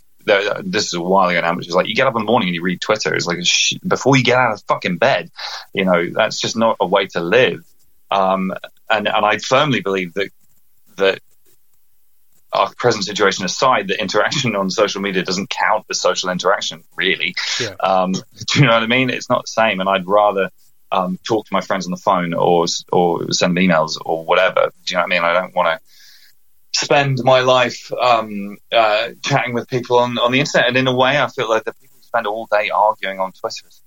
This 0.62 0.88
is 0.88 0.94
a 0.94 1.00
while 1.00 1.30
ago 1.30 1.40
now, 1.40 1.56
but 1.56 1.64
she 1.64 1.70
was 1.70 1.76
like, 1.78 1.88
"You 1.88 1.96
get 1.96 2.06
up 2.06 2.14
in 2.14 2.20
the 2.20 2.30
morning 2.30 2.50
and 2.50 2.56
you 2.56 2.62
read 2.62 2.82
Twitter. 2.82 3.16
It's 3.16 3.26
like 3.26 3.38
sh- 3.46 3.76
before 3.88 4.18
you 4.18 4.26
get 4.26 4.38
out 4.38 4.52
of 4.52 4.62
fucking 4.68 4.98
bed, 4.98 5.32
you 5.74 5.86
know 5.86 6.10
that's 6.10 6.42
just 6.42 6.58
not 6.58 6.76
a 6.82 6.86
way 6.86 7.08
to 7.08 7.22
live." 7.22 7.66
Um, 8.12 8.52
and 8.90 9.08
and 9.08 9.26
I 9.26 9.38
firmly 9.38 9.80
believe 9.80 10.16
that 10.16 10.30
that 10.98 11.22
our 12.58 12.74
present 12.76 13.04
situation 13.04 13.46
aside, 13.46 13.88
that 13.88 14.02
interaction 14.02 14.56
on 14.56 14.70
social 14.70 15.02
media 15.02 15.24
doesn't 15.24 15.50
count 15.50 15.86
as 15.90 16.02
social 16.02 16.30
interaction, 16.30 16.84
really. 16.96 17.36
Yeah. 17.60 17.76
Um, 17.80 18.12
do 18.14 18.60
you 18.60 18.66
know 18.66 18.74
what 18.74 18.84
I 18.84 18.88
mean? 18.88 19.10
It's 19.10 19.30
not 19.30 19.44
the 19.44 19.52
same, 19.52 19.80
and 19.80 19.90
I'd 19.90 20.08
rather 20.08 20.50
um, 20.92 21.20
talk 21.24 21.46
to 21.46 21.54
my 21.54 21.62
friends 21.62 21.86
on 21.86 21.92
the 21.92 21.98
phone 21.98 22.34
or 22.34 22.66
or 22.92 23.32
send 23.32 23.58
emails 23.58 23.98
or 24.04 24.26
whatever. 24.26 24.72
Do 24.86 24.94
you 24.94 24.96
know 24.96 25.04
what 25.04 25.14
I 25.14 25.16
mean? 25.16 25.24
I 25.24 25.34
don't 25.34 25.56
want 25.56 25.80
to 25.80 26.80
spend 26.80 27.20
my 27.24 27.42
life 27.42 27.92
um, 27.94 28.58
uh, 28.72 29.10
chatting 29.24 29.54
with 29.54 29.68
people 29.68 30.00
on, 30.00 30.18
on 30.18 30.32
the 30.32 30.40
internet, 30.40 30.68
and 30.68 30.78
in 30.78 30.88
a 30.88 30.96
way, 30.96 31.20
I 31.20 31.28
feel 31.28 31.50
like 31.50 31.64
the 31.64 31.74
people 31.74 31.98
who 31.98 32.04
spend 32.04 32.28
all 32.28 32.48
day 32.52 32.70
arguing 32.70 33.20
on 33.20 33.32
Twitter. 33.32 33.68
Is 33.68 33.82
like, 33.86 33.87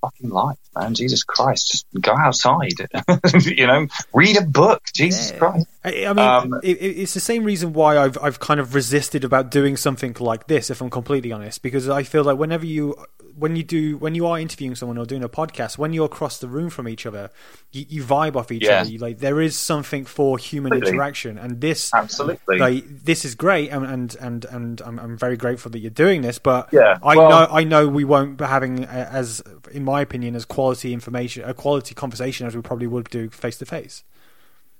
fucking 0.00 0.30
life, 0.30 0.58
man! 0.76 0.94
Jesus 0.94 1.24
Christ, 1.24 1.70
just 1.72 1.86
go 2.00 2.12
outside. 2.16 2.72
you 3.44 3.66
know, 3.66 3.86
read 4.14 4.36
a 4.36 4.42
book. 4.44 4.82
Jesus 4.94 5.30
Yeah. 5.32 5.38
Christ. 5.38 5.66
I, 5.84 6.06
I 6.06 6.12
mean, 6.12 6.18
Um, 6.54 6.60
it- 6.62 6.78
it's 6.78 7.14
the 7.14 7.20
same 7.20 7.44
reason 7.44 7.72
why 7.72 7.98
I've 7.98 8.18
I've 8.22 8.40
kind 8.40 8.60
of 8.60 8.74
resisted 8.74 9.24
about 9.24 9.50
doing 9.50 9.76
something 9.76 10.16
like 10.20 10.46
this, 10.46 10.70
if 10.70 10.80
I'm 10.80 10.90
completely 10.90 11.32
honest, 11.32 11.62
because 11.62 11.88
I 11.88 12.02
feel 12.02 12.24
like 12.24 12.38
whenever 12.38 12.66
you 12.66 12.94
when 13.38 13.56
you 13.56 13.62
do 13.62 13.96
when 13.98 14.14
you 14.14 14.26
are 14.26 14.38
interviewing 14.38 14.74
someone 14.74 14.98
or 14.98 15.06
doing 15.06 15.22
a 15.22 15.28
podcast, 15.28 15.78
when 15.78 15.92
you're 15.92 16.06
across 16.06 16.38
the 16.38 16.48
room 16.48 16.70
from 16.70 16.88
each 16.88 17.06
other, 17.06 17.30
you, 17.72 17.84
you 17.88 18.02
vibe 18.04 18.36
off 18.36 18.50
each 18.50 18.64
Yeah. 18.64 18.80
other. 18.80 18.90
You, 18.90 18.98
like 18.98 19.18
there 19.18 19.40
is 19.40 19.56
something 19.56 20.04
for 20.04 20.38
human 20.38 20.70
Completely. 20.72 20.92
interaction, 20.94 21.38
and 21.38 21.60
this 21.60 21.92
Absolutely. 21.94 22.58
like 22.58 22.84
this 23.04 23.24
is 23.24 23.34
great, 23.34 23.70
and 23.70 23.84
and 23.86 24.14
and, 24.16 24.44
and 24.46 24.80
I'm, 24.82 24.98
I'm 24.98 25.16
very 25.16 25.36
grateful 25.36 25.70
that 25.70 25.78
you're 25.78 25.90
doing 25.90 26.22
this. 26.22 26.38
But 26.38 26.68
Yeah, 26.72 26.98
I 27.02 27.16
well- 27.16 27.30
know 27.30 27.46
I 27.50 27.64
know 27.64 27.88
we 27.88 28.04
won't 28.04 28.36
be 28.36 28.44
having 28.44 28.84
as, 28.84 29.42
in 29.72 29.84
my 29.84 30.00
opinion, 30.00 30.34
as 30.34 30.44
quality 30.44 30.92
information, 30.92 31.44
a 31.44 31.54
quality 31.54 31.94
conversation 31.94 32.46
as 32.46 32.56
we 32.56 32.62
probably 32.62 32.86
would 32.86 33.08
do 33.10 33.30
face 33.30 33.58
to 33.58 33.66
face. 33.66 34.04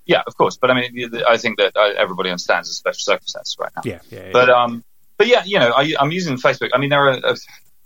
Yeah, 0.05 0.23
of 0.25 0.35
course. 0.37 0.57
But 0.57 0.71
I 0.71 0.73
mean, 0.73 1.11
I 1.27 1.37
think 1.37 1.59
that 1.59 1.75
uh, 1.77 1.93
everybody 1.97 2.29
understands 2.31 2.67
the 2.67 2.73
special 2.73 2.99
circumstances 2.99 3.55
right 3.59 3.71
now. 3.75 3.83
Yeah, 3.85 3.99
yeah, 4.09 4.25
yeah. 4.25 4.29
But 4.33 4.49
um, 4.49 4.83
but 5.17 5.27
yeah, 5.27 5.43
you 5.45 5.59
know, 5.59 5.71
I, 5.75 5.93
I'm 5.99 6.11
using 6.11 6.37
Facebook. 6.37 6.69
I 6.73 6.79
mean, 6.79 6.89
there 6.89 7.07
are 7.07 7.19
uh, 7.23 7.35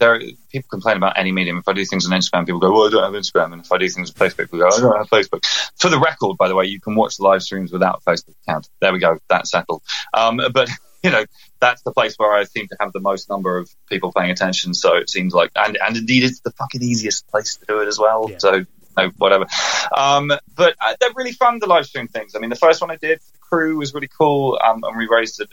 there 0.04 0.16
are, 0.16 0.20
people 0.52 0.68
complain 0.70 0.98
about 0.98 1.18
any 1.18 1.32
medium. 1.32 1.58
If 1.58 1.68
I 1.68 1.72
do 1.72 1.86
things 1.86 2.06
on 2.06 2.12
Instagram, 2.12 2.46
people 2.46 2.60
go, 2.60 2.74
"Well, 2.74 2.88
I 2.88 2.92
don't 2.92 3.13
have 3.13 3.22
Instagram," 3.22 3.54
and 3.54 3.62
if 3.63 3.72
I 3.72 3.78
do 3.78 3.88
things 3.88 4.12
on 4.12 4.16
Facebook, 4.16 4.52
people 4.52 4.60
go, 4.60 4.68
"I 4.68 4.80
don't 4.82 4.98
have 4.98 5.10
Facebook." 5.10 5.46
For 5.78 5.89
the 5.89 5.98
record, 5.98 6.36
by 6.38 6.50
the 6.50 6.56
way, 6.56 6.66
you 6.66 6.82
can 6.82 6.96
watch 6.96 7.22
live 7.22 7.42
streams 7.42 7.72
without 7.72 8.02
a 8.06 8.10
Facebook 8.10 8.36
account. 8.46 8.68
There 8.82 8.92
we 8.92 9.00
go, 9.00 9.18
that's 9.30 9.52
settled. 9.52 9.82
Um, 10.13 10.42
but 10.54 10.70
you 11.04 11.10
know, 11.10 11.24
that's 11.62 11.84
the 11.84 11.94
place 11.94 12.16
where 12.18 12.34
I 12.34 12.44
seem 12.44 12.68
to 12.68 12.76
have 12.82 12.92
the 12.92 13.00
most 13.00 13.30
number 13.30 13.58
of 13.58 13.70
people 13.88 14.12
paying 14.12 14.32
attention. 14.32 14.74
So 14.74 14.96
it 14.98 15.10
seems 15.10 15.34
like, 15.34 15.52
and 15.56 15.78
and 15.78 15.96
indeed, 15.96 16.26
it's 16.26 16.42
the 16.42 16.52
fucking 16.52 16.84
easiest 16.84 17.26
place 17.30 17.56
to 17.56 17.66
do 17.66 17.80
it 17.80 17.88
as 17.88 17.98
well. 17.98 18.28
Yeah. 18.30 18.38
So. 18.39 18.66
No, 18.96 19.10
whatever. 19.18 19.48
Um, 19.98 20.28
but 20.56 20.76
uh, 20.80 20.94
they're 21.00 21.10
really 21.16 21.32
fun, 21.32 21.58
the 21.58 21.66
live 21.66 21.88
stream 21.88 22.08
things. 22.08 22.36
I 22.36 22.39
mean, 22.39 22.52
the 22.52 22.56
first 22.56 22.80
one 22.80 22.92
I 22.92 22.96
did, 22.96 23.22
the 23.32 23.39
Crew, 23.39 23.76
was 23.78 23.92
really 23.92 24.08
cool. 24.20 24.60
Um, 24.63 24.84
and 24.84 24.96
we 24.96 25.08
raised 25.08 25.42
a 25.42 25.48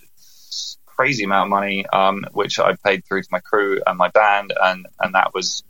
crazy 1.00 1.24
amount 1.24 1.46
of 1.46 1.50
money, 1.50 1.86
um, 1.86 2.26
which 2.32 2.58
I 2.58 2.76
paid 2.84 3.06
through 3.06 3.22
to 3.22 3.28
my 3.32 3.40
crew 3.40 3.80
and 3.86 3.96
my 3.96 4.08
band, 4.08 4.52
and 4.62 4.86
and 5.00 5.14
that 5.14 5.32
was 5.32 5.62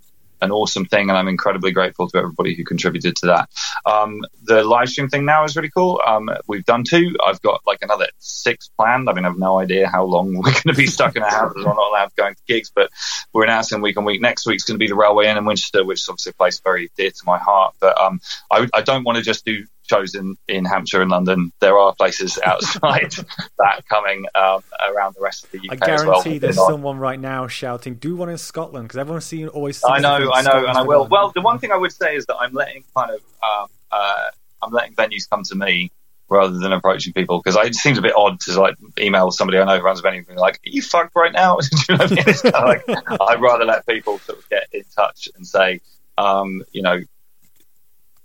an 0.43 0.51
awesome 0.51 0.87
thing, 0.87 1.09
and 1.09 1.17
I'm 1.17 1.29
incredibly 1.29 1.71
grateful 1.71 2.09
to 2.09 2.19
everybody 2.19 2.57
who 2.57 2.65
contributed 2.65 3.15
to 3.17 3.27
that. 3.27 3.49
Um, 3.87 4.23
the 4.43 4.65
live 4.65 4.89
stream 4.89 5.09
thing 5.09 5.25
now 5.25 5.45
is 5.45 5.55
really 5.55 5.71
cool. 5.71 6.01
Um, 6.05 6.31
we've 6.49 6.65
done 6.65 6.83
two. 6.83 7.15
I've 7.25 7.41
got 7.43 7.61
like 7.65 7.79
another 7.83 8.09
six 8.19 8.71
planned. 8.77 9.09
I 9.09 9.13
mean, 9.13 9.25
I 9.25 9.29
have 9.29 9.39
no 9.39 9.61
idea 9.61 9.87
how 9.87 10.03
long 10.03 10.35
we're 10.43 10.51
going 10.51 10.71
to 10.71 10.75
be 10.75 10.87
stuck 10.87 11.15
in 11.15 11.23
our 11.23 11.31
houses. 11.31 11.65
We're 11.65 11.75
not 11.75 11.91
allowed 11.91 12.17
going 12.17 12.35
to 12.35 12.43
gigs, 12.49 12.73
but 12.75 12.91
we're 13.33 13.45
announcing 13.45 13.83
week 13.83 13.99
on 13.99 14.05
week. 14.05 14.21
Next 14.21 14.47
week's 14.47 14.65
going 14.65 14.81
to 14.81 14.83
be 14.83 14.89
the 14.89 14.97
Railway 14.97 15.29
Inn 15.29 15.37
in 15.37 15.45
Winchester, 15.45 15.85
which 15.85 16.01
is 16.01 16.09
obviously 16.09 16.31
a 16.31 16.35
place 16.35 16.59
very 16.59 16.91
dear 16.97 17.13
to 17.13 17.23
my 17.25 17.39
heart. 17.39 17.77
But 17.79 18.01
um, 18.01 18.21
I, 18.51 18.67
I 18.75 18.81
don't 18.81 19.05
want 19.05 19.19
to 19.19 19.23
just 19.23 19.45
do 19.45 19.65
shows 19.91 20.15
in, 20.15 20.37
in 20.49 20.65
Hampshire 20.65 21.03
and 21.03 21.11
London. 21.11 21.53
There 21.61 21.77
are 21.77 21.95
places 21.95 22.39
outside 22.45 23.13
that 23.59 23.85
coming 23.89 24.27
um, 24.35 24.63
around 24.89 25.17
the 25.17 25.21
rest 25.21 25.45
of 25.45 25.51
the 25.51 25.59
UK 25.59 25.89
as 25.89 26.05
well. 26.05 26.21
I 26.21 26.23
guarantee 26.23 26.39
there's 26.39 26.57
Not- 26.57 26.69
someone 26.69 26.99
right 26.99 27.19
now 27.19 27.49
shouting, 27.49 27.95
"Do 27.95 28.17
one 28.17 28.29
in 28.29 28.39
Scotland," 28.39 28.89
because 28.89 28.99
everyone's 28.99 29.27
seen 29.27 29.49
always. 29.49 29.83
I 29.85 29.99
know, 29.99 30.09
I 30.09 30.43
know, 30.43 30.51
Scotland's 30.51 30.69
and 30.69 30.79
I 30.79 30.83
will. 30.83 31.09
Well, 31.09 31.33
the 31.35 31.41
one 31.41 31.59
thing 31.59 31.73
I 31.73 31.77
would 31.77 31.93
say 31.93 32.15
is 32.15 32.27
that 32.27 32.37
I'm 32.37 32.53
letting 32.53 32.85
kind 32.97 33.11
of 33.11 33.21
um, 33.43 33.69
uh, 33.91 34.31
I'm 34.63 34.73
letting 34.73 34.95
venues 34.95 35.29
come 35.29 35.43
to 35.45 35.55
me 35.55 35.91
rather 36.29 36.57
than 36.59 36.73
approaching 36.73 37.13
people 37.13 37.43
because 37.43 37.57
it 37.67 37.75
seems 37.75 37.99
a 37.99 38.03
bit 38.03 38.15
odd 38.17 38.39
to 38.39 38.61
like 38.61 38.77
email 39.01 39.33
somebody 39.33 39.59
I 39.59 39.65
know 39.65 39.79
who 39.79 39.85
runs 39.85 39.99
a 39.99 40.03
venue 40.03 40.21
and 40.21 40.29
be 40.29 40.35
like, 40.35 40.55
"Are 40.57 40.71
you 40.71 40.83
fucked 40.83 41.17
right 41.17 41.33
now?" 41.33 41.59
You 41.89 41.97
know 41.97 42.05
I 42.05 42.09
mean? 42.09 42.25
like, 42.45 42.85
I'd 43.29 43.41
rather 43.41 43.65
let 43.65 43.87
people 43.87 44.19
sort 44.21 44.39
of 44.39 44.49
get 44.49 44.69
in 44.73 44.85
touch 44.95 45.29
and 45.37 45.47
say, 45.47 45.81
um, 46.17 46.63
you 46.73 46.83
know. 46.83 47.01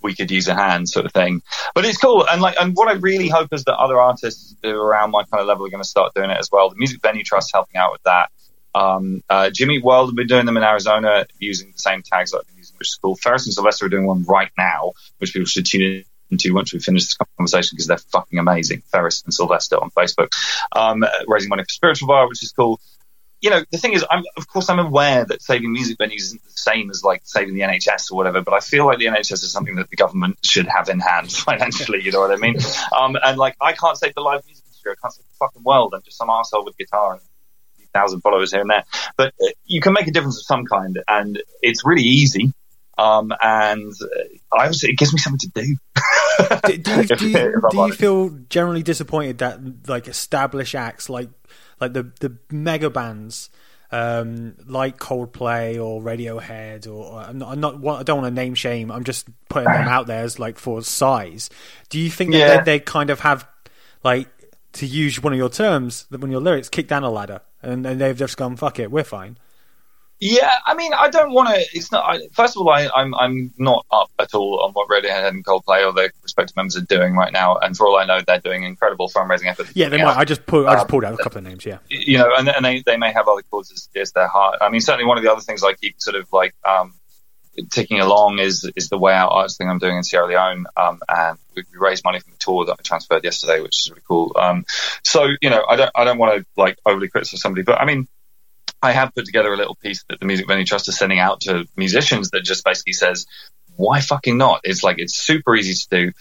We 0.06 0.16
could 0.16 0.32
use 0.32 0.48
a 0.48 0.56
hand, 0.56 0.88
sort 0.88 1.06
of 1.06 1.12
thing, 1.12 1.42
but 1.74 1.84
it's 1.84 1.98
cool. 1.98 2.26
And 2.30 2.42
like, 2.42 2.56
and 2.60 2.74
what 2.76 2.88
I 2.88 2.94
really 2.94 3.28
hope 3.28 3.52
is 3.52 3.64
that 3.66 3.76
other 3.76 4.00
artists 4.00 4.56
around 4.64 5.12
my 5.12 5.24
kind 5.24 5.42
of 5.42 5.48
level 5.48 5.66
are 5.66 5.70
going 5.70 5.84
to 5.84 5.90
start 5.90 6.14
doing 6.14 6.30
it 6.30 6.38
as 6.38 6.50
well. 6.52 6.70
The 6.70 6.76
Music 6.78 7.02
Venue 7.02 7.24
Trust 7.24 7.52
helping 7.54 7.78
out 7.78 7.92
with 7.92 8.04
that. 8.04 8.30
Um, 8.76 9.24
uh, 9.30 9.50
Jimmy 9.52 9.82
World 9.82 10.10
have 10.10 10.16
been 10.16 10.28
doing 10.28 10.46
them 10.46 10.58
in 10.58 10.64
Arizona 10.64 11.26
using 11.40 11.72
the 11.72 11.80
same 11.80 12.04
tags 12.04 12.32
that 12.32 12.40
I've 12.40 12.48
been 12.48 12.58
using, 12.58 12.76
which 12.78 12.90
is 12.90 12.96
cool. 12.96 13.16
Ferris 13.16 13.46
and 13.46 13.54
Sylvester 13.54 13.86
are 13.86 13.90
doing 13.90 14.06
one 14.06 14.24
right 14.24 14.52
now, 14.58 14.92
which 15.18 15.34
people 15.34 15.48
should 15.48 15.66
tune 15.66 16.04
into 16.30 16.54
once 16.54 16.74
we 16.74 16.80
finish 16.80 17.04
this 17.04 17.18
conversation 17.38 17.76
because 17.76 17.88
they're 17.88 17.98
fucking 17.98 18.38
amazing. 18.38 18.82
Ferris 18.92 19.24
and 19.24 19.34
Sylvester 19.34 19.78
on 19.78 19.92
Facebook, 19.92 20.30
um, 20.74 21.06
raising 21.28 21.50
money 21.50 21.64
for 21.64 21.70
Spiritual 21.70 22.10
Bar, 22.10 22.28
which 22.28 22.44
is 22.44 22.52
cool. 22.52 22.80
You 23.42 23.50
know, 23.50 23.64
the 23.72 23.78
thing 23.78 23.94
is, 23.94 24.06
I'm, 24.10 24.24
of 24.38 24.48
course, 24.48 24.70
I'm 24.70 24.80
aware 24.80 25.26
that 25.26 25.42
saving 25.42 25.72
music 25.72 25.98
venues 25.98 26.22
isn't 26.22 26.44
the 26.44 26.52
same 26.52 26.90
as 26.90 27.04
like 27.04 27.22
saving 27.26 27.54
the 27.54 27.62
NHS 27.62 28.12
or 28.12 28.16
whatever, 28.16 28.42
but 28.42 28.54
I 28.54 28.60
feel 28.60 28.86
like 28.86 28.98
the 28.98 29.06
NHS 29.06 29.44
is 29.44 29.52
something 29.52 29.76
that 29.76 29.90
the 29.90 29.96
government 29.96 30.38
should 30.44 30.68
have 30.68 30.90
in 30.90 31.00
hand 31.00 31.32
financially. 31.32 32.02
You 32.02 32.12
know 32.12 32.22
what 32.22 32.32
I 32.32 32.38
mean? 32.38 32.56
Um, 32.96 33.18
and 33.22 33.38
like, 33.38 33.56
I 33.60 33.74
can't 33.74 33.98
save 33.98 34.14
the 34.16 34.22
live 34.22 34.46
music 34.46 34.64
industry. 34.66 34.92
I 34.92 34.96
can't 35.02 35.14
save 35.14 35.26
the 35.26 35.38
fucking 35.38 35.64
world. 35.64 35.94
I'm 35.96 36.02
just 36.04 36.18
some 36.18 36.30
asshole 36.30 36.64
with 36.64 36.78
guitar 36.78 37.14
and 37.14 37.22
a 37.22 37.88
thousand 37.88 38.22
followers 38.22 38.52
here 38.52 38.62
and 38.62 38.70
there. 38.70 38.84
But 39.18 39.34
uh, 39.42 39.48
you 39.66 39.82
can 39.82 39.94
make 39.94 40.08
a 40.08 40.12
difference 40.12 40.38
of 40.38 40.46
some 40.46 40.66
kind, 40.66 41.02
and 41.08 41.42
it's 41.62 41.86
really 41.86 42.04
easy. 42.04 42.54
Um, 42.98 43.34
and 43.42 43.92
uh, 44.02 44.58
I 44.58 44.68
was, 44.68 44.84
it 44.84 44.98
gives 44.98 45.14
me 45.14 45.20
something 45.20 45.40
to 45.40 45.50
do. 45.50 45.76
do, 46.68 46.78
do 46.78 47.02
you, 47.02 47.04
do, 47.08 47.30
you, 47.30 47.62
do 47.72 47.78
you 47.78 47.94
feel 47.94 48.30
generally 48.50 48.84
disappointed 48.84 49.40
that 49.40 49.90
like 49.90 50.08
established 50.08 50.76
acts 50.76 51.10
like 51.10 51.30
like 51.80 51.94
the 51.94 52.12
the 52.20 52.38
mega 52.52 52.90
bands 52.90 53.50
um, 53.92 54.56
like 54.66 54.98
Coldplay 54.98 55.82
or 55.82 56.02
Radiohead 56.02 56.88
or, 56.88 57.14
or 57.14 57.20
I'm 57.22 57.38
not, 57.38 57.52
I'm 57.52 57.60
not 57.60 57.76
I 57.76 58.04
don't 58.04 58.22
want 58.22 58.36
to 58.36 58.42
name 58.42 58.56
shame 58.56 58.92
I'm 58.92 59.04
just 59.04 59.28
putting 59.48 59.72
them 59.72 59.88
out 59.88 60.08
there 60.08 60.24
as 60.24 60.40
like 60.40 60.58
for 60.58 60.82
size. 60.82 61.50
Do 61.90 62.00
you 62.00 62.10
think 62.10 62.32
that 62.32 62.66
they, 62.66 62.78
they 62.78 62.80
kind 62.80 63.10
of 63.10 63.22
have 63.22 63.48
like 64.04 64.28
to 64.74 64.86
use 64.86 65.22
one 65.22 65.34
of 65.34 65.38
your 65.38 65.50
terms 65.50 66.06
one 66.10 66.24
of 66.24 66.32
your 66.32 66.42
lyrics 66.42 66.70
kick 66.70 66.88
down 66.88 67.04
a 67.04 67.10
ladder 67.10 67.42
and, 67.62 67.86
and 67.86 68.02
they've 68.02 68.18
just 68.18 68.36
gone 68.36 68.58
fuck 68.58 68.78
it 68.78 68.92
we're 68.92 69.06
fine 69.06 69.38
Yeah, 70.20 70.50
I 70.66 70.76
mean, 70.76 70.94
I 70.94 71.10
don't 71.10 71.34
want 71.34 71.50
to. 71.50 71.66
It's 71.74 71.92
not. 71.92 72.06
I, 72.06 72.28
first 72.32 72.56
of 72.56 72.62
all, 72.62 72.70
I, 72.70 72.88
I'm 72.96 73.14
I'm 73.14 73.54
not 73.58 73.86
up 73.92 74.10
at 74.18 74.34
all 74.34 74.62
on 74.64 74.72
what 74.72 74.88
Radiohead 74.88 75.28
and 75.28 75.46
Coldplay 75.46 75.86
or 75.86 75.92
their 75.92 76.12
respective 76.24 76.56
members 76.56 76.78
are 76.78 76.82
doing 76.82 77.16
right 77.16 77.34
now. 77.34 77.58
And 77.58 77.76
for 77.76 77.86
all 77.86 77.98
I 77.98 78.06
know, 78.06 78.22
they're 78.26 78.40
doing 78.40 78.64
incredible 78.64 79.10
fundraising 79.10 79.48
efforts. 79.48 79.72
yeah 79.76 79.90
they 79.90 80.02
might 80.02 80.16
I 80.16 80.24
just 80.24 80.46
pulled 80.46 80.68
I 80.68 80.76
just 80.76 80.88
pulled 80.88 81.04
out 81.04 81.14
a 81.14 81.18
couple 81.18 81.40
of 81.40 81.44
names 81.44 81.66
yeah 81.66 81.80
you 81.90 82.18
know, 82.18 82.34
and, 82.36 82.48
and 82.48 82.64
they, 82.64 82.82
they 82.82 82.98
may 82.98 83.12
have 83.12 83.28
other 83.28 83.42
causes 83.44 83.90
as 83.96 84.12
their 84.14 84.28
heart. 84.28 84.60
I 84.62 84.70
mean, 84.70 84.82
certainly 84.82 85.06
one 85.06 85.18
of 85.18 85.24
the 85.24 85.32
other 85.32 85.42
things 85.42 85.64
I 85.64 85.74
keep 85.74 85.96
sort 86.02 86.16
of 86.16 86.32
like 86.32 86.56
um, 86.64 86.94
ticking 87.72 88.00
along 88.00 88.40
is 88.40 88.70
is 88.76 88.90
the 88.90 88.98
Way 88.98 89.14
Out 89.14 89.32
Arts 89.32 89.58
thing 89.58 89.70
I'm 89.70 89.80
doing 89.80 89.98
in 89.98 90.04
Sierra 90.04 90.28
Leone, 90.28 90.66
um, 90.78 91.00
and 91.10 91.38
we, 91.56 91.64
we 91.74 91.78
raised 91.78 92.06
money 92.06 92.20
from 92.20 92.32
the 92.32 92.40
tour 92.40 92.66
that 92.66 92.78
I 92.80 92.82
transferred 92.84 93.24
yesterday, 93.24 93.60
which 93.62 93.84
is 93.84 93.90
really 93.90 94.02
cool. 94.08 94.34
Um, 94.40 94.66
so 95.04 95.28
you 95.42 95.50
know, 95.50 95.66
I 95.68 95.76
don't 95.76 95.92
I 95.94 96.06
don't 96.06 96.18
want 96.18 96.38
to 96.40 96.46
like 96.56 96.78
overly 96.86 97.10
criticize 97.10 97.42
somebody, 97.42 97.64
but 97.64 97.80
I 97.80 97.86
mean. 97.86 98.08
I 98.86 98.92
have 98.92 99.14
put 99.14 99.26
together 99.26 99.52
a 99.52 99.58
little 99.58 99.76
piece 99.76 100.04
that 100.10 100.20
the 100.20 100.26
Music 100.26 100.48
Venue 100.48 100.66
Trust 100.66 100.88
is 100.88 100.98
sending 100.98 101.20
out 101.20 101.42
to 101.42 101.66
musicians 101.76 102.30
that 102.32 102.44
just 102.44 102.64
basically 102.64 102.94
says, 102.94 103.26
why 103.76 104.00
fucking 104.00 104.38
not? 104.38 104.62
It's 104.64 104.84
like, 104.84 105.00
it's 105.00 105.16
super 105.16 105.56
easy 105.56 105.74
to 105.74 105.88
do. 105.90 106.12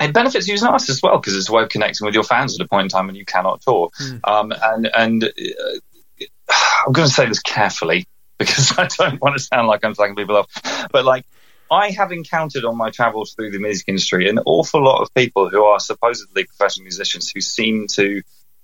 It 0.00 0.14
benefits 0.14 0.48
you 0.48 0.54
as 0.54 0.62
an 0.62 0.68
artist 0.68 0.90
as 0.90 1.02
well 1.02 1.18
because 1.18 1.36
it's 1.36 1.48
a 1.48 1.52
way 1.52 1.62
of 1.62 1.68
connecting 1.68 2.04
with 2.04 2.14
your 2.14 2.24
fans 2.24 2.58
at 2.58 2.64
a 2.64 2.68
point 2.68 2.84
in 2.84 2.88
time 2.88 3.06
when 3.06 3.16
you 3.16 3.24
cannot 3.24 3.60
tour. 3.60 3.90
Um, 4.24 4.52
and 4.62 4.90
and 4.94 5.24
uh, 5.24 6.48
I'm 6.86 6.92
going 6.92 7.06
to 7.06 7.12
say 7.12 7.26
this 7.26 7.40
carefully 7.40 8.06
because 8.38 8.78
I 8.78 8.86
don't 8.86 9.20
want 9.20 9.36
to 9.36 9.42
sound 9.42 9.68
like 9.68 9.84
I'm 9.84 9.94
slagging 9.94 10.16
people 10.16 10.36
off. 10.36 10.88
But 10.90 11.04
like, 11.04 11.24
I 11.70 11.90
have 11.90 12.12
encountered 12.12 12.64
on 12.64 12.76
my 12.76 12.90
travels 12.90 13.34
through 13.34 13.50
the 13.50 13.58
music 13.58 13.88
industry 13.88 14.28
an 14.28 14.40
awful 14.44 14.82
lot 14.82 15.00
of 15.02 15.12
people 15.14 15.48
who 15.48 15.64
are 15.64 15.80
supposedly 15.80 16.44
professional 16.44 16.84
musicians 16.84 17.30
who 17.30 17.40
seem 17.40 17.86
to 17.92 18.22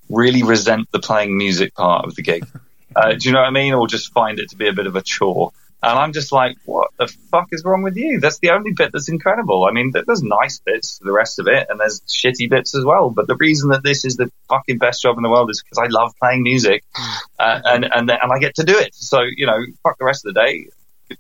really 0.08 0.42
resent 0.42 0.90
the 0.92 0.98
playing 0.98 1.36
music 1.36 1.74
part 1.74 2.06
of 2.06 2.14
the 2.14 2.22
gig. 2.22 2.46
Uh, 2.94 3.12
do 3.12 3.28
you 3.28 3.32
know 3.32 3.40
what 3.40 3.48
I 3.48 3.50
mean? 3.50 3.74
Or 3.74 3.86
just 3.86 4.12
find 4.12 4.38
it 4.38 4.50
to 4.50 4.56
be 4.56 4.68
a 4.68 4.72
bit 4.72 4.86
of 4.86 4.96
a 4.96 5.02
chore. 5.02 5.52
And 5.80 5.96
I'm 5.96 6.12
just 6.12 6.32
like, 6.32 6.56
what 6.64 6.90
the 6.98 7.06
fuck 7.30 7.48
is 7.52 7.62
wrong 7.64 7.82
with 7.82 7.96
you? 7.96 8.18
That's 8.18 8.40
the 8.40 8.50
only 8.50 8.72
bit 8.72 8.90
that's 8.92 9.08
incredible. 9.08 9.64
I 9.64 9.72
mean, 9.72 9.92
there's 9.92 10.24
nice 10.24 10.58
bits 10.58 10.98
to 10.98 11.04
the 11.04 11.12
rest 11.12 11.38
of 11.38 11.46
it, 11.46 11.68
and 11.70 11.78
there's 11.78 12.00
shitty 12.00 12.50
bits 12.50 12.74
as 12.74 12.84
well. 12.84 13.10
But 13.10 13.28
the 13.28 13.36
reason 13.36 13.70
that 13.70 13.84
this 13.84 14.04
is 14.04 14.16
the 14.16 14.28
fucking 14.48 14.78
best 14.78 15.02
job 15.02 15.16
in 15.18 15.22
the 15.22 15.30
world 15.30 15.50
is 15.50 15.62
because 15.62 15.78
I 15.78 15.86
love 15.86 16.14
playing 16.20 16.42
music, 16.42 16.82
uh, 17.38 17.60
and 17.64 17.84
and 17.84 18.10
and 18.10 18.32
I 18.32 18.38
get 18.40 18.56
to 18.56 18.64
do 18.64 18.76
it. 18.76 18.92
So 18.94 19.20
you 19.22 19.46
know, 19.46 19.58
fuck 19.84 19.98
the 19.98 20.04
rest 20.04 20.26
of 20.26 20.34
the 20.34 20.40
day. 20.40 20.68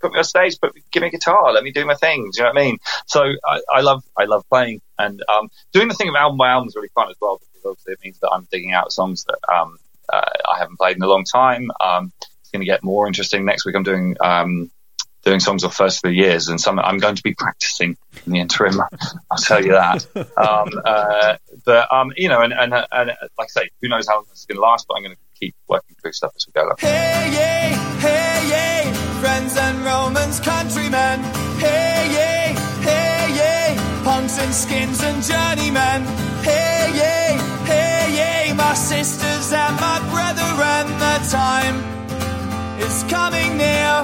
Put 0.00 0.12
me 0.12 0.18
on 0.18 0.24
stage, 0.24 0.60
put 0.60 0.76
give 0.90 1.02
me 1.02 1.08
a 1.08 1.10
guitar, 1.10 1.52
let 1.52 1.62
me 1.62 1.70
do 1.70 1.86
my 1.86 1.94
thing. 1.94 2.30
Do 2.32 2.38
you 2.38 2.44
know 2.44 2.50
what 2.50 2.60
I 2.60 2.64
mean? 2.64 2.78
So 3.06 3.22
I, 3.22 3.60
I 3.72 3.80
love 3.80 4.02
I 4.18 4.24
love 4.24 4.44
playing 4.50 4.82
and 4.98 5.22
um, 5.28 5.48
doing 5.72 5.88
the 5.88 5.94
thing 5.94 6.08
of 6.08 6.14
album 6.14 6.36
by 6.36 6.50
album 6.50 6.68
is 6.68 6.76
really 6.76 6.90
fun 6.94 7.08
as 7.08 7.16
well 7.20 7.38
because 7.38 7.64
obviously 7.64 7.92
it 7.94 8.00
means 8.04 8.18
that 8.20 8.30
I'm 8.30 8.46
digging 8.50 8.72
out 8.72 8.92
songs 8.92 9.24
that 9.24 9.38
um, 9.50 9.78
uh, 10.12 10.20
I 10.50 10.58
haven't 10.58 10.76
played 10.78 10.96
in 10.96 11.02
a 11.02 11.08
long 11.08 11.24
time. 11.24 11.70
Um, 11.80 12.12
it's 12.40 12.50
going 12.50 12.60
to 12.60 12.66
get 12.66 12.82
more 12.82 13.06
interesting 13.06 13.44
next 13.44 13.66
week. 13.66 13.76
I'm 13.76 13.82
doing 13.82 14.16
um, 14.20 14.70
doing 15.24 15.40
songs 15.40 15.64
off 15.64 15.74
first 15.74 16.00
three 16.00 16.16
years, 16.16 16.48
and 16.48 16.60
some 16.60 16.78
I'm 16.78 16.98
going 16.98 17.16
to 17.16 17.22
be 17.22 17.34
practicing 17.34 17.96
in 18.24 18.32
the 18.32 18.40
interim. 18.40 18.80
I'll 19.30 19.38
tell 19.38 19.64
you 19.64 19.72
that. 19.72 20.06
Um, 20.38 20.68
uh, 20.84 21.36
but 21.64 21.92
um, 21.92 22.12
you 22.16 22.28
know, 22.28 22.40
and, 22.42 22.52
and 22.52 22.72
and 22.72 23.10
like 23.38 23.48
I 23.50 23.62
say, 23.62 23.70
who 23.82 23.88
knows 23.88 24.06
how 24.06 24.16
long 24.16 24.24
this 24.30 24.40
is 24.40 24.46
going 24.46 24.56
to 24.56 24.62
last? 24.62 24.86
But 24.88 24.94
I'm 24.96 25.02
going 25.02 25.16
to 25.16 25.20
keep 25.38 25.54
working 25.68 25.96
through 26.00 26.12
stuff 26.12 26.32
as 26.36 26.46
we 26.46 26.52
go. 26.52 26.74
Hey, 26.78 27.30
yay, 27.32 27.76
hey, 28.00 28.48
yay, 28.48 28.92
friends 29.20 29.56
and 29.56 29.84
Romans, 29.84 30.40
countrymen. 30.40 31.22
Hey, 31.58 32.06
yay, 32.12 32.54
hey, 32.82 33.34
yay, 33.34 34.04
punks 34.04 34.38
and 34.38 34.54
skins 34.54 35.02
and 35.02 35.22
journeymen. 35.22 36.06
Sisters 38.88 39.52
and 39.52 39.76
my 39.76 39.98
brethren. 40.08 40.86
The 40.98 41.16
time 41.28 41.76
is 42.80 43.04
coming 43.04 43.58
near. 43.58 44.02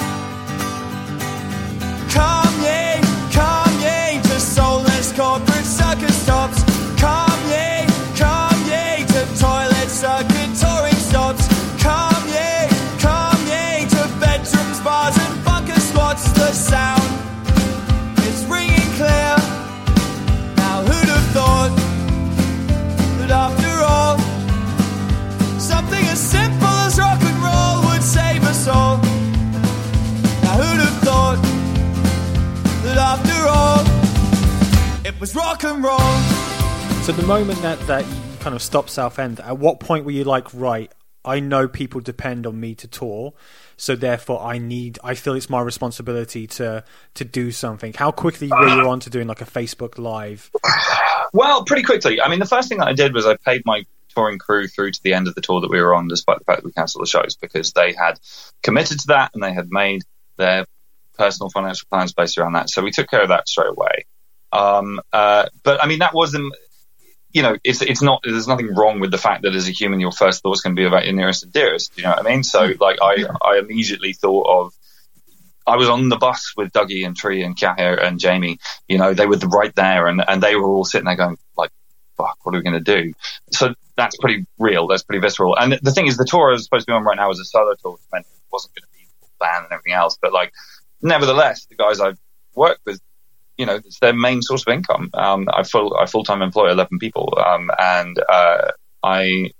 Come, 2.11 2.55
yay, 2.63 3.01
come, 3.33 3.75
yay, 3.81 4.21
to 4.25 4.39
soulless 4.39 5.11
corporate 5.13 5.54
was 35.25 35.35
rock 35.35 35.65
and 35.65 35.83
roll. 35.83 35.99
So 37.01 37.13
the 37.13 37.27
moment 37.27 37.63
that 37.63 37.81
that 37.87 38.07
you 38.07 38.37
kind 38.41 38.55
of 38.55 38.61
stopped 38.61 38.91
Southend, 38.91 39.41
at 39.41 39.57
what 39.57 39.81
point 39.81 40.05
were 40.05 40.11
you 40.11 40.25
like, 40.25 40.53
right? 40.53 40.93
I 41.25 41.41
know 41.41 41.67
people 41.67 42.03
depend 42.03 42.47
on 42.47 42.61
me 42.61 42.75
to 42.75 42.87
tour, 42.87 43.33
so 43.79 43.97
therefore 43.97 44.43
I 44.43 44.59
need. 44.59 44.99
I 45.03 45.15
feel 45.15 45.33
it's 45.33 45.49
my 45.49 45.63
responsibility 45.63 46.47
to 46.59 46.85
to 47.15 47.25
do 47.25 47.53
something. 47.53 47.95
How 47.95 48.11
quickly 48.11 48.49
were 48.49 48.69
you 48.69 48.87
on 48.87 49.01
to 49.01 49.09
doing 49.09 49.27
like 49.27 49.41
a 49.41 49.47
Facebook 49.47 49.97
Live? 49.97 50.51
Well, 51.33 51.65
pretty 51.65 51.85
quickly. 51.85 52.21
I 52.21 52.29
mean, 52.29 52.39
the 52.39 52.45
first 52.45 52.69
thing 52.69 52.77
that 52.79 52.89
I 52.89 52.93
did 52.93 53.15
was 53.15 53.25
I 53.25 53.37
paid 53.37 53.63
my 53.65 53.87
touring 54.15 54.39
crew 54.39 54.69
through 54.69 54.91
to 54.91 55.03
the 55.03 55.15
end 55.15 55.27
of 55.27 55.35
the 55.35 55.41
tour 55.41 55.63
that 55.63 55.71
we 55.71 55.81
were 55.81 55.95
on, 55.95 56.07
despite 56.07 56.39
the 56.39 56.45
fact 56.45 56.59
that 56.59 56.67
we 56.67 56.73
cancelled 56.73 57.03
the 57.03 57.09
shows, 57.09 57.35
because 57.35 57.73
they 57.73 57.95
had 57.95 58.21
committed 58.63 59.01
to 59.01 59.07
that 59.07 59.31
and 59.33 59.43
they 59.43 59.55
had 59.55 59.69
made 59.71 60.03
their 60.37 60.67
personal 61.17 61.49
financial 61.49 61.87
plans 61.89 62.13
based 62.13 62.37
around 62.37 62.53
that. 62.53 62.69
So 62.69 62.83
we 62.83 62.91
took 62.91 63.09
care 63.09 63.23
of 63.23 63.31
that 63.31 63.49
straight 63.49 63.71
away. 63.71 64.05
Um, 64.55 65.01
uh, 65.13 65.47
but 65.63 65.83
I 65.83 65.87
mean, 65.87 66.01
that 66.01 66.15
wasn't. 66.15 66.55
You 67.33 67.43
know, 67.43 67.57
it's 67.65 67.83
it's 67.83 68.03
not. 68.03 68.21
There's 68.23 68.47
nothing 68.47 68.73
wrong 68.75 69.01
with 69.01 69.11
the 69.11 69.19
fact 69.19 69.43
that 69.43 69.55
as 69.55 69.69
a 69.69 69.73
human, 69.73 69.99
your 69.99 70.13
first 70.13 70.43
thoughts 70.43 70.61
can 70.61 70.77
be 70.77 70.85
about 70.85 71.05
your 71.05 71.15
nearest 71.15 71.43
and 71.43 71.53
dearest. 71.53 71.97
You 71.97 72.05
know 72.05 72.11
what 72.11 72.25
I 72.25 72.31
mean? 72.31 72.45
So, 72.45 72.73
like, 72.79 72.99
I 73.03 73.25
I 73.45 73.59
immediately 73.59 74.13
thought 74.13 74.47
of 74.47 74.73
I 75.67 75.77
was 75.77 75.89
on 75.89 76.09
the 76.09 76.17
bus 76.17 76.53
with 76.57 76.73
Dougie 76.73 77.05
and 77.05 77.17
Tree 77.17 77.43
and 77.43 77.57
Kahir 77.57 78.01
and 78.03 78.21
Jamie. 78.21 78.59
You 78.89 78.99
know, 78.99 79.15
they 79.15 79.27
were 79.27 79.37
right 79.37 79.75
there, 79.75 80.07
and, 80.07 80.23
and 80.27 80.43
they 80.43 80.55
were 80.55 80.69
all 80.69 80.85
sitting 80.85 81.07
there 81.07 81.17
going 81.17 81.39
like, 81.57 81.71
"Fuck, 82.17 82.39
what 82.43 82.55
are 82.55 82.59
we 82.59 82.63
going 82.63 82.85
to 82.85 83.03
do?" 83.03 83.15
So 83.51 83.75
that's 83.97 84.17
pretty 84.17 84.47
real. 84.59 84.87
That's 84.87 85.03
pretty 85.03 85.21
visceral. 85.21 85.57
And 85.57 85.79
the 85.83 85.91
thing 85.91 86.07
is, 86.07 86.17
the 86.17 86.25
tour 86.25 86.51
I 86.51 86.53
was 86.53 86.65
supposed 86.65 86.87
to 86.87 86.93
be 86.93 86.95
on 86.95 87.03
right 87.03 87.17
now 87.17 87.29
was 87.29 87.41
a 87.41 87.45
solo 87.45 87.75
tour, 87.83 87.93
which 87.93 88.03
meant 88.13 88.27
it 88.27 88.43
wasn't 88.53 88.75
going 88.75 88.83
to 88.83 88.89
be 88.93 89.05
band 89.41 89.65
and 89.65 89.73
everything 89.73 89.95
else. 89.95 90.19
But 90.21 90.33
like, 90.33 90.53
nevertheless, 91.03 91.67
the 91.67 91.77
guys 91.77 92.01
I've 92.01 92.19
worked 92.55 92.81
with, 92.85 93.01
you 93.57 93.67
know, 93.67 93.77
it's 93.77 94.01
their 94.01 94.15
main 94.15 94.43
source 94.43 94.65
of 94.67 94.73
income. 94.73 95.11
Um, 95.15 95.49
I 95.53 95.63
full 95.63 95.97
I 95.97 96.07
full 96.07 96.25
time 96.25 96.43
employ 96.43 96.71
eleven 96.71 96.99
people, 96.99 97.39
um, 97.45 97.71
and 97.79 98.19
uh, 98.29 98.71
I 99.03 99.51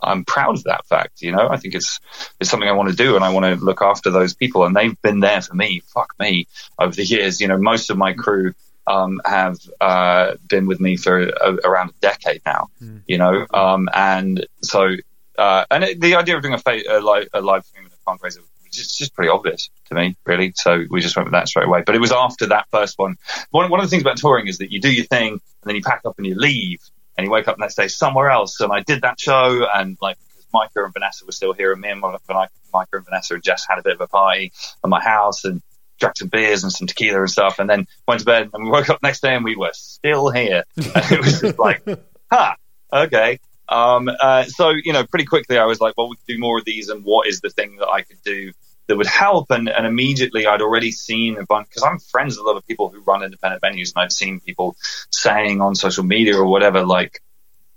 I'm 0.00 0.24
proud 0.24 0.56
of 0.56 0.64
that 0.64 0.86
fact. 0.86 1.22
You 1.22 1.32
know, 1.32 1.48
I 1.48 1.56
think 1.56 1.74
it's 1.74 2.00
it's 2.40 2.50
something 2.50 2.68
I 2.68 2.72
want 2.72 2.90
to 2.90 2.96
do, 2.96 3.16
and 3.16 3.24
I 3.24 3.30
want 3.30 3.44
to 3.46 3.64
look 3.64 3.82
after 3.82 4.10
those 4.10 4.34
people, 4.34 4.64
and 4.64 4.74
they've 4.74 5.00
been 5.02 5.20
there 5.20 5.40
for 5.40 5.54
me. 5.54 5.82
Fuck 5.86 6.14
me 6.18 6.46
over 6.78 6.94
the 6.94 7.04
years. 7.04 7.40
You 7.40 7.48
know, 7.48 7.58
most 7.58 7.90
of 7.90 7.96
my 7.96 8.12
crew 8.12 8.54
um, 8.86 9.20
have 9.24 9.58
uh, 9.80 10.34
been 10.48 10.66
with 10.66 10.80
me 10.80 10.96
for 10.96 11.20
a, 11.20 11.54
around 11.64 11.90
a 11.90 11.94
decade 12.00 12.42
now. 12.44 12.68
You 13.06 13.18
know, 13.18 13.46
um, 13.52 13.88
and 13.94 14.46
so 14.62 14.96
uh, 15.38 15.64
and 15.70 15.84
it, 15.84 16.00
the 16.00 16.16
idea 16.16 16.36
of 16.36 16.42
doing 16.42 16.54
a, 16.54 16.58
fa- 16.58 16.82
a, 16.88 17.00
live, 17.00 17.28
a 17.32 17.40
live 17.40 17.64
stream 17.64 17.84
and 17.84 17.92
a 17.92 17.96
fundraiser 18.06 18.40
was 18.78 18.96
just, 18.96 19.14
pretty 19.14 19.30
obvious 19.30 19.70
to 19.86 19.94
me, 19.94 20.16
really. 20.26 20.52
So 20.56 20.84
we 20.90 21.00
just 21.00 21.16
went 21.16 21.26
with 21.26 21.32
that 21.32 21.48
straight 21.48 21.66
away. 21.66 21.82
But 21.84 21.94
it 21.94 22.00
was 22.00 22.12
after 22.12 22.46
that 22.46 22.66
first 22.70 22.98
one. 22.98 23.16
One, 23.50 23.70
one 23.70 23.80
of 23.80 23.86
the 23.86 23.90
things 23.90 24.02
about 24.02 24.16
touring 24.16 24.48
is 24.48 24.58
that 24.58 24.72
you 24.72 24.80
do 24.80 24.92
your 24.92 25.04
thing, 25.06 25.32
and 25.32 25.40
then 25.64 25.76
you 25.76 25.82
pack 25.82 26.02
up 26.04 26.14
and 26.18 26.26
you 26.26 26.34
leave, 26.34 26.80
and 27.16 27.24
you 27.24 27.30
wake 27.30 27.48
up 27.48 27.56
the 27.56 27.60
next 27.60 27.76
day 27.76 27.88
somewhere 27.88 28.30
else. 28.30 28.60
And 28.60 28.72
I 28.72 28.80
did 28.80 29.02
that 29.02 29.20
show, 29.20 29.66
and 29.72 29.96
like 30.00 30.18
because 30.28 30.46
Micah 30.52 30.84
and 30.84 30.92
Vanessa 30.92 31.24
were 31.24 31.32
still 31.32 31.52
here, 31.52 31.72
and 31.72 31.80
me 31.80 31.90
and 31.90 32.00
Micah 32.00 32.50
and 32.92 33.04
Vanessa 33.04 33.34
and 33.34 33.42
Jess 33.42 33.66
had 33.68 33.78
a 33.78 33.82
bit 33.82 33.94
of 33.94 34.00
a 34.00 34.08
party 34.08 34.52
at 34.82 34.90
my 34.90 35.02
house, 35.02 35.44
and 35.44 35.62
drank 35.98 36.16
some 36.16 36.28
beers 36.28 36.62
and 36.62 36.72
some 36.72 36.86
tequila 36.86 37.20
and 37.20 37.30
stuff, 37.30 37.58
and 37.58 37.70
then 37.70 37.86
went 38.06 38.20
to 38.20 38.26
bed. 38.26 38.50
And 38.52 38.64
we 38.64 38.70
woke 38.70 38.90
up 38.90 39.02
next 39.02 39.20
day, 39.20 39.34
and 39.34 39.44
we 39.44 39.56
were 39.56 39.72
still 39.72 40.30
here. 40.30 40.64
And 40.76 41.12
it 41.12 41.20
was 41.20 41.40
just 41.40 41.58
like, 41.58 41.82
huh, 42.30 42.54
okay. 42.92 43.38
Um, 43.68 44.10
uh, 44.20 44.44
so 44.44 44.70
you 44.70 44.92
know, 44.92 45.04
pretty 45.04 45.24
quickly, 45.24 45.58
I 45.58 45.64
was 45.64 45.80
like, 45.80 45.94
well, 45.96 46.08
we 46.08 46.16
could 46.16 46.34
do 46.34 46.38
more 46.38 46.58
of 46.58 46.64
these, 46.64 46.88
and 46.88 47.04
what 47.04 47.26
is 47.28 47.40
the 47.40 47.50
thing 47.50 47.76
that 47.76 47.88
I 47.88 48.02
could 48.02 48.22
do 48.24 48.52
that 48.86 48.96
would 48.96 49.06
help. 49.06 49.50
And, 49.50 49.68
and 49.68 49.86
immediately 49.86 50.46
I'd 50.46 50.62
already 50.62 50.92
seen 50.92 51.38
a 51.38 51.44
bunch, 51.44 51.68
because 51.68 51.82
I'm 51.82 51.98
friends 51.98 52.36
with 52.36 52.44
a 52.44 52.48
lot 52.48 52.56
of 52.56 52.66
people 52.66 52.88
who 52.88 53.00
run 53.00 53.22
independent 53.22 53.62
venues, 53.62 53.92
and 53.94 54.02
I'd 54.02 54.12
seen 54.12 54.40
people 54.40 54.76
saying 55.10 55.60
on 55.60 55.74
social 55.74 56.04
media 56.04 56.36
or 56.36 56.46
whatever, 56.46 56.84
like, 56.84 57.20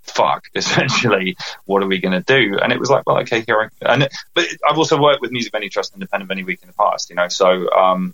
fuck, 0.03 0.45
essentially, 0.55 1.37
what 1.65 1.83
are 1.83 1.87
we 1.87 1.99
going 1.99 2.21
to 2.21 2.21
do? 2.21 2.57
And 2.61 2.71
it 2.71 2.79
was 2.79 2.89
like, 2.89 3.03
well, 3.05 3.19
okay, 3.19 3.43
here 3.45 3.61
I, 3.61 3.93
and, 3.93 4.07
but 4.33 4.45
I've 4.69 4.77
also 4.77 4.99
worked 4.99 5.21
with 5.21 5.31
Music 5.31 5.51
Venue 5.51 5.69
Trust 5.69 5.93
and 5.93 6.01
Independent 6.01 6.29
Venue 6.29 6.45
Week 6.45 6.59
in 6.61 6.67
the 6.67 6.73
past, 6.73 7.09
you 7.09 7.15
know, 7.15 7.27
so, 7.27 7.69
um, 7.71 8.13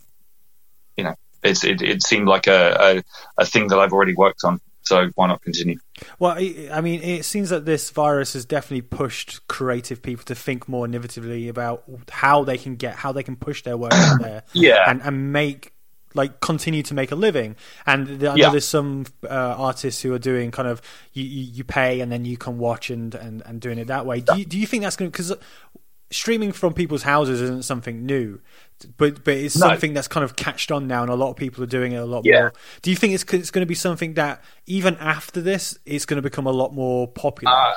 you 0.97 1.03
know, 1.03 1.15
it's, 1.43 1.63
it, 1.63 1.81
it 1.81 2.03
seemed 2.03 2.27
like 2.27 2.47
a, 2.47 3.03
a, 3.37 3.41
a 3.41 3.45
thing 3.45 3.67
that 3.67 3.79
I've 3.79 3.93
already 3.93 4.15
worked 4.15 4.43
on. 4.43 4.61
So 4.83 5.09
why 5.15 5.27
not 5.27 5.41
continue? 5.41 5.77
Well, 6.19 6.31
I 6.37 6.69
I 6.71 6.81
mean, 6.81 7.01
it 7.01 7.23
seems 7.25 7.49
that 7.49 7.65
this 7.65 7.89
virus 7.89 8.33
has 8.33 8.45
definitely 8.45 8.81
pushed 8.81 9.47
creative 9.47 10.01
people 10.01 10.25
to 10.25 10.35
think 10.35 10.67
more 10.67 10.85
innovatively 10.85 11.49
about 11.49 11.83
how 12.11 12.43
they 12.43 12.57
can 12.57 12.75
get, 12.75 12.95
how 12.95 13.11
they 13.11 13.23
can 13.23 13.35
push 13.35 13.63
their 13.63 13.77
work 13.77 13.93
out 13.93 14.21
there, 14.21 14.43
Yeah. 14.53 14.83
and 14.87 15.01
and 15.01 15.31
make 15.33 15.71
like 16.15 16.39
continue 16.41 16.83
to 16.83 16.93
make 16.93 17.11
a 17.11 17.15
living. 17.15 17.55
And 17.87 18.07
I 18.07 18.11
know 18.17 18.35
Yeah. 18.35 18.49
there's 18.51 18.67
some 18.67 19.05
uh, 19.23 19.29
artists 19.29 20.01
who 20.03 20.13
are 20.13 20.19
doing 20.19 20.51
kind 20.51 20.67
of 20.67 20.79
you, 21.13 21.23
you, 21.23 21.43
you 21.45 21.63
pay 21.63 22.01
and 22.01 22.11
then 22.11 22.23
you 22.23 22.37
can 22.37 22.59
watch 22.59 22.91
and, 22.91 23.15
and, 23.15 23.41
and 23.47 23.59
doing 23.59 23.79
it 23.79 23.87
that 23.87 24.05
way. 24.05 24.19
Do 24.21 24.37
you, 24.37 24.45
do 24.45 24.59
you 24.59 24.67
think 24.67 24.83
that's 24.83 24.95
going 24.95 25.09
to 25.09 25.11
because 25.11 25.33
streaming 26.13 26.51
from 26.51 26.73
people's 26.73 27.03
houses 27.03 27.41
isn't 27.41 27.65
something 27.65 28.05
new, 28.05 28.39
but 28.97 29.23
but 29.23 29.35
it's 29.35 29.55
No. 29.57 29.67
something 29.67 29.93
that's 29.93 30.07
kind 30.07 30.23
of 30.23 30.35
catched 30.35 30.71
on 30.71 30.87
now, 30.87 31.01
and 31.01 31.11
a 31.11 31.15
lot 31.15 31.29
of 31.31 31.35
people 31.35 31.63
are 31.63 31.67
doing 31.67 31.91
it 31.93 31.97
a 31.97 32.05
lot 32.05 32.23
Yeah. 32.25 32.39
more. 32.39 32.53
Do 32.81 32.89
you 32.91 32.95
think 32.95 33.13
it's 33.13 33.23
it's 33.33 33.51
going 33.51 33.61
to 33.63 33.69
be 33.69 33.75
something 33.75 34.13
that 34.15 34.43
even 34.65 34.95
after 34.97 35.41
this, 35.41 35.77
it's 35.85 36.05
going 36.05 36.17
to 36.17 36.21
become 36.21 36.47
a 36.47 36.51
lot 36.51 36.73
more 36.73 37.07
popular? 37.07 37.53
Uh, 37.53 37.73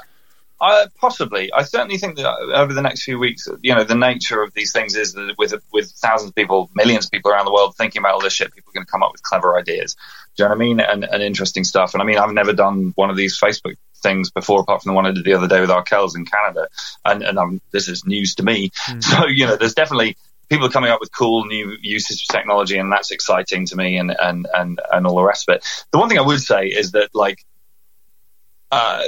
Uh, 0.59 0.87
possibly. 0.99 1.53
I 1.53 1.64
certainly 1.64 1.99
think 1.99 2.16
that 2.16 2.26
over 2.55 2.72
the 2.72 2.80
next 2.80 3.03
few 3.03 3.18
weeks, 3.18 3.47
you 3.61 3.74
know, 3.74 3.84
the 3.84 3.95
nature 3.95 4.43
of 4.43 4.55
these 4.55 4.72
things 4.72 4.97
is 4.97 5.12
that 5.12 5.34
with 5.37 5.53
with 5.70 5.91
thousands 5.93 6.30
of 6.30 6.34
people, 6.34 6.70
millions 6.74 7.05
of 7.05 7.11
people 7.11 7.30
around 7.30 7.45
the 7.45 7.53
world 7.53 7.76
thinking 7.76 8.01
about 8.01 8.14
all 8.14 8.20
this 8.22 8.32
shit, 8.32 8.55
people 8.55 8.70
are 8.70 8.72
going 8.72 8.87
to 8.87 8.91
come 8.91 9.03
up 9.03 9.12
with 9.12 9.22
clever 9.22 9.59
ideas. 9.59 9.97
Do 10.34 10.43
you 10.43 10.45
know 10.49 10.55
what 10.55 10.55
I 10.55 10.59
mean? 10.66 10.80
And, 10.80 11.05
and 11.05 11.22
interesting 11.22 11.62
stuff. 11.64 11.93
And 11.93 12.01
I 12.03 12.07
mean, 12.07 12.16
I've 12.16 12.32
never 12.32 12.55
done 12.55 12.93
one 12.97 13.11
of 13.11 13.16
these 13.16 13.39
Facebook 13.39 13.76
things 14.07 14.31
before, 14.31 14.61
apart 14.61 14.83
from 14.83 14.91
the 14.91 14.95
one 14.95 15.07
I 15.07 15.13
did 15.13 15.25
the 15.25 15.35
other 15.35 15.49
day 15.49 15.61
with 15.61 15.71
Arkells 15.71 16.17
in 16.17 16.25
Canada. 16.25 16.69
And, 17.05 17.23
and 17.23 17.39
um, 17.39 17.61
this 17.73 17.89
is 17.89 18.07
news 18.07 18.37
to 18.37 18.43
me. 18.43 18.71
So, 19.01 19.27
you 19.27 19.47
know, 19.47 19.57
there's 19.57 19.75
definitely 19.75 20.17
people 20.49 20.67
are 20.67 20.71
coming 20.71 20.91
up 20.91 21.01
with 21.01 21.15
cool 21.15 21.45
new 21.45 21.77
uses 21.81 22.23
of 22.23 22.29
technology, 22.29 22.79
and 22.79 22.93
that's 22.93 23.11
exciting 23.11 23.67
to 23.67 23.77
me, 23.77 23.99
and 23.99 24.15
and 24.19 24.47
and 24.53 24.81
and 24.93 25.07
all 25.07 25.17
the 25.17 25.23
rest 25.23 25.49
of 25.49 25.57
it. 25.57 25.67
The 25.93 25.99
one 25.99 26.09
thing 26.09 26.19
I 26.19 26.23
would 26.23 26.41
say 26.41 26.67
is 26.67 26.93
that 26.93 27.15
like. 27.15 27.45
Uh, 28.73 29.03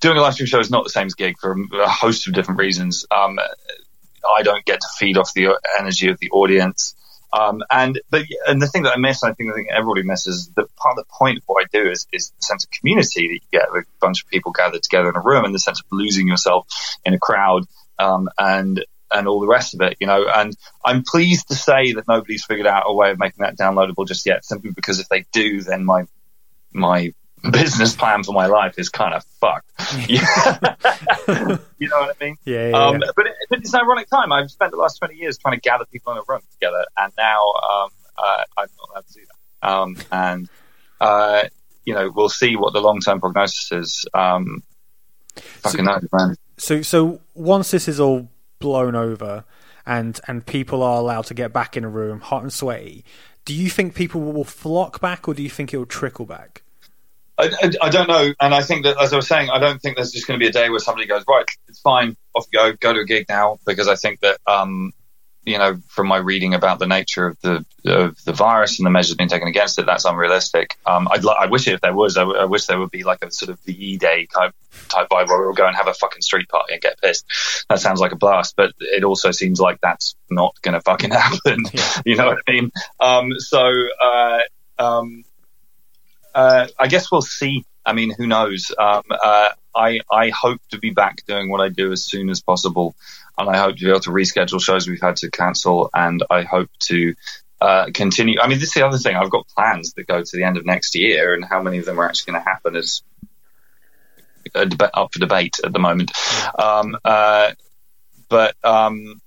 doing 0.00 0.16
a 0.16 0.20
live 0.20 0.34
stream 0.34 0.46
show 0.46 0.58
is 0.58 0.70
not 0.70 0.84
the 0.84 0.90
same 0.90 1.06
as 1.06 1.14
gig 1.14 1.36
for 1.38 1.52
a 1.52 1.88
host 1.88 2.26
of 2.26 2.34
different 2.34 2.58
reasons. 2.58 3.04
Um, 3.10 3.38
I 4.36 4.42
don't 4.42 4.64
get 4.64 4.80
to 4.80 4.86
feed 4.98 5.18
off 5.18 5.32
the 5.34 5.58
energy 5.78 6.08
of 6.08 6.18
the 6.18 6.30
audience. 6.30 6.94
Um, 7.32 7.62
and 7.70 8.00
but 8.10 8.22
and 8.46 8.62
the 8.62 8.66
thing 8.66 8.84
that 8.84 8.92
I 8.92 8.96
miss, 8.96 9.22
I 9.22 9.32
think 9.32 9.50
the 9.50 9.54
thing 9.54 9.68
everybody 9.70 10.02
misses, 10.02 10.36
is 10.36 10.50
that 10.56 10.74
part 10.76 10.98
of 10.98 11.04
the 11.04 11.12
point 11.18 11.38
of 11.38 11.44
what 11.46 11.64
I 11.64 11.66
do 11.72 11.90
is 11.90 12.06
is 12.12 12.30
the 12.30 12.42
sense 12.42 12.64
of 12.64 12.70
community 12.70 13.28
that 13.28 13.34
you 13.34 13.60
get 13.60 13.72
with 13.72 13.84
a 13.84 13.98
bunch 14.00 14.22
of 14.22 14.28
people 14.28 14.52
gathered 14.52 14.82
together 14.82 15.10
in 15.10 15.16
a 15.16 15.20
room, 15.20 15.44
and 15.44 15.54
the 15.54 15.58
sense 15.58 15.80
of 15.80 15.86
losing 15.90 16.28
yourself 16.28 16.66
in 17.04 17.14
a 17.14 17.18
crowd, 17.18 17.64
um, 17.98 18.28
and 18.38 18.84
and 19.12 19.28
all 19.28 19.40
the 19.40 19.46
rest 19.46 19.74
of 19.74 19.80
it, 19.80 19.96
you 20.00 20.06
know. 20.06 20.26
And 20.32 20.56
I'm 20.84 21.02
pleased 21.06 21.48
to 21.48 21.54
say 21.54 21.92
that 21.92 22.08
nobody's 22.08 22.44
figured 22.44 22.66
out 22.66 22.84
a 22.86 22.94
way 22.94 23.10
of 23.10 23.18
making 23.18 23.42
that 23.42 23.58
downloadable 23.58 24.06
just 24.06 24.26
yet, 24.26 24.44
simply 24.44 24.70
because 24.72 25.00
if 25.00 25.08
they 25.08 25.24
do, 25.32 25.62
then 25.62 25.84
my 25.84 26.04
my 26.72 27.12
business 27.50 27.94
plan 27.96 28.22
for 28.24 28.32
my 28.32 28.46
life 28.46 28.78
is 28.78 28.88
kind 28.88 29.14
of 29.14 29.24
fucked. 29.40 29.70
you 30.08 30.18
know 31.88 32.00
what 32.00 32.16
I 32.20 32.24
mean? 32.24 32.36
Yeah, 32.44 32.68
yeah, 32.68 32.76
Um, 32.76 33.00
yeah. 33.00 33.10
but, 33.16 33.26
it, 33.26 33.32
but 33.50 33.58
it's 33.60 33.72
an 33.74 33.80
ironic 33.80 34.08
time. 34.08 34.32
I've 34.32 34.50
spent 34.50 34.72
the 34.72 34.78
last 34.78 34.98
20 34.98 35.14
years 35.16 35.38
trying 35.38 35.54
to 35.54 35.60
gather 35.60 35.84
people 35.86 36.12
in 36.12 36.18
a 36.18 36.22
room 36.28 36.40
together, 36.52 36.84
and 36.96 37.12
now 37.16 37.40
um, 37.40 37.90
uh, 38.18 38.44
I'm 38.58 38.68
not 38.78 38.90
allowed 38.92 39.06
to 39.06 39.12
do 39.12 39.20
that. 39.20 39.68
Um, 39.68 39.96
and, 40.12 40.48
uh, 41.00 41.44
you 41.84 41.94
know, 41.94 42.10
we'll 42.14 42.28
see 42.28 42.56
what 42.56 42.72
the 42.72 42.80
long 42.80 43.00
term 43.00 43.20
prognosis 43.20 43.72
is. 43.72 44.06
Um, 44.14 44.62
fucking 45.36 45.84
knows, 45.84 46.06
man. 46.12 46.36
So 46.58 46.82
so 46.82 47.20
once 47.34 47.70
this 47.70 47.88
is 47.88 48.00
all 48.00 48.28
blown 48.58 48.94
over 48.94 49.44
and 49.84 50.18
and 50.26 50.44
people 50.46 50.82
are 50.82 50.98
allowed 50.98 51.26
to 51.26 51.34
get 51.34 51.52
back 51.52 51.76
in 51.76 51.84
a 51.84 51.88
room 51.88 52.20
hot 52.20 52.42
and 52.42 52.52
sweaty, 52.52 53.04
do 53.44 53.54
you 53.54 53.68
think 53.70 53.94
people 53.94 54.20
will 54.20 54.44
flock 54.44 55.00
back 55.00 55.28
or 55.28 55.34
do 55.34 55.42
you 55.42 55.50
think 55.50 55.72
it 55.74 55.78
will 55.78 55.86
trickle 55.86 56.24
back? 56.26 56.62
I, 57.38 57.50
I, 57.62 57.70
I 57.82 57.88
don't 57.90 58.08
know, 58.08 58.32
and 58.40 58.54
I 58.54 58.62
think 58.62 58.84
that, 58.84 59.00
as 59.00 59.12
I 59.12 59.16
was 59.16 59.28
saying, 59.28 59.50
I 59.50 59.58
don't 59.58 59.80
think 59.80 59.96
there's 59.96 60.12
just 60.12 60.26
going 60.26 60.38
to 60.38 60.42
be 60.42 60.48
a 60.48 60.52
day 60.52 60.70
where 60.70 60.78
somebody 60.78 61.06
goes, 61.06 61.24
right, 61.28 61.44
it's 61.68 61.80
fine, 61.80 62.16
off 62.34 62.46
you 62.52 62.58
go, 62.58 62.72
go 62.72 62.92
to 62.94 63.00
a 63.00 63.04
gig 63.04 63.26
now, 63.28 63.58
because 63.66 63.88
I 63.88 63.96
think 63.96 64.20
that, 64.20 64.38
um, 64.46 64.92
you 65.46 65.58
know, 65.58 65.78
from 65.88 66.08
my 66.08 66.16
reading 66.16 66.54
about 66.54 66.80
the 66.80 66.88
nature 66.88 67.28
of 67.28 67.40
the 67.40 67.64
of 67.84 68.16
the 68.24 68.32
virus 68.32 68.80
and 68.80 68.86
the 68.86 68.90
measures 68.90 69.14
being 69.14 69.28
taken 69.28 69.46
against 69.46 69.78
it, 69.78 69.86
that's 69.86 70.04
unrealistic. 70.04 70.76
Um, 70.84 71.06
I'd 71.08 71.24
I 71.24 71.46
wish 71.46 71.68
if 71.68 71.80
there 71.80 71.94
was, 71.94 72.16
I, 72.16 72.22
w- 72.22 72.36
I 72.38 72.46
wish 72.46 72.66
there 72.66 72.80
would 72.80 72.90
be 72.90 73.04
like 73.04 73.24
a 73.24 73.30
sort 73.30 73.50
of 73.50 73.60
VE 73.60 73.96
day 73.98 74.26
type 74.34 74.52
type 74.88 75.08
vibe 75.08 75.28
where 75.28 75.40
we'll 75.40 75.52
go 75.52 75.68
and 75.68 75.76
have 75.76 75.86
a 75.86 75.94
fucking 75.94 76.22
street 76.22 76.48
party 76.48 76.72
and 76.72 76.82
get 76.82 77.00
pissed. 77.00 77.24
That 77.70 77.78
sounds 77.78 78.00
like 78.00 78.10
a 78.10 78.16
blast, 78.16 78.54
but 78.56 78.72
it 78.80 79.04
also 79.04 79.30
seems 79.30 79.60
like 79.60 79.78
that's 79.80 80.16
not 80.28 80.60
going 80.62 80.74
to 80.74 80.80
fucking 80.80 81.10
happen. 81.12 81.62
you 82.04 82.16
know 82.16 82.26
what 82.26 82.38
I 82.46 82.52
mean? 82.52 82.70
Um, 82.98 83.32
so. 83.38 83.70
Uh, 84.02 84.40
um, 84.78 85.24
uh, 86.36 86.66
I 86.78 86.86
guess 86.86 87.10
we'll 87.10 87.22
see. 87.22 87.64
I 87.84 87.94
mean, 87.94 88.12
who 88.16 88.26
knows? 88.26 88.70
Um, 88.78 89.02
uh, 89.10 89.48
I 89.74 90.00
I 90.10 90.30
hope 90.30 90.60
to 90.70 90.78
be 90.78 90.90
back 90.90 91.24
doing 91.26 91.48
what 91.48 91.60
I 91.60 91.70
do 91.70 91.92
as 91.92 92.04
soon 92.04 92.28
as 92.28 92.42
possible, 92.42 92.94
and 93.38 93.48
I 93.48 93.56
hope 93.56 93.76
to 93.76 93.84
be 93.84 93.90
able 93.90 94.00
to 94.00 94.10
reschedule 94.10 94.60
shows 94.60 94.86
we've 94.86 95.00
had 95.00 95.16
to 95.16 95.30
cancel, 95.30 95.90
and 95.94 96.22
I 96.28 96.42
hope 96.42 96.68
to 96.90 97.14
uh, 97.60 97.86
continue. 97.94 98.38
I 98.38 98.48
mean, 98.48 98.58
this 98.58 98.68
is 98.68 98.74
the 98.74 98.86
other 98.86 98.98
thing. 98.98 99.16
I've 99.16 99.30
got 99.30 99.48
plans 99.48 99.94
that 99.94 100.06
go 100.06 100.22
to 100.22 100.36
the 100.36 100.44
end 100.44 100.58
of 100.58 100.66
next 100.66 100.94
year, 100.94 101.32
and 101.32 101.44
how 101.44 101.62
many 101.62 101.78
of 101.78 101.86
them 101.86 101.98
are 101.98 102.04
actually 102.06 102.32
going 102.32 102.44
to 102.44 102.50
happen 102.50 102.76
is 102.76 103.02
up 104.54 105.12
for 105.12 105.18
debate 105.18 105.58
at 105.64 105.72
the 105.72 105.78
moment. 105.78 106.12
Um, 106.58 106.96
uh, 107.02 107.52
but 108.28 108.56
um, 108.62 109.22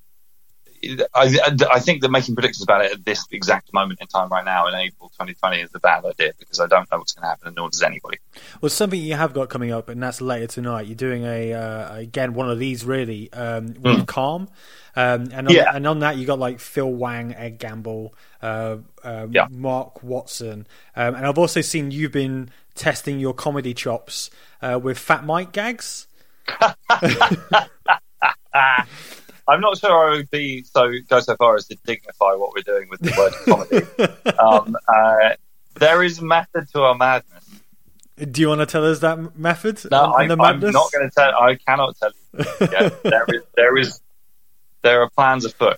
I, 1.14 1.38
I 1.72 1.80
think 1.80 2.02
that 2.02 2.10
making 2.10 2.36
predictions 2.36 2.64
about 2.64 2.86
it 2.86 2.92
at 2.94 3.06
this 3.06 3.26
exact 3.32 3.74
moment 3.74 4.00
in 4.02 4.08
time 4.08 4.30
right 4.30 4.46
now 4.46 4.68
in 4.68 4.76
April 4.76 5.10
2020 5.10 5.62
is 5.62 5.70
a 5.74 5.80
bad 5.80 6.06
idea 6.06 6.34
because 6.40 6.60
I 6.60 6.68
don't 6.68 6.90
know 6.92 6.98
what's 7.00 7.14
going 7.14 7.24
to 7.24 7.28
happen, 7.30 7.48
and 7.48 7.56
nor 7.56 7.70
does 7.70 7.84
anybody. 7.84 8.18
Well, 8.62 8.70
something 8.70 9.00
you 9.00 9.16
have 9.16 9.34
got 9.34 9.50
coming 9.50 9.72
up, 9.72 9.90
and 9.90 10.02
that's 10.02 10.22
later 10.22 10.48
tonight. 10.48 10.88
You're 10.88 10.96
doing 10.96 11.24
a 11.26 11.54
uh, 11.54 11.96
again 11.96 12.34
one 12.34 12.50
of 12.50 12.60
these 12.60 12.86
really 12.86 13.32
um, 13.34 13.74
with 13.80 14.08
Calm, 14.08 14.48
um, 14.96 15.30
and 15.34 15.48
on, 15.48 15.54
Yeah. 15.54 15.72
and 15.76 15.86
on 15.86 16.00
that 16.00 16.18
you 16.18 16.26
got 16.26 16.40
like 16.40 16.60
Phil 16.60 16.90
Wang, 16.92 17.34
Ed 17.34 17.58
Gamble, 17.60 18.14
uh, 18.42 18.78
um, 19.04 19.32
Yeah. 19.32 19.48
Mark 19.52 20.02
Watson, 20.04 20.66
um, 20.96 21.16
and 21.16 21.26
I've 21.26 21.38
also 21.38 21.62
seen 21.62 21.92
you've 21.92 22.12
been 22.14 22.50
testing 22.76 23.20
your 23.20 23.34
comedy 23.34 23.74
chops 23.74 24.30
uh, 24.62 24.80
with 24.82 24.98
Fat 24.98 25.26
Mike 25.26 25.52
gags. 25.52 26.08
I'm 29.50 29.62
not 29.62 29.78
sure 29.78 29.92
I 30.12 30.18
would 30.18 30.30
be 30.32 30.64
so 30.64 30.92
go 31.10 31.20
so 31.20 31.36
far 31.38 31.56
as 31.56 31.68
to 31.68 31.78
dignify 31.86 32.34
what 32.36 32.54
we're 32.54 32.62
doing 32.62 32.88
with 32.90 33.00
the 33.02 33.14
word 33.18 33.34
comedy. 33.46 34.38
um, 34.40 34.76
uh, 34.88 35.36
there 35.76 36.04
is 36.04 36.22
method 36.22 36.68
to 36.74 36.82
our 36.82 36.96
madness. 36.96 37.46
Do 38.32 38.42
you 38.42 38.50
want 38.50 38.60
to 38.60 38.66
tell 38.66 38.86
us 38.86 39.00
that 39.00 39.38
method? 39.38 39.80
No, 39.90 40.12
I, 40.14 40.24
I'm 40.24 40.38
not 40.38 40.62
going 40.92 41.10
to 41.10 41.12
tell. 41.16 41.32
I 41.42 41.56
cannot 41.56 41.96
tell 41.98 42.12
you. 42.12 42.46
Yeah, 42.72 42.90
there 43.04 43.26
is, 43.30 43.42
there 43.56 43.78
is, 43.78 44.02
there 44.82 45.02
are 45.02 45.10
plans 45.10 45.46
afoot. 45.46 45.78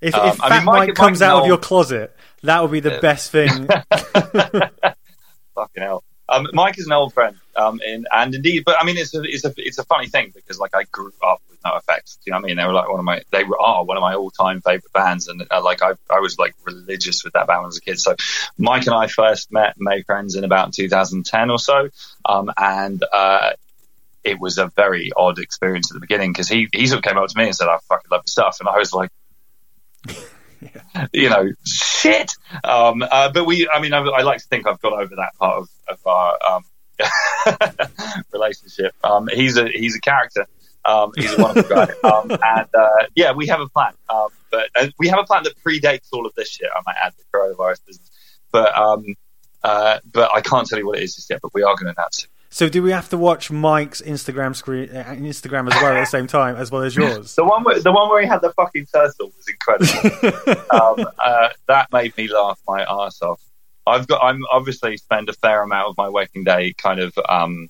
If, 0.00 0.14
Um, 0.14 0.28
if 0.28 0.40
I 0.42 0.48
Fat 0.48 0.56
mean, 0.58 0.64
Mike- 0.66 0.88
Mike, 0.88 0.94
comes 0.94 1.20
Mike 1.20 1.28
out 1.28 1.40
of 1.42 1.46
your 1.48 1.58
closet, 1.58 2.14
that 2.44 2.62
would 2.62 2.70
be 2.70 2.80
the 2.80 2.98
best 3.00 3.30
thing. 3.32 3.66
Fucking 5.54 5.82
hell. 5.82 6.04
Um, 6.32 6.48
Mike 6.54 6.78
is 6.78 6.86
an 6.86 6.92
old 6.92 7.12
friend, 7.12 7.36
um, 7.56 7.80
in, 7.84 8.06
and 8.10 8.34
indeed, 8.34 8.64
but 8.64 8.76
I 8.80 8.84
mean, 8.84 8.96
it's 8.96 9.14
a, 9.14 9.22
it's 9.22 9.44
a, 9.44 9.52
it's 9.58 9.78
a 9.78 9.84
funny 9.84 10.08
thing 10.08 10.32
because 10.34 10.58
like 10.58 10.74
I 10.74 10.84
grew 10.84 11.12
up 11.22 11.42
with 11.50 11.60
NOFX. 11.62 12.16
Do 12.16 12.20
you 12.24 12.32
know 12.32 12.38
what 12.38 12.44
I 12.44 12.46
mean? 12.46 12.56
They 12.56 12.64
were 12.64 12.72
like 12.72 12.88
one 12.88 12.98
of 12.98 13.04
my, 13.04 13.22
they 13.30 13.44
were, 13.44 13.60
are 13.60 13.84
one 13.84 13.98
of 13.98 14.00
my 14.00 14.14
all-time 14.14 14.62
favorite 14.62 14.92
bands, 14.94 15.28
and 15.28 15.46
uh, 15.50 15.62
like 15.62 15.82
I, 15.82 15.92
I 16.08 16.20
was 16.20 16.38
like 16.38 16.54
religious 16.64 17.22
with 17.22 17.34
that 17.34 17.46
band 17.46 17.66
as 17.66 17.76
a 17.76 17.80
kid. 17.82 18.00
So 18.00 18.16
Mike 18.56 18.86
and 18.86 18.94
I 18.94 19.08
first 19.08 19.52
met, 19.52 19.74
made 19.78 20.06
friends 20.06 20.34
in 20.34 20.44
about 20.44 20.72
2010 20.72 21.50
or 21.50 21.58
so, 21.58 21.90
um, 22.24 22.50
and 22.56 23.04
uh, 23.12 23.50
it 24.24 24.40
was 24.40 24.58
a 24.58 24.68
very 24.68 25.12
odd 25.14 25.38
experience 25.38 25.90
at 25.90 25.94
the 25.94 26.00
beginning 26.00 26.32
because 26.32 26.48
he 26.48 26.68
he 26.72 26.86
sort 26.86 26.98
of 26.98 27.04
came 27.04 27.18
up 27.18 27.28
to 27.28 27.36
me 27.36 27.44
and 27.44 27.54
said, 27.54 27.68
"I 27.68 27.76
fucking 27.88 28.08
love 28.10 28.22
your 28.24 28.30
stuff," 28.30 28.58
and 28.60 28.68
I 28.68 28.78
was 28.78 28.92
like. 28.92 29.10
You 31.12 31.28
know, 31.28 31.50
shit. 31.66 32.34
Um, 32.62 33.02
uh, 33.02 33.32
but 33.32 33.46
we, 33.46 33.68
I 33.68 33.80
mean, 33.80 33.92
I, 33.92 33.98
I 33.98 34.22
like 34.22 34.38
to 34.38 34.46
think 34.46 34.66
I've 34.66 34.80
got 34.80 34.92
over 34.92 35.16
that 35.16 35.34
part 35.36 35.58
of, 35.58 35.68
of 35.92 36.06
our 36.06 36.38
um, 36.48 36.64
relationship. 38.32 38.94
Um, 39.04 39.28
he's 39.32 39.56
a 39.56 39.68
he's 39.68 39.96
a 39.96 40.00
character. 40.00 40.46
Um, 40.84 41.12
he's 41.16 41.32
a 41.32 41.42
wonderful 41.42 41.76
guy. 41.76 41.92
Um, 42.04 42.30
and 42.30 42.68
uh, 42.74 43.06
yeah, 43.14 43.32
we 43.32 43.46
have 43.46 43.60
a 43.60 43.68
plan. 43.68 43.92
Um, 44.08 44.28
but 44.50 44.68
uh, 44.74 44.88
we 44.98 45.08
have 45.08 45.20
a 45.20 45.24
plan 45.24 45.44
that 45.44 45.54
predates 45.64 46.08
all 46.12 46.26
of 46.26 46.34
this 46.34 46.50
shit. 46.50 46.68
I 46.74 46.80
might 46.84 46.96
add 47.00 47.12
the 47.16 47.24
coronavirus 47.32 47.86
business. 47.86 48.10
But 48.50 48.76
um, 48.76 49.04
uh, 49.62 50.00
but 50.12 50.30
I 50.34 50.40
can't 50.40 50.66
tell 50.66 50.78
you 50.78 50.86
what 50.86 50.98
it 50.98 51.04
is 51.04 51.14
just 51.14 51.30
yet. 51.30 51.40
But 51.40 51.54
we 51.54 51.62
are 51.62 51.74
going 51.76 51.86
to 51.86 52.00
announce 52.00 52.24
it. 52.24 52.28
So 52.50 52.68
do 52.68 52.82
we 52.82 52.92
have 52.92 53.08
to 53.08 53.16
watch 53.16 53.50
Mike's 53.50 54.02
Instagram 54.02 54.54
screen, 54.54 54.94
uh, 54.94 55.04
Instagram 55.04 55.72
as 55.72 55.82
well 55.82 55.96
at 55.96 56.00
the 56.00 56.04
same 56.04 56.26
time 56.26 56.54
as 56.56 56.70
well 56.70 56.82
as 56.82 56.94
yours? 56.94 57.34
The 57.36 57.46
one, 57.46 57.64
where, 57.64 57.80
the 57.80 57.90
one 57.90 58.10
where 58.10 58.20
he 58.20 58.28
had 58.28 58.42
the 58.42 58.52
fucking 58.52 58.86
turtle 58.92 59.32
was 59.34 59.48
incredible. 59.48 60.62
um, 60.70 61.06
uh, 61.18 61.48
that 61.66 61.90
made 61.94 62.14
me 62.18 62.28
laugh 62.28 62.60
my 62.68 62.82
ass 62.82 63.22
off. 63.22 63.40
I've 63.86 64.06
got. 64.06 64.22
I'm 64.22 64.42
obviously 64.50 64.96
spend 64.96 65.28
a 65.28 65.32
fair 65.32 65.62
amount 65.62 65.88
of 65.88 65.96
my 65.96 66.08
working 66.08 66.44
day 66.44 66.72
kind 66.72 67.00
of 67.00 67.12
um, 67.28 67.68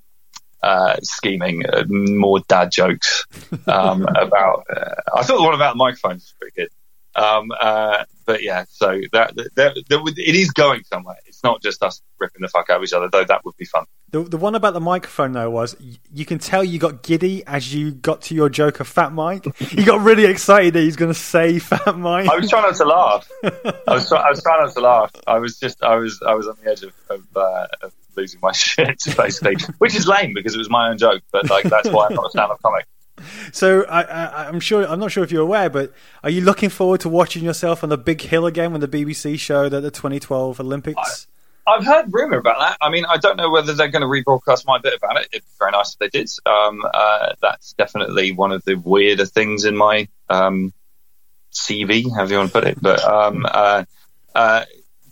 uh, 0.63 0.97
scheming 1.03 1.65
uh, 1.67 1.85
more 1.89 2.41
dad 2.49 2.71
jokes 2.71 3.25
um, 3.67 4.07
about. 4.17 4.65
Uh, 4.71 4.95
I 5.15 5.23
thought 5.23 5.39
the 5.39 5.43
one 5.43 5.55
about 5.55 5.75
the 5.75 5.79
microphones 5.79 6.23
was 6.23 6.35
pretty 6.39 6.55
good. 6.55 6.69
Um, 7.15 7.51
uh, 7.59 8.05
but 8.25 8.43
yeah, 8.43 8.65
so 8.69 9.01
that, 9.13 9.35
that, 9.37 9.55
that, 9.57 9.85
that 9.89 10.15
it 10.17 10.35
is 10.35 10.51
going 10.53 10.85
somewhere. 10.85 11.17
It's 11.43 11.49
not 11.49 11.61
just 11.61 11.83
us 11.83 12.01
ripping 12.21 12.43
the 12.43 12.47
fuck 12.47 12.71
out 12.71 12.77
of 12.77 12.85
each 12.85 12.93
other, 12.93 13.09
though. 13.11 13.25
That 13.25 13.45
would 13.45 13.57
be 13.57 13.65
fun. 13.65 13.85
The, 14.13 14.23
the 14.23 14.37
one 14.37 14.55
about 14.55 14.75
the 14.75 14.81
microphone 14.81 15.33
though 15.33 15.51
was 15.51 15.75
you 16.13 16.25
can 16.25 16.39
tell 16.39 16.63
you 16.63 16.79
got 16.79 17.03
giddy 17.03 17.45
as 17.47 17.75
you 17.75 17.91
got 17.91 18.23
to 18.23 18.35
your 18.35 18.49
joke 18.49 18.79
of 18.79 18.87
Fat 18.87 19.13
Mike. 19.13 19.47
You 19.73 19.85
got 19.85 20.03
really 20.03 20.27
excited 20.27 20.75
that 20.75 20.83
he's 20.83 20.97
going 20.97 21.13
to 21.13 21.19
say 21.19 21.59
Fat 21.59 21.99
Mike. 21.99 22.29
I 22.29 22.37
was 22.37 22.49
trying 22.49 22.63
not 22.63 22.77
to 22.77 22.85
laugh. 22.85 23.29
I 23.43 23.95
was, 23.95 24.09
try, 24.09 24.21
I 24.21 24.31
was 24.31 24.43
trying 24.43 24.65
not 24.65 24.75
to 24.75 24.81
laugh. 24.81 25.11
I 25.27 25.39
was 25.39 25.59
just, 25.59 25.83
I 25.83 25.97
was, 25.97 26.23
I 26.25 26.35
was 26.35 26.47
on 26.47 26.57
the 26.63 26.71
edge 26.71 26.83
of, 26.83 26.93
of, 27.11 27.27
uh, 27.35 27.67
of 27.81 27.93
losing 28.17 28.39
my 28.41 28.53
shit, 28.53 29.03
basically, 29.17 29.57
which 29.79 29.97
is 29.97 30.07
lame 30.07 30.35
because 30.35 30.55
it 30.55 30.59
was 30.59 30.71
my 30.71 30.91
own 30.91 30.99
joke. 30.99 31.23
But 31.33 31.51
like, 31.51 31.65
that's 31.65 31.89
why 31.89 32.07
I'm 32.09 32.15
not 32.15 32.27
a 32.27 32.31
stand-up 32.31 32.61
comic. 32.63 32.87
So 33.53 33.85
I, 33.85 34.03
I, 34.03 34.49
I'm 34.49 34.61
sure 34.61 34.87
I'm 34.87 35.01
not 35.01 35.11
sure 35.11 35.25
if 35.25 35.33
you're 35.33 35.43
aware, 35.43 35.71
but 35.71 35.93
are 36.23 36.31
you 36.31 36.43
looking 36.43 36.69
forward 36.69 37.01
to 37.01 37.09
watching 37.09 37.45
yourself 37.45 37.83
on 37.83 37.89
the 37.89 37.99
big 37.99 38.21
hill 38.21 38.47
again 38.47 38.73
when 38.73 38.81
the 38.81 38.89
BBC 38.89 39.39
showed 39.39 39.75
at 39.75 39.83
the 39.83 39.91
2012 39.91 40.61
Olympics? 40.61 41.27
I've 41.67 41.85
heard 41.87 42.13
rumor 42.13 42.39
about 42.39 42.59
that. 42.59 42.79
I 42.81 42.91
mean, 42.91 43.05
I 43.09 43.17
don't 43.19 43.37
know 43.37 43.51
whether 43.51 43.73
they're 43.73 43.89
going 43.89 44.03
to 44.03 44.09
rebroadcast 44.09 44.67
my 44.67 44.79
bit 44.79 44.95
about 44.95 45.17
it. 45.17 45.29
It'd 45.33 45.43
be 45.45 45.51
very 45.59 45.71
nice 45.73 45.93
if 45.93 45.99
they 45.99 46.09
did. 46.09 46.29
Um, 46.45 46.83
uh, 46.93 47.35
that's 47.41 47.73
definitely 47.75 48.33
one 48.33 48.51
of 48.53 48.65
the 48.65 48.75
weirder 48.75 49.27
things 49.27 49.65
in 49.65 49.77
my 49.77 50.09
um, 50.29 50.73
CV, 51.53 52.13
however 52.13 52.33
you 52.33 52.39
want 52.39 52.53
to 52.53 52.61
put 52.61 52.67
it. 52.67 52.79
But 52.81 53.03
um, 53.05 53.47
uh, 53.49 53.85
uh, 54.35 54.65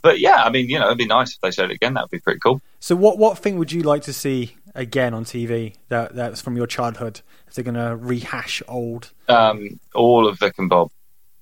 but 0.03 0.18
yeah, 0.18 0.42
I 0.42 0.51
mean, 0.51 0.68
you 0.68 0.78
know, 0.78 0.86
it'd 0.86 0.98
be 0.98 1.07
nice 1.07 1.34
if 1.34 1.40
they 1.40 1.51
showed 1.51 1.70
it 1.70 1.74
again. 1.74 1.94
That'd 1.94 2.11
be 2.11 2.18
pretty 2.18 2.40
cool. 2.40 2.61
So 2.80 2.96
what 2.96 3.18
what 3.18 3.38
thing 3.38 3.57
would 3.59 3.72
you 3.72 3.82
like 3.82 4.03
to 4.05 4.12
see 4.12 4.57
again 4.74 5.14
on 5.14 5.24
TV 5.24 5.74
that 5.88 6.14
that's 6.14 6.40
from 6.40 6.57
your 6.57 6.66
childhood? 6.66 7.20
If 7.46 7.55
they're 7.55 7.64
going 7.64 7.74
to 7.74 7.96
rehash 7.96 8.62
old, 8.68 9.11
Um, 9.28 9.80
all 9.94 10.26
of 10.28 10.38
Vic 10.38 10.55
and 10.59 10.70
Bob. 10.70 10.90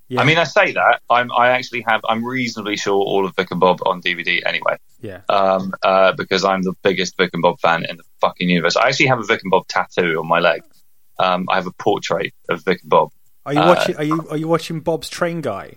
Yeah, 0.09 0.21
I 0.21 0.25
mean, 0.25 0.39
I 0.39 0.45
say 0.45 0.73
that 0.73 1.01
I'm 1.11 1.31
I 1.33 1.51
actually 1.51 1.85
have 1.87 2.01
I'm 2.09 2.25
reasonably 2.25 2.77
sure 2.77 2.95
all 2.97 3.27
of 3.27 3.35
Vic 3.37 3.51
and 3.51 3.61
Bob 3.61 3.81
on 3.87 4.01
DVD 4.03 4.41
anyway. 4.47 4.77
yeah. 5.01 5.21
um, 5.29 5.73
uh, 5.83 6.13
because 6.13 6.45
I'm 6.45 6.63
the 6.63 6.75
biggest 6.83 7.17
Vic 7.17 7.31
and 7.33 7.43
Bob 7.43 7.61
fan 7.61 7.85
in 7.85 7.97
the 7.97 8.05
fucking 8.21 8.49
universe. 8.49 8.77
I 8.77 8.89
actually 8.89 9.07
have 9.07 9.19
a 9.21 9.25
Vic 9.25 9.41
and 9.43 9.51
Bob 9.51 9.67
tattoo 9.69 10.19
on 10.19 10.27
my 10.27 10.41
leg. 10.41 10.63
Um, 11.19 11.47
I 11.51 11.57
have 11.57 11.67
a 11.67 11.73
portrait 11.73 12.33
of 12.49 12.65
Vic 12.65 12.81
and 12.83 12.91
Bob. 12.91 13.11
Are 13.47 13.53
you 13.55 13.61
uh, 13.61 13.67
watching? 13.75 13.97
Are 13.97 14.05
you 14.05 14.27
are 14.31 14.37
you 14.37 14.49
watching 14.49 14.81
Bob's 14.81 15.09
Train 15.09 15.41
Guy? 15.41 15.75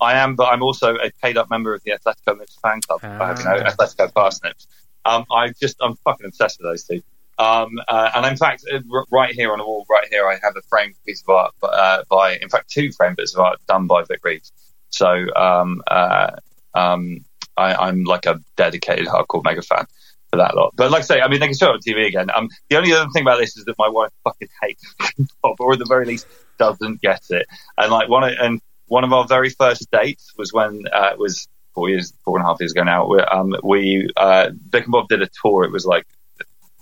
I 0.00 0.14
am, 0.18 0.34
but 0.34 0.46
I'm 0.52 0.62
also 0.62 0.96
a 0.96 1.10
paid 1.22 1.36
up 1.36 1.48
member 1.50 1.72
of 1.74 1.82
the 1.84 1.92
Atletico 1.92 2.36
Nips 2.38 2.58
fan 2.60 2.80
club. 2.82 3.00
I 3.02 3.28
have 3.28 3.38
you 3.38 3.44
know, 3.44 3.62
Ah. 3.64 3.70
Atletico 3.70 4.12
Parsnips. 4.12 4.66
Um, 5.06 5.24
I 5.32 5.50
just, 5.60 5.76
I'm 5.80 5.94
fucking 5.96 6.26
obsessed 6.26 6.58
with 6.60 6.70
those 6.70 6.84
two. 6.84 7.00
Um, 7.38 7.70
uh, 7.88 8.10
and 8.14 8.26
in 8.26 8.36
fact, 8.36 8.64
uh, 8.72 8.80
right 9.10 9.34
here 9.34 9.52
on 9.52 9.58
the 9.58 9.64
wall, 9.64 9.84
right 9.90 10.06
here, 10.10 10.26
I 10.26 10.38
have 10.42 10.56
a 10.56 10.62
framed 10.68 10.94
piece 11.06 11.22
of 11.22 11.28
art 11.30 11.52
uh, 11.62 12.02
by, 12.08 12.36
in 12.36 12.48
fact, 12.48 12.70
two 12.70 12.92
framed 12.92 13.16
bits 13.16 13.34
of 13.34 13.40
art 13.40 13.58
done 13.66 13.86
by 13.86 14.04
Vic 14.04 14.20
Reeves. 14.24 14.52
So 14.90 15.26
um, 15.34 15.82
uh, 15.88 16.30
um, 16.74 17.24
I, 17.56 17.74
I'm 17.74 18.04
like 18.04 18.26
a 18.26 18.40
dedicated 18.56 19.06
hardcore 19.06 19.42
mega 19.44 19.62
fan 19.62 19.86
for 20.30 20.36
that 20.36 20.54
lot. 20.54 20.72
But 20.76 20.90
like 20.90 21.00
I 21.00 21.04
say, 21.04 21.20
I 21.20 21.28
mean, 21.28 21.40
they 21.40 21.46
can 21.46 21.56
show 21.56 21.70
it 21.70 21.74
on 21.74 21.80
TV 21.80 22.06
again. 22.06 22.28
Um, 22.34 22.48
the 22.70 22.76
only 22.76 22.92
other 22.92 23.08
thing 23.10 23.22
about 23.22 23.38
this 23.40 23.56
is 23.56 23.64
that 23.64 23.74
my 23.78 23.88
wife 23.88 24.10
fucking 24.22 24.48
hates 24.62 24.94
Bob, 25.42 25.56
or 25.60 25.72
at 25.72 25.78
the 25.80 25.86
very 25.86 26.06
least 26.06 26.26
doesn't 26.58 27.00
get 27.00 27.22
it. 27.30 27.46
And 27.76 27.90
like 27.90 28.08
one, 28.08 28.24
of- 28.24 28.36
and 28.40 28.60
one 28.86 29.02
of 29.04 29.12
our 29.12 29.26
very 29.26 29.50
first 29.50 29.90
dates 29.90 30.32
was 30.36 30.52
when 30.52 30.84
uh, 30.92 31.10
it 31.12 31.18
was 31.18 31.48
four 31.74 31.88
years, 31.88 32.12
four 32.24 32.38
and 32.38 32.44
a 32.44 32.48
half 32.48 32.60
years 32.60 32.72
ago 32.72 32.84
now. 32.84 33.08
We, 33.08 33.18
um, 33.20 33.56
we 33.64 34.08
uh, 34.16 34.50
Vic 34.68 34.84
and 34.84 34.92
Bob 34.92 35.08
did 35.08 35.22
a 35.22 35.28
tour. 35.42 35.64
It 35.64 35.72
was 35.72 35.84
like 35.86 36.06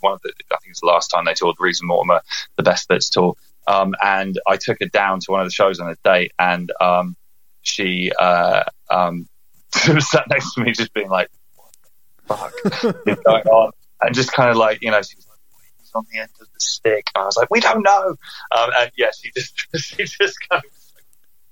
one 0.03 0.15
of 0.15 0.21
the, 0.23 0.33
I 0.51 0.57
think 0.59 0.71
it's 0.71 0.81
the 0.81 0.87
last 0.87 1.09
time 1.09 1.25
they 1.25 1.35
toured 1.35 1.57
Reeves 1.59 1.81
and 1.81 1.89
Mortimer, 1.89 2.21
the 2.57 2.63
Best 2.63 2.89
Bits 2.89 3.09
tour. 3.09 3.35
Um, 3.67 3.95
and 4.03 4.39
I 4.47 4.57
took 4.57 4.79
her 4.81 4.89
down 4.89 5.21
to 5.21 5.31
one 5.31 5.41
of 5.41 5.47
the 5.47 5.53
shows 5.53 5.79
on 5.79 5.89
a 5.89 5.97
date, 6.05 6.33
and 6.39 6.73
um, 6.81 7.17
she 7.63 8.13
uh, 8.19 8.65
um, 8.91 9.29
sat 9.73 10.25
next 10.29 10.55
to 10.55 10.63
me, 10.63 10.73
just 10.73 10.93
being 10.93 11.09
like, 11.09 11.29
"What 11.55 12.53
the 12.65 12.71
fuck 12.71 12.95
is 13.07 13.19
going 13.25 13.45
on?" 13.45 13.73
And 14.01 14.15
just 14.15 14.33
kind 14.33 14.51
of 14.51 14.57
like, 14.57 14.83
you 14.83 14.91
know, 14.91 15.01
she 15.01 15.15
was 15.17 15.29
like, 15.29 15.39
"He's 15.79 15.93
on 15.95 16.05
the 16.13 16.19
end 16.19 16.31
of 16.41 16.49
the 16.53 16.61
stick." 16.61 17.07
And 17.15 17.23
I 17.23 17.27
was 17.27 17.37
like, 17.37 17.51
"We 17.51 17.61
don't 17.61 17.83
know." 17.83 18.17
Um, 18.57 18.71
and 18.77 18.91
yeah, 18.97 19.11
she 19.17 19.31
just, 19.35 19.67
she 19.77 20.05
just 20.05 20.37
kind 20.49 20.63
of 20.65 20.71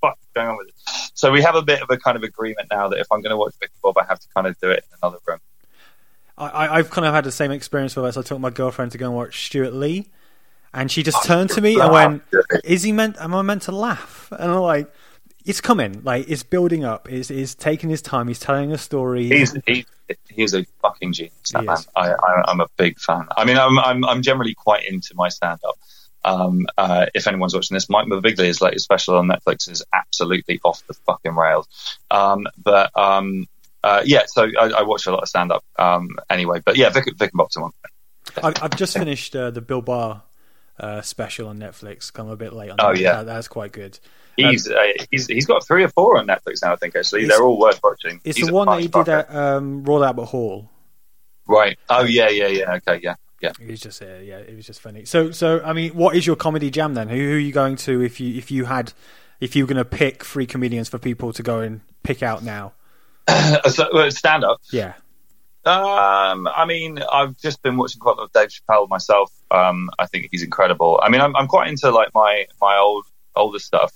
"What's 0.01 0.19
going 0.35 0.49
on 0.49 0.57
with 0.57 0.67
it?" 0.67 0.73
So 1.13 1.31
we 1.31 1.41
have 1.43 1.55
a 1.55 1.61
bit 1.61 1.81
of 1.81 1.89
a 1.89 1.97
kind 1.97 2.17
of 2.17 2.23
agreement 2.23 2.67
now 2.71 2.89
that 2.89 2.99
if 2.99 3.07
I'm 3.09 3.21
going 3.21 3.31
to 3.31 3.37
watch 3.37 3.53
Vic 3.59 3.69
and 3.73 3.81
Bob, 3.81 3.97
I 3.97 4.05
have 4.05 4.19
to 4.19 4.27
kind 4.35 4.47
of 4.47 4.59
do 4.59 4.69
it 4.69 4.83
in 4.89 4.97
another 5.01 5.19
room. 5.25 5.39
I, 6.45 6.77
I've 6.77 6.89
kind 6.89 7.05
of 7.05 7.13
had 7.13 7.23
the 7.23 7.31
same 7.31 7.51
experience 7.51 7.95
with 7.95 8.05
us. 8.05 8.17
I 8.17 8.21
took 8.21 8.39
my 8.39 8.49
girlfriend 8.49 8.91
to 8.93 8.97
go 8.97 9.07
and 9.07 9.15
watch 9.15 9.45
Stewart 9.45 9.73
Lee, 9.73 10.09
and 10.73 10.91
she 10.91 11.03
just 11.03 11.23
turned 11.25 11.49
to 11.51 11.61
me 11.61 11.79
and 11.79 11.91
went, 11.91 12.23
"Is 12.63 12.83
he 12.83 12.91
meant? 12.91 13.17
Am 13.19 13.33
I 13.33 13.41
meant 13.41 13.63
to 13.63 13.71
laugh?" 13.71 14.31
And 14.31 14.51
I'm 14.51 14.59
like, 14.61 14.91
"It's 15.45 15.61
coming. 15.61 16.01
Like 16.03 16.29
it's 16.29 16.43
building 16.43 16.83
up. 16.83 17.11
It's, 17.11 17.29
it's 17.29 17.55
taking 17.55 17.89
his 17.89 18.01
time. 18.01 18.27
He's 18.27 18.39
telling 18.39 18.71
a 18.71 18.77
story. 18.77 19.27
He's 19.27 19.55
he, 19.65 19.85
he's 20.29 20.53
a 20.53 20.65
fucking 20.81 21.13
genius. 21.13 21.51
That 21.51 21.65
man. 21.65 21.77
I, 21.95 22.11
I, 22.11 22.43
I'm 22.47 22.61
a 22.61 22.67
big 22.77 22.99
fan. 22.99 23.27
I 23.35 23.45
mean, 23.45 23.57
I'm 23.57 23.77
I'm, 23.79 24.05
I'm 24.05 24.21
generally 24.21 24.53
quite 24.53 24.85
into 24.85 25.13
my 25.15 25.29
stand 25.29 25.59
up. 25.67 25.77
Um, 26.23 26.67
uh, 26.77 27.07
if 27.15 27.27
anyone's 27.27 27.53
watching 27.53 27.75
this, 27.75 27.89
Mike 27.89 28.07
Birbiglia's 28.07 28.61
latest 28.61 28.85
special 28.85 29.17
on 29.17 29.27
Netflix 29.27 29.69
is 29.69 29.83
absolutely 29.93 30.59
off 30.63 30.85
the 30.87 30.93
fucking 30.93 31.35
rails. 31.35 31.67
Um, 32.11 32.47
but 32.63 32.95
um, 32.97 33.47
uh, 33.83 34.01
yeah, 34.05 34.23
so 34.27 34.47
I, 34.59 34.69
I 34.69 34.81
watch 34.83 35.05
a 35.07 35.11
lot 35.11 35.23
of 35.23 35.29
stand 35.29 35.51
up 35.51 35.63
um, 35.79 36.09
anyway. 36.29 36.61
But 36.63 36.77
yeah, 36.77 36.89
Vic, 36.89 37.05
Vic 37.17 37.31
and 37.31 37.37
Bob's 37.37 37.57
one. 37.57 37.71
I, 38.43 38.53
I've 38.61 38.75
just 38.75 38.97
finished 38.97 39.35
uh, 39.35 39.51
the 39.51 39.61
Bill 39.61 39.81
Burr 39.81 40.21
uh, 40.79 41.01
special 41.01 41.47
on 41.47 41.57
Netflix. 41.59 42.11
Come 42.13 42.29
a 42.29 42.35
bit 42.35 42.53
late 42.53 42.69
on. 42.69 42.77
that. 42.77 42.85
Oh, 42.85 42.91
yeah. 42.93 43.17
That- 43.17 43.25
that's 43.27 43.47
quite 43.47 43.71
good. 43.71 43.99
He's 44.37 44.67
uh, 44.67 44.79
he's 45.11 45.27
he's 45.27 45.45
got 45.45 45.67
three 45.67 45.83
or 45.83 45.89
four 45.89 46.17
on 46.17 46.25
Netflix 46.25 46.63
now. 46.63 46.71
I 46.71 46.77
think 46.77 46.95
actually 46.95 47.25
they're 47.25 47.43
all 47.43 47.59
worth 47.59 47.79
watching. 47.83 48.21
It's 48.23 48.37
He's 48.37 48.47
the 48.47 48.53
one 48.53 48.65
that 48.67 48.79
he 48.79 48.87
did 48.87 49.09
at 49.09 49.33
um, 49.35 49.83
Royal 49.83 50.05
Albert 50.05 50.25
Hall. 50.25 50.69
right. 51.47 51.77
Oh 51.89 52.03
yeah, 52.05 52.29
yeah, 52.29 52.47
yeah. 52.47 52.73
Okay, 52.75 53.01
yeah, 53.03 53.15
yeah. 53.41 53.51
It 53.59 53.69
was 53.69 53.81
just 53.81 54.01
uh, 54.01 54.05
yeah, 54.23 54.37
it 54.37 54.55
was 54.55 54.65
just 54.65 54.79
funny. 54.81 55.03
So 55.05 55.31
so 55.31 55.61
I 55.63 55.73
mean, 55.73 55.93
what 55.95 56.15
is 56.15 56.25
your 56.25 56.37
comedy 56.37 56.71
jam 56.71 56.93
then? 56.93 57.09
Who, 57.09 57.17
who 57.17 57.35
are 57.35 57.39
you 57.39 57.51
going 57.51 57.75
to 57.77 58.01
if 58.01 58.19
you 58.21 58.35
if 58.37 58.49
you 58.49 58.65
had 58.65 58.93
if 59.41 59.55
you 59.55 59.63
were 59.65 59.67
going 59.67 59.83
to 59.83 59.85
pick 59.85 60.23
three 60.23 60.45
comedians 60.47 60.87
for 60.87 60.97
people 60.97 61.33
to 61.33 61.43
go 61.43 61.59
and 61.59 61.81
pick 62.03 62.23
out 62.23 62.41
now? 62.41 62.73
stand 64.11 64.43
up. 64.43 64.59
Yeah, 64.71 64.93
Um, 65.65 66.47
I 66.47 66.65
mean, 66.67 66.99
I've 67.11 67.37
just 67.37 67.61
been 67.61 67.77
watching 67.77 67.99
quite 67.99 68.13
a 68.17 68.21
lot 68.21 68.23
of 68.25 68.31
Dave 68.33 68.49
Chappelle 68.49 68.89
myself. 68.89 69.31
Um, 69.51 69.89
I 69.99 70.05
think 70.07 70.27
he's 70.31 70.43
incredible. 70.43 70.99
I 71.03 71.09
mean, 71.09 71.21
I'm, 71.21 71.35
I'm 71.35 71.47
quite 71.47 71.67
into 71.69 71.89
like 71.91 72.09
my 72.13 72.45
my 72.61 72.77
old 72.77 73.05
older 73.35 73.59
stuff, 73.59 73.93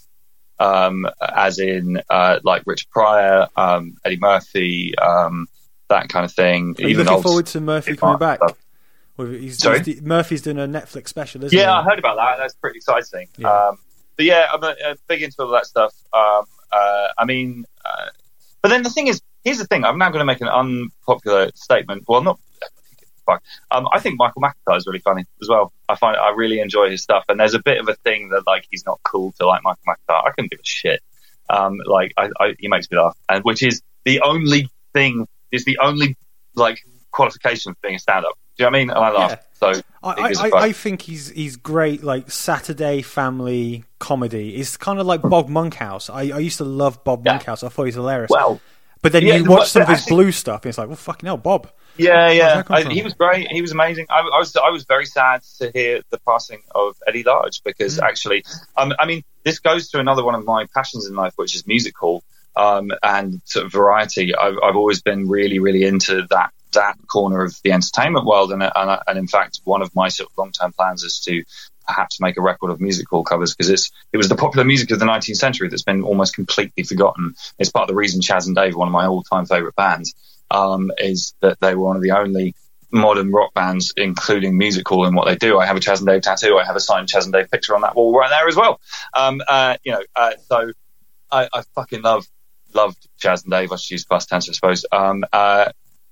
um, 0.59 1.07
as 1.21 1.59
in 1.59 2.01
uh, 2.09 2.39
like 2.43 2.63
Rich 2.65 2.89
Pryor, 2.89 3.47
um, 3.55 3.95
Eddie 4.05 4.17
Murphy, 4.19 4.93
um, 4.97 5.47
that 5.89 6.09
kind 6.09 6.25
of 6.25 6.31
thing. 6.33 6.75
are 6.77 6.81
you 6.83 6.87
Even 6.89 7.05
looking 7.05 7.23
forward 7.23 7.45
to 7.47 7.61
Murphy 7.61 7.95
coming 7.95 8.19
back? 8.19 8.39
With- 8.41 8.57
He's, 9.17 9.59
Sorry? 9.59 9.81
he's- 9.81 10.01
Murphy's 10.01 10.41
doing 10.41 10.57
a 10.59 10.67
Netflix 10.67 11.07
special, 11.07 11.41
isn't 11.45 11.57
Yeah, 11.57 11.71
I 11.73 11.83
heard 11.83 11.99
about 11.99 12.17
that. 12.17 12.35
That's 12.37 12.53
pretty 12.55 12.77
exciting. 12.79 13.29
Yeah. 13.37 13.49
Um, 13.69 13.77
but 14.17 14.25
yeah, 14.25 14.47
I'm 14.51 14.97
big 15.07 15.21
into 15.21 15.37
all 15.41 15.47
that 15.51 15.65
stuff. 15.65 15.93
Um, 16.11 16.43
uh, 16.69 17.07
I 17.17 17.23
mean, 17.23 17.63
uh, 17.85 18.07
but 18.65 18.69
then 18.69 18.81
the 18.81 18.89
thing 18.89 19.05
is, 19.05 19.21
here's 19.43 19.59
the 19.59 19.65
thing. 19.65 19.83
I'm 19.85 19.99
now 19.99 20.09
going 20.09 20.21
to 20.21 20.25
make 20.25 20.41
an 20.41 20.47
unpopular 20.47 21.51
statement. 21.53 22.05
Well, 22.07 22.23
not. 22.23 22.39
Fuck. 23.23 23.43
Um, 23.69 23.87
I 23.93 23.99
think 23.99 24.17
Michael 24.17 24.41
McIntyre 24.41 24.75
is 24.77 24.87
really 24.87 25.01
funny 25.01 25.23
as 25.39 25.47
well. 25.47 25.71
I 25.87 25.95
find 25.95 26.17
I 26.17 26.31
really 26.31 26.59
enjoy 26.61 26.89
his 26.89 27.03
stuff, 27.03 27.25
and 27.29 27.39
there's 27.39 27.53
a 27.53 27.61
bit 27.61 27.77
of 27.79 27.87
a 27.87 27.93
thing 27.93 28.29
that 28.29 28.47
like 28.47 28.65
he's 28.71 28.83
not 28.83 28.99
cool 29.03 29.33
to 29.33 29.45
like 29.45 29.61
Michael 29.63 29.83
McIntyre. 29.87 30.25
I 30.25 30.31
couldn't 30.31 30.49
give 30.49 30.61
a 30.61 30.65
shit. 30.65 30.99
Um, 31.47 31.77
like 31.85 32.13
I, 32.17 32.31
I, 32.39 32.55
he 32.57 32.67
makes 32.67 32.89
me 32.89 32.97
laugh, 32.97 33.15
and 33.29 33.43
which 33.43 33.61
is 33.61 33.83
the 34.03 34.21
only 34.21 34.67
thing 34.93 35.27
is 35.51 35.63
the 35.65 35.77
only 35.79 36.17
like 36.55 36.79
qualification 37.11 37.73
for 37.73 37.79
being 37.83 37.95
a 37.95 37.99
stand-up. 37.99 38.33
Do 38.57 38.63
you 38.63 38.65
know 38.65 38.71
what 38.71 38.75
I 38.75 38.79
mean? 38.79 38.89
And 38.89 38.99
I 38.99 39.09
laugh. 39.11 39.31
Yeah. 39.31 39.73
So 39.73 39.81
I, 40.03 40.11
it 40.11 40.27
gives 40.29 40.39
a 40.39 40.43
I. 40.55 40.61
I, 40.65 40.71
think 40.71 41.01
he's 41.01 41.29
he's 41.29 41.55
great. 41.55 42.03
Like 42.03 42.29
Saturday 42.31 43.01
family 43.01 43.83
comedy. 43.99 44.55
It's 44.55 44.77
kind 44.77 44.99
of 44.99 45.05
like 45.05 45.21
Bob 45.21 45.49
Monkhouse. 45.49 46.09
I, 46.09 46.21
I 46.29 46.39
used 46.39 46.57
to 46.57 46.65
love 46.65 47.03
Bob 47.03 47.25
Yeah. 47.25 47.33
Monkhouse. 47.33 47.63
I 47.63 47.69
thought 47.69 47.83
he 47.83 47.87
was 47.87 47.95
hilarious. 47.95 48.29
well, 48.29 48.61
but 49.01 49.11
then 49.11 49.23
yeah, 49.23 49.35
you 49.35 49.45
watch 49.45 49.69
some 49.69 49.83
of 49.83 49.87
his 49.89 49.99
actually- 50.01 50.15
blue 50.15 50.31
stuff, 50.31 50.63
and 50.63 50.69
it's 50.69 50.77
like, 50.77 50.87
well, 50.87 50.95
fucking 50.97 51.27
hell, 51.27 51.37
Bob. 51.37 51.69
Yeah, 51.97 52.29
yeah. 52.31 52.63
I, 52.69 52.83
he 52.83 53.01
was 53.01 53.13
great. 53.13 53.47
He 53.49 53.61
was 53.61 53.71
amazing. 53.71 54.07
I, 54.09 54.19
I 54.19 54.37
was 54.37 54.53
I 54.57 54.69
was 54.69 54.83
very 54.83 55.05
sad 55.05 55.41
to 55.59 55.71
hear 55.73 56.01
the 56.09 56.19
passing 56.19 56.61
of 56.73 56.97
Eddie 57.07 57.23
Large 57.23 57.63
because 57.63 57.97
Mm. 57.97 58.03
actually, 58.03 58.43
um, 58.75 58.93
I 58.99 59.05
mean, 59.05 59.23
this 59.43 59.59
goes 59.59 59.89
to 59.91 59.99
another 59.99 60.23
one 60.23 60.35
of 60.35 60.43
my 60.43 60.65
passions 60.73 61.07
in 61.07 61.15
life, 61.15 61.33
which 61.37 61.55
is 61.55 61.65
musical 61.65 62.23
um, 62.57 62.91
and 63.01 63.41
sort 63.45 63.65
of 63.65 63.71
variety. 63.71 64.35
I've, 64.35 64.55
I've 64.61 64.75
always 64.75 65.01
been 65.01 65.29
really, 65.29 65.59
really 65.59 65.83
into 65.85 66.27
that 66.31 66.51
that 66.75 66.95
corner 67.07 67.43
of 67.43 67.55
the 67.63 67.71
entertainment 67.71 68.25
world. 68.25 68.51
And, 68.51 68.63
and, 68.63 68.99
and 69.07 69.17
in 69.17 69.27
fact, 69.27 69.59
one 69.63 69.81
of 69.81 69.93
my 69.95 70.07
sort 70.09 70.29
of 70.29 70.37
long 70.37 70.51
term 70.51 70.71
plans 70.71 71.03
is 71.03 71.19
to 71.21 71.43
perhaps 71.85 72.19
make 72.19 72.37
a 72.37 72.41
record 72.41 72.71
of 72.71 72.81
music 72.81 73.07
hall 73.09 73.23
covers 73.23 73.53
because 73.53 73.69
it's 73.69 73.91
it 74.11 74.17
was 74.17 74.29
the 74.29 74.35
popular 74.35 74.65
music 74.65 74.89
of 74.91 74.99
the 74.99 75.05
19th 75.05 75.35
century 75.35 75.69
that's 75.69 75.83
been 75.83 76.03
almost 76.03 76.35
completely 76.35 76.83
forgotten. 76.83 77.35
It's 77.59 77.69
part 77.69 77.83
of 77.83 77.89
the 77.89 77.95
reason 77.95 78.21
Chas 78.21 78.47
and 78.47 78.55
Dave, 78.55 78.75
one 78.75 78.87
of 78.87 78.91
my 78.93 79.05
all 79.05 79.23
time 79.23 79.45
favorite 79.45 79.75
bands, 79.75 80.15
um, 80.51 80.91
is 80.97 81.33
that 81.41 81.59
they 81.59 81.75
were 81.75 81.85
one 81.85 81.95
of 81.95 82.01
the 82.01 82.11
only 82.11 82.55
modern 82.91 83.31
rock 83.31 83.53
bands, 83.53 83.93
including 83.97 84.57
music 84.57 84.87
hall 84.87 85.05
and 85.05 85.15
what 85.15 85.27
they 85.27 85.35
do. 85.35 85.59
I 85.59 85.65
have 85.65 85.75
a 85.75 85.79
Chas 85.79 85.99
and 85.99 86.07
Dave 86.07 86.21
tattoo. 86.21 86.57
I 86.57 86.65
have 86.65 86.75
a 86.75 86.79
signed 86.79 87.09
Chas 87.09 87.25
and 87.25 87.33
Dave 87.33 87.51
picture 87.51 87.75
on 87.75 87.81
that 87.81 87.95
wall 87.95 88.17
right 88.17 88.29
there 88.29 88.47
as 88.47 88.55
well. 88.55 88.79
Um, 89.13 89.41
uh, 89.47 89.77
you 89.83 89.91
know, 89.91 90.01
uh, 90.15 90.31
so 90.47 90.71
I, 91.31 91.49
I 91.53 91.63
fucking 91.75 92.01
love 92.01 92.25
loved 92.73 93.07
Chas 93.17 93.43
and 93.43 93.51
Dave. 93.51 93.71
I 93.71 93.77
should 93.77 93.91
use 93.91 94.05
past 94.05 94.29
tense, 94.29 94.49
I 94.49 94.53
suppose. 94.53 94.85
Um, 94.91 95.25
uh, 95.31 95.71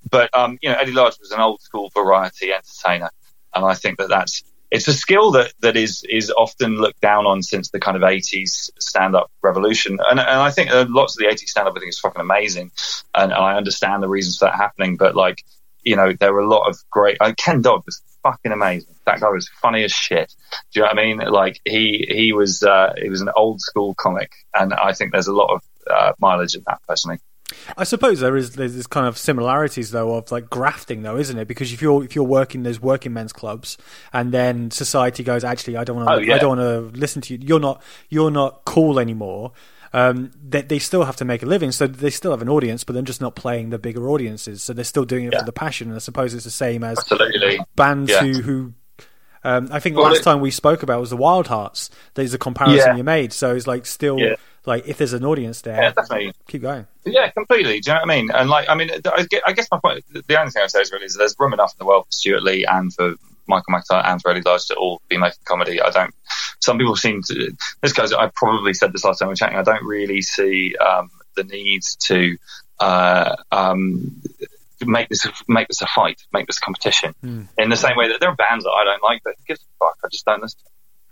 but 0.10 0.36
um, 0.38 0.58
you 0.62 0.70
know, 0.70 0.76
Eddie 0.76 0.92
Large 0.92 1.20
was 1.20 1.32
an 1.32 1.40
old 1.40 1.62
school 1.62 1.90
variety 1.94 2.52
entertainer, 2.52 3.10
and 3.54 3.66
I 3.66 3.74
think 3.76 3.98
that 4.00 4.10
that's 4.10 4.44
it's 4.74 4.88
a 4.88 4.94
skill 4.94 5.32
that, 5.32 5.54
that 5.60 5.78
is 5.78 6.04
is 6.10 6.32
often 6.32 6.78
looked 6.78 7.00
down 7.00 7.28
on 7.28 7.44
since 7.44 7.70
the 7.70 7.80
kind 7.80 7.96
of 7.96 8.02
80s 8.02 8.72
stand 8.80 9.16
up 9.16 9.32
revolution. 9.44 10.00
And, 10.10 10.20
and 10.20 10.30
I 10.30 10.50
think 10.50 10.72
uh, 10.72 10.86
lots 10.90 11.16
of 11.16 11.20
the 11.20 11.32
80s 11.32 11.48
stand 11.48 11.68
up 11.68 11.76
I 11.78 11.80
think 11.80 11.90
is 11.90 12.00
fucking 12.00 12.22
amazing, 12.22 12.72
and, 13.14 13.32
and 13.32 13.34
I 13.34 13.56
understand 13.56 14.02
the 14.02 14.10
reasons 14.10 14.38
for 14.38 14.46
that 14.46 14.56
happening. 14.56 14.98
But 14.98 15.16
like, 15.16 15.44
you 15.84 15.96
know, 15.96 16.14
there 16.14 16.34
were 16.34 16.42
a 16.42 16.50
lot 16.50 16.68
of 16.68 16.78
great. 16.90 17.18
Uh, 17.22 17.34
Ken 17.38 17.62
Dodd 17.62 17.84
was 17.86 18.02
fucking 18.24 18.52
amazing. 18.52 18.96
That 19.06 19.20
guy 19.20 19.30
was 19.30 19.48
funny 19.62 19.84
as 19.84 19.92
shit. 19.92 20.34
Do 20.72 20.80
you 20.80 20.82
know 20.82 20.88
what 20.88 21.00
I 21.00 21.04
mean? 21.04 21.18
Like 21.20 21.62
he 21.66 22.08
he 22.10 22.34
was 22.34 22.64
uh, 22.64 22.94
he 23.00 23.10
was 23.10 23.22
an 23.22 23.30
old 23.36 23.62
school 23.62 23.94
comic, 23.94 24.32
and 24.56 24.74
I 24.74 24.94
think 24.94 25.12
there's 25.12 25.28
a 25.28 25.34
lot 25.34 25.54
of 25.54 25.62
uh, 25.88 26.14
mileage 26.20 26.56
in 26.56 26.64
that 26.66 26.82
personally. 26.88 27.20
I 27.78 27.84
suppose 27.84 28.20
there 28.20 28.36
is 28.36 28.52
there's 28.56 28.76
this 28.76 28.88
kind 28.88 29.08
of 29.08 29.18
similarities 29.18 29.92
though 29.92 30.16
of 30.16 30.32
like 30.32 30.50
grafting 30.50 31.02
though, 31.04 31.18
isn't 31.18 31.38
it? 31.38 31.48
Because 31.48 31.72
if 31.74 31.82
you're 31.82 32.04
if 32.04 32.16
you're 32.16 32.24
working 32.26 32.64
those 32.64 32.80
working 32.80 33.14
men's 33.14 33.34
clubs, 33.34 33.78
and 34.12 34.32
then 34.32 34.72
society 34.72 35.24
goes, 35.24 35.44
actually, 35.44 35.78
I 35.78 35.84
don't 35.84 35.96
want 35.98 36.08
to, 36.10 36.16
Oh, 36.16 36.18
yeah. 36.20 36.36
I 36.36 36.38
don't 36.40 36.58
want 36.58 36.62
to 36.94 37.00
listen 37.00 37.22
to 37.24 37.34
you. 37.36 37.40
You're 37.42 37.60
not 37.60 37.82
you're 38.10 38.32
not 38.32 38.66
cool 38.66 39.00
anymore. 39.00 39.52
Um, 39.96 40.32
they, 40.44 40.64
they 40.64 40.80
still 40.80 41.04
have 41.04 41.18
to 41.18 41.26
make 41.26 41.44
a 41.44 41.46
living, 41.46 41.72
so 41.72 41.86
they 41.86 42.10
still 42.10 42.32
have 42.32 42.42
an 42.42 42.50
audience, 42.50 42.84
but 42.84 42.94
they're 42.94 43.04
just 43.04 43.22
not 43.22 43.36
playing 43.36 43.70
the 43.70 43.78
bigger 43.78 44.10
audiences. 44.10 44.64
So 44.64 44.74
they're 44.74 44.84
still 44.84 45.06
doing 45.06 45.26
it 45.26 45.34
Yeah. 45.34 45.40
for 45.42 45.46
the 45.46 45.54
passion. 45.54 45.90
And 45.90 45.96
I 45.96 46.00
suppose 46.00 46.34
it's 46.34 46.46
the 46.46 46.50
same 46.50 46.84
as 46.84 46.98
Absolutely. 46.98 47.60
bands 47.76 48.10
Yeah. 48.10 48.22
who 48.22 48.42
who. 48.42 48.74
Um, 49.46 49.68
I 49.72 49.80
think 49.80 49.96
the 49.96 50.02
Well, 50.02 50.10
last 50.12 50.22
it- 50.22 50.24
time 50.24 50.40
we 50.40 50.52
spoke 50.52 50.84
about 50.84 51.00
was 51.02 51.10
the 51.12 51.18
Wild 51.18 51.48
Hearts. 51.48 51.90
There's 52.16 52.34
a 52.34 52.38
comparison 52.38 52.98
you 52.98 53.04
made, 53.04 53.34
so 53.34 53.54
it's 53.56 53.68
like 53.68 53.86
still. 53.86 54.18
Like 54.66 54.88
if 54.88 54.98
there's 54.98 55.14
an 55.14 55.26
audience 55.26 55.62
there, 55.62 55.76
Yeah, 55.76 55.92
definitely. 55.92 56.34
keep 56.48 56.62
going. 56.62 56.88
Yeah, 57.06 57.30
completely. 57.32 57.80
Do 57.82 57.92
you 57.92 57.96
know 57.96 58.02
what 58.02 58.12
I 58.12 58.16
mean? 58.16 58.32
And 58.32 58.50
like, 58.50 58.70
I 58.70 58.76
mean, 58.76 58.90
I 59.46 59.52
guess, 59.54 59.68
my 59.72 59.80
point, 59.80 60.06
the 60.12 60.40
only 60.40 60.52
thing 60.52 60.64
I 60.64 60.68
say 60.68 60.82
is 60.82 60.92
really 60.92 61.06
is 61.06 61.16
there's 61.16 61.36
room 61.38 61.54
enough 61.54 61.74
in 61.74 61.84
the 61.84 61.86
world 61.86 62.06
for 62.06 62.12
Stewart 62.12 62.44
Lee 62.44 62.66
and 62.66 62.94
for 62.94 63.16
Michael 63.48 63.74
McIntyre 63.74 64.06
and 64.06 64.22
for 64.22 64.32
Eddie 64.32 64.42
Large 64.42 64.68
to 64.68 64.76
all 64.76 65.02
be 65.10 65.18
making 65.18 65.40
comedy. 65.44 65.82
I 65.82 65.90
don't, 65.90 66.14
some 66.60 66.78
people 66.78 66.96
seem 66.96 67.22
to, 67.24 67.52
this 67.82 67.92
goes, 67.92 68.14
I 68.14 68.30
probably 68.34 68.74
said 68.74 68.94
this 68.94 69.04
last 69.04 69.20
time 69.20 69.28
we 69.28 69.32
were 69.34 69.36
chatting, 69.36 69.58
I 69.58 69.64
don't 69.64 69.84
really 69.84 70.22
see, 70.22 70.76
um, 70.78 71.10
the 71.36 71.44
need 71.44 71.82
to, 72.04 72.38
uh, 72.80 73.36
um, 73.52 74.22
make 74.86 75.08
this 75.10 75.26
make 75.48 75.68
this 75.68 75.82
a 75.82 75.88
fight, 75.88 76.22
make 76.34 76.46
this 76.48 76.58
a 76.58 76.62
competition. 76.62 77.16
In 77.58 77.70
the 77.70 77.78
same 77.78 77.96
way 77.96 78.10
that 78.10 78.20
there 78.20 78.30
are 78.30 78.36
bands 78.36 78.66
that 78.66 78.72
I 78.72 78.84
don't 78.84 79.02
like, 79.02 79.22
but 79.24 79.36
gives 79.48 79.62
a 79.62 79.86
fuck? 79.86 79.98
I 80.04 80.08
just 80.12 80.26
don't 80.26 80.42
listen. 80.42 80.60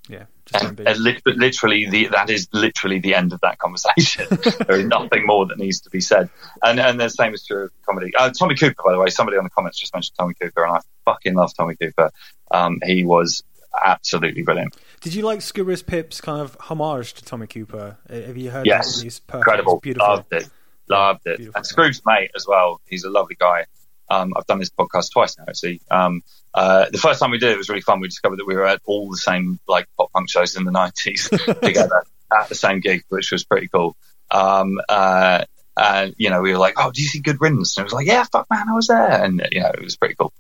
Yeah, 0.10 0.26
And, 0.60 0.80
and 0.80 0.98
lit- 1.00 1.22
literally, 1.26 1.88
the, 1.90 2.08
that 2.08 2.30
is 2.30 2.48
literally 2.52 3.00
the 3.00 3.14
end 3.16 3.34
of 3.34 3.42
that 3.42 3.60
conversation. 3.60 4.28
there 4.68 4.80
is 4.80 4.86
nothing 4.88 5.26
more 5.26 5.46
that 5.46 5.58
needs 5.58 5.82
to 5.82 5.90
be 5.90 6.02
said. 6.02 6.30
And 6.64 6.80
and 6.80 7.00
the 7.00 7.08
same 7.10 7.34
is 7.34 7.46
true 7.46 7.66
of 7.66 7.72
comedy. 7.86 8.12
Uh, 8.18 8.32
Tommy 8.32 8.56
Cooper, 8.56 8.82
by 8.84 8.92
the 8.94 9.00
way, 9.00 9.10
somebody 9.10 9.38
on 9.38 9.44
the 9.44 9.50
comments 9.52 9.80
just 9.80 9.94
mentioned 9.94 10.16
Tommy 10.18 10.34
Cooper, 10.34 10.66
and 10.66 10.78
I 10.78 10.80
fucking 11.06 11.36
love 11.36 11.54
Tommy 11.56 11.76
Cooper. 11.76 12.12
Um, 12.50 12.80
he 12.84 13.04
was 13.04 13.44
absolutely 13.84 14.42
brilliant. 14.42 14.76
Did 15.02 15.14
you 15.14 15.22
like 15.24 15.40
Scroobius 15.40 15.86
Pip's 15.86 16.20
kind 16.20 16.42
of 16.42 16.58
homage 16.60 17.14
to 17.14 17.24
Tommy 17.24 17.48
Cooper? 17.48 17.98
Uh, 18.10 18.14
Have 18.14 18.38
you 18.38 18.50
heard 18.50 18.66
Yes, 18.66 18.98
that? 19.00 19.06
It's 19.08 19.20
perfect. 19.20 19.48
Incredible. 19.48 19.74
It's 19.76 19.82
beautiful. 19.84 20.08
Loved 20.08 20.34
it. 20.34 20.50
Loved 20.90 21.28
it. 21.28 21.38
Beautiful. 21.38 21.58
And 21.58 21.66
Scroobius 21.66 22.02
mate 22.06 22.32
as 22.36 22.46
well. 22.48 22.82
He's 22.86 23.04
a 23.04 23.10
lovely 23.10 23.36
guy. 23.40 23.66
Um, 24.10 24.34
I've 24.36 24.46
done 24.46 24.60
this 24.60 24.70
podcast 24.70 25.12
twice 25.12 25.38
now, 25.38 25.46
actually. 25.48 25.82
Um, 25.90 26.22
uh, 26.54 26.88
the 26.92 26.98
first 26.98 27.20
time 27.20 27.32
we 27.32 27.38
did 27.38 27.52
it 27.52 27.58
was 27.58 27.70
really 27.70 27.82
fun. 27.82 28.00
We 28.02 28.08
discovered 28.08 28.40
that 28.40 28.48
we 28.48 28.56
were 28.56 28.66
at 28.66 28.82
all 28.86 29.10
the 29.10 29.18
same 29.18 29.60
like 29.68 29.88
pop 29.98 30.12
punk 30.12 30.30
shows 30.30 30.56
in 30.56 30.66
the 30.66 30.72
nineties 30.72 31.30
together 31.62 32.04
at 32.32 32.50
the 32.50 32.56
same 32.56 32.80
gig, 32.82 33.04
which 33.10 33.32
was 33.32 33.44
pretty 33.44 33.68
cool. 33.68 33.96
Um, 34.30 34.82
uh, 34.90 35.46
and 35.78 36.14
you 36.18 36.30
know, 36.30 36.42
we 36.42 36.52
were 36.52 36.58
like, 36.58 36.76
"Oh, 36.78 36.92
do 36.92 37.02
you 37.02 37.08
see 37.08 37.20
Good 37.20 37.40
Riddance?" 37.40 37.78
And 37.78 37.84
it 37.84 37.86
was 37.86 37.94
like, 37.94 38.08
"Yeah, 38.08 38.26
fuck, 38.32 38.48
man, 38.52 38.68
I 38.70 38.74
was 38.74 38.88
there," 38.88 39.24
and 39.24 39.48
you 39.52 39.62
know, 39.62 39.70
it 39.70 39.82
was 39.82 39.96
pretty 39.96 40.16
cool. 40.16 40.34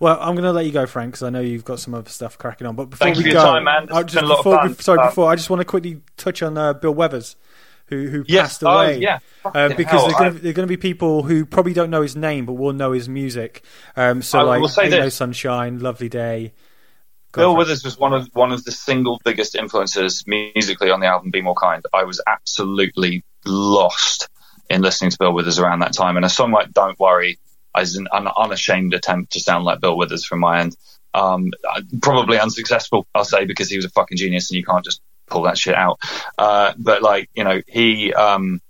Well, 0.00 0.18
I'm 0.20 0.34
going 0.34 0.44
to 0.44 0.52
let 0.52 0.66
you 0.66 0.72
go, 0.72 0.86
Frank, 0.86 1.12
because 1.12 1.22
I 1.22 1.30
know 1.30 1.40
you've 1.40 1.64
got 1.64 1.80
some 1.80 1.94
other 1.94 2.10
stuff 2.10 2.36
cracking 2.38 2.66
on. 2.66 2.76
But 2.76 2.90
before 2.90 3.06
Thank 3.06 3.18
we 3.18 3.32
go, 3.32 3.42
time, 3.42 3.64
man. 3.64 3.84
It's 3.84 3.92
I 3.92 4.00
been 4.00 4.08
just 4.08 4.24
a 4.24 4.26
lot 4.26 4.38
of 4.38 4.44
before, 4.44 4.82
sorry, 4.82 4.98
Um, 4.98 5.08
before 5.08 5.30
I 5.30 5.36
just 5.36 5.48
want 5.48 5.60
to 5.60 5.64
quickly 5.64 6.00
touch 6.16 6.42
on 6.42 6.58
uh, 6.58 6.72
Bill 6.74 6.92
Withers, 6.92 7.36
who 7.92 8.08
who 8.08 8.24
Yes. 8.26 8.42
passed 8.58 8.64
Oh, 8.64 8.68
away. 8.70 8.98
yeah. 8.98 9.18
Uh, 9.44 9.68
because 9.74 10.02
there's 10.02 10.14
going 10.14 10.34
to 10.34 10.38
there 10.38 10.50
are 10.50 10.54
going 10.54 10.68
to 10.68 10.72
be 10.72 10.76
people 10.76 11.22
who 11.22 11.44
probably 11.44 11.72
don't 11.72 11.90
know 11.90 12.02
his 12.02 12.16
name, 12.16 12.46
but 12.46 12.54
will 12.54 12.72
know 12.72 12.92
his 12.92 13.08
music. 13.08 13.62
Um, 13.96 14.22
so 14.22 14.38
I 14.38 14.42
like, 14.42 14.60
will 14.60 14.68
say 14.68 14.84
Ain't 14.84 14.92
No. 14.92 15.08
Sunshine, 15.08 15.78
Lovely 15.80 16.08
Day. 16.08 16.52
Go 17.32 17.42
Bill. 17.42 17.56
Withers 17.56 17.82
was 17.84 17.98
one 17.98 18.12
of 18.12 18.28
one 18.34 18.52
of 18.52 18.62
the 18.64 18.72
single 18.72 19.20
biggest 19.24 19.54
influences 19.54 20.24
musically 20.26 20.90
on 20.90 21.00
the 21.00 21.06
album 21.06 21.30
Be 21.30 21.40
More 21.42 21.54
Kind. 21.54 21.84
I 21.92 22.04
was 22.04 22.20
absolutely 22.26 23.24
lost 23.44 24.28
in 24.70 24.82
listening 24.82 25.10
to 25.10 25.18
Bill 25.18 25.32
Withers 25.32 25.58
around 25.58 25.80
that 25.80 25.92
time, 25.94 26.16
and 26.16 26.24
a 26.24 26.28
song 26.28 26.52
like 26.52 26.72
Don't 26.72 26.98
Worry 27.00 27.38
is 27.78 27.96
an 27.96 28.06
un- 28.12 28.28
unashamed 28.36 28.92
attempt 28.94 29.32
to 29.32 29.40
sound 29.40 29.64
like 29.64 29.80
Bill 29.80 29.96
Withers 29.96 30.24
from 30.24 30.40
my 30.40 30.60
end. 30.60 30.76
Um, 31.14 31.50
probably 32.00 32.38
unsuccessful, 32.38 33.06
I'll 33.14 33.24
say, 33.24 33.44
because 33.44 33.68
he 33.70 33.76
was 33.76 33.84
a 33.86 33.90
fucking 33.90 34.16
genius, 34.18 34.50
and 34.50 34.56
you 34.58 34.64
can't 34.64 34.84
just 34.84 35.00
pull 35.26 35.42
that 35.42 35.58
shit 35.58 35.74
out. 35.74 35.98
Uh, 36.38 36.72
but 36.78 37.02
like, 37.02 37.30
you 37.34 37.44
know, 37.44 37.60
he 37.66 38.12
um, 38.14 38.60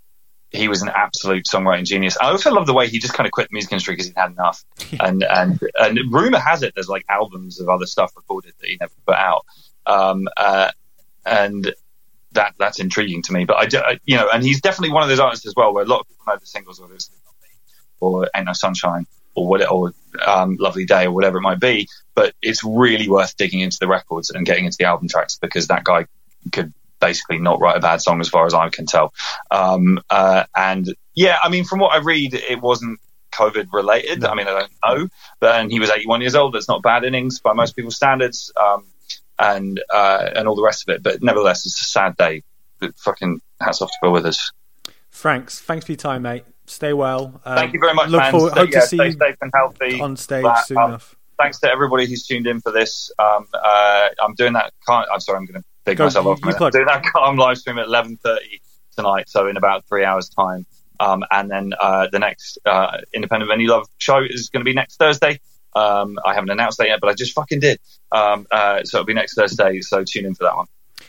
he 0.51 0.67
was 0.67 0.81
an 0.83 0.89
absolute 0.93 1.45
songwriting 1.45 1.85
genius. 1.85 2.17
I 2.21 2.29
also 2.29 2.51
love 2.53 2.67
the 2.67 2.73
way 2.73 2.87
he 2.87 2.99
just 2.99 3.13
kind 3.13 3.25
of 3.25 3.31
quit 3.31 3.49
the 3.49 3.53
music 3.53 3.71
industry 3.71 3.93
because 3.93 4.07
he'd 4.07 4.17
had 4.17 4.31
enough. 4.31 4.63
and 4.99 5.23
and 5.23 5.59
and 5.79 5.99
rumor 6.11 6.39
has 6.39 6.63
it 6.63 6.73
there's 6.75 6.87
like 6.89 7.05
albums 7.09 7.59
of 7.59 7.69
other 7.69 7.85
stuff 7.85 8.11
recorded 8.15 8.53
that 8.59 8.67
he 8.69 8.77
never 8.79 8.93
put 9.05 9.15
out. 9.15 9.45
Um, 9.85 10.27
uh, 10.37 10.71
and 11.25 11.73
that 12.33 12.53
that's 12.57 12.79
intriguing 12.79 13.21
to 13.23 13.33
me. 13.33 13.45
But 13.45 13.57
I, 13.57 13.65
do- 13.65 13.79
I- 13.79 13.99
you 14.05 14.15
know, 14.17 14.29
and 14.33 14.43
he's 14.43 14.61
definitely 14.61 14.93
one 14.93 15.03
of 15.03 15.09
those 15.09 15.19
artists 15.19 15.45
as 15.45 15.53
well, 15.55 15.73
where 15.73 15.83
a 15.83 15.87
lot 15.87 16.01
of 16.01 16.07
people 16.07 16.23
know 16.27 16.37
the 16.39 16.45
singles, 16.45 16.79
whether 16.81 16.93
it's 16.93 17.09
Lean 17.11 17.19
on 17.27 17.33
Me 17.41 17.49
or 17.99 18.29
Ain't 18.35 18.45
No 18.45 18.53
Sunshine 18.53 19.05
or 19.35 19.47
what, 19.47 19.69
or 19.71 19.93
um, 20.25 20.57
Lovely 20.59 20.85
Day 20.85 21.05
or 21.05 21.11
whatever 21.11 21.37
it 21.37 21.41
might 21.41 21.59
be. 21.59 21.87
But 22.15 22.33
it's 22.41 22.63
really 22.63 23.09
worth 23.09 23.35
digging 23.37 23.59
into 23.61 23.77
the 23.79 23.87
records 23.87 24.29
and 24.29 24.45
getting 24.45 24.65
into 24.65 24.77
the 24.79 24.85
album 24.85 25.07
tracks 25.09 25.37
because 25.41 25.67
that 25.67 25.83
guy 25.83 26.05
could 26.51 26.73
basically 26.99 27.37
not 27.37 27.59
write 27.59 27.77
a 27.77 27.81
bad 27.81 28.01
song 28.01 28.21
as 28.21 28.29
far 28.29 28.45
as 28.45 28.53
I 28.53 28.69
can 28.69 28.85
tell. 28.85 29.13
Um, 29.51 30.01
uh, 30.09 30.45
and 30.55 30.93
yeah, 31.15 31.37
I 31.43 31.49
mean, 31.49 31.63
from 31.65 31.79
what 31.79 31.93
I 31.93 31.97
read, 31.97 32.33
it 32.33 32.61
wasn't 32.61 32.99
COVID 33.33 33.67
related. 33.73 34.23
I 34.25 34.35
mean, 34.35 34.47
I 34.47 34.51
don't 34.59 34.71
know, 34.85 35.07
but 35.39 35.59
and 35.59 35.71
he 35.71 35.79
was 35.79 35.89
81 35.89 36.21
years 36.21 36.35
old. 36.35 36.53
That's 36.53 36.67
not 36.67 36.81
bad 36.81 37.03
innings 37.03 37.39
by 37.39 37.53
most 37.53 37.75
people's 37.75 37.95
standards. 37.95 38.51
Um, 38.61 38.85
and 39.39 39.81
uh, 39.91 40.29
and 40.35 40.47
all 40.47 40.55
the 40.55 40.63
rest 40.63 40.87
of 40.87 40.93
it, 40.95 41.01
but 41.03 41.23
nevertheless, 41.23 41.65
it's 41.65 41.81
a 41.81 41.85
sad 41.85 42.15
day. 42.17 42.43
But 42.79 42.97
fucking 42.99 43.41
hats 43.59 43.81
off 43.81 43.89
to 43.89 43.97
Bill 44.01 44.11
Withers. 44.11 44.51
Franks, 45.09 45.59
thanks 45.59 45.85
for 45.85 45.91
your 45.91 45.97
time, 45.97 46.21
mate. 46.21 46.43
Stay 46.65 46.93
well. 46.93 47.41
Um, 47.45 47.55
Thank 47.57 47.73
you 47.73 47.79
very 47.79 47.93
much, 47.93 48.09
Look 48.09 48.21
man. 48.21 48.31
forward, 48.31 48.51
Stay- 48.51 48.59
hope 48.61 48.71
yeah, 48.71 48.79
to 48.79 48.87
see 48.87 48.97
stay 48.97 49.05
you 49.07 49.11
safe 49.13 49.35
and 49.41 49.51
healthy. 49.53 49.99
on 49.99 50.15
stage 50.17 50.43
That, 50.43 50.65
soon 50.67 50.77
um, 50.77 50.89
enough. 50.91 51.15
Thanks 51.37 51.59
to 51.59 51.69
everybody 51.69 52.05
who's 52.05 52.25
tuned 52.25 52.47
in 52.47 52.61
for 52.61 52.71
this. 52.71 53.11
Um, 53.19 53.47
uh, 53.53 54.09
I'm 54.23 54.33
doing 54.35 54.53
that. 54.53 54.71
Can't, 54.87 55.07
I'm 55.11 55.19
sorry, 55.19 55.37
I'm 55.39 55.45
going 55.45 55.61
to 55.61 55.67
big 55.85 55.97
Go, 55.97 56.05
myself 56.05 56.25
you- 56.25 56.31
off. 56.31 56.39
a 56.43 56.47
you 56.59 56.65
I'm 56.65 56.71
doing 56.71 56.85
that 56.85 57.03
calm 57.13 57.37
live 57.37 57.57
stream 57.57 57.77
at 57.79 57.87
11:30 57.87 58.37
tonight, 58.95 59.29
so 59.29 59.47
in 59.47 59.57
about 59.57 59.85
three 59.87 60.03
hours' 60.05 60.29
time. 60.29 60.65
Um, 60.99 61.23
and 61.31 61.49
then 61.49 61.73
uh, 61.79 62.07
the 62.11 62.19
next 62.19 62.57
uh, 62.65 62.97
Independent 63.13 63.49
Venue 63.49 63.67
Love 63.69 63.87
show 63.97 64.19
is 64.23 64.49
going 64.49 64.61
to 64.61 64.69
be 64.69 64.73
next 64.73 64.97
Thursday. 64.97 65.39
Um, 65.75 66.17
I 66.23 66.33
haven't 66.35 66.51
announced 66.51 66.77
that 66.77 66.87
yet, 66.87 66.99
but 67.01 67.09
I 67.09 67.13
just 67.13 67.33
fucking 67.33 67.59
did. 67.59 67.79
Um, 68.11 68.45
uh, 68.51 68.83
so 68.83 68.99
it'll 68.99 69.05
be 69.07 69.13
next 69.15 69.33
Thursday. 69.33 69.81
So 69.81 70.03
tune 70.03 70.25
in 70.25 70.35
for 70.35 70.43
that 70.43 70.55
one. 70.55 70.67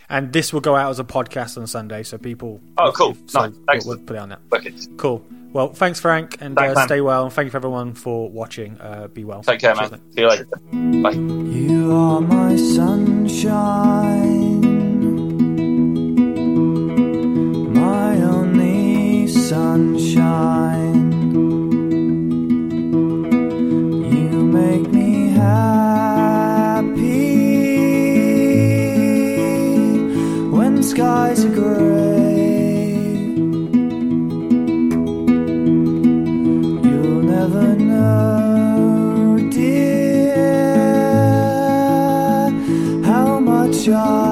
And 0.08 0.32
this 0.32 0.52
will 0.52 0.62
go 0.62 0.74
out 0.74 0.90
as 0.90 0.98
a 0.98 1.04
podcast 1.04 1.56
on 1.58 1.66
Sunday, 1.66 2.02
so 2.02 2.16
people. 2.18 2.60
Oh, 2.78 2.90
cool. 2.92 3.16
So 3.26 3.40
Nice. 3.68 3.84
we'll, 3.84 3.96
we'll 3.98 4.04
put 4.06 4.16
it 4.16 4.20
on 4.20 4.30
there. 4.30 4.38
Wicked. 4.50 4.74
Cool. 4.96 5.24
Well, 5.52 5.68
thanks, 5.72 6.00
Frank, 6.00 6.38
and 6.40 6.56
Thanks, 6.56 6.76
uh, 6.76 6.86
stay 6.86 7.00
well. 7.00 7.24
And 7.24 7.32
thank 7.32 7.44
you 7.46 7.50
for 7.52 7.58
everyone 7.58 7.92
for 7.94 8.28
watching. 8.28 8.80
Uh, 8.80 9.06
be 9.06 9.22
well. 9.24 9.42
Take 9.44 9.60
care, 9.60 9.74
Cheers, 9.76 9.90
man. 9.92 10.00
See 10.12 10.20
you 10.22 10.28
later. 10.28 10.46
Bye. 10.46 11.10
You 11.12 11.92
are 11.92 12.20
my 12.20 12.56
sunshine, 12.56 14.43
sunshine. 19.54 21.12
You 24.14 24.30
make 24.60 24.86
me 24.98 25.10
happy 25.28 26.96
when 30.56 30.82
skies 30.82 31.40
are 31.44 31.54
gray. 31.60 32.96
You'll 36.86 37.22
never 37.36 37.66
know, 37.76 39.38
dear, 39.56 40.34
how 43.08 43.38
much 43.38 43.88
I. 43.88 44.23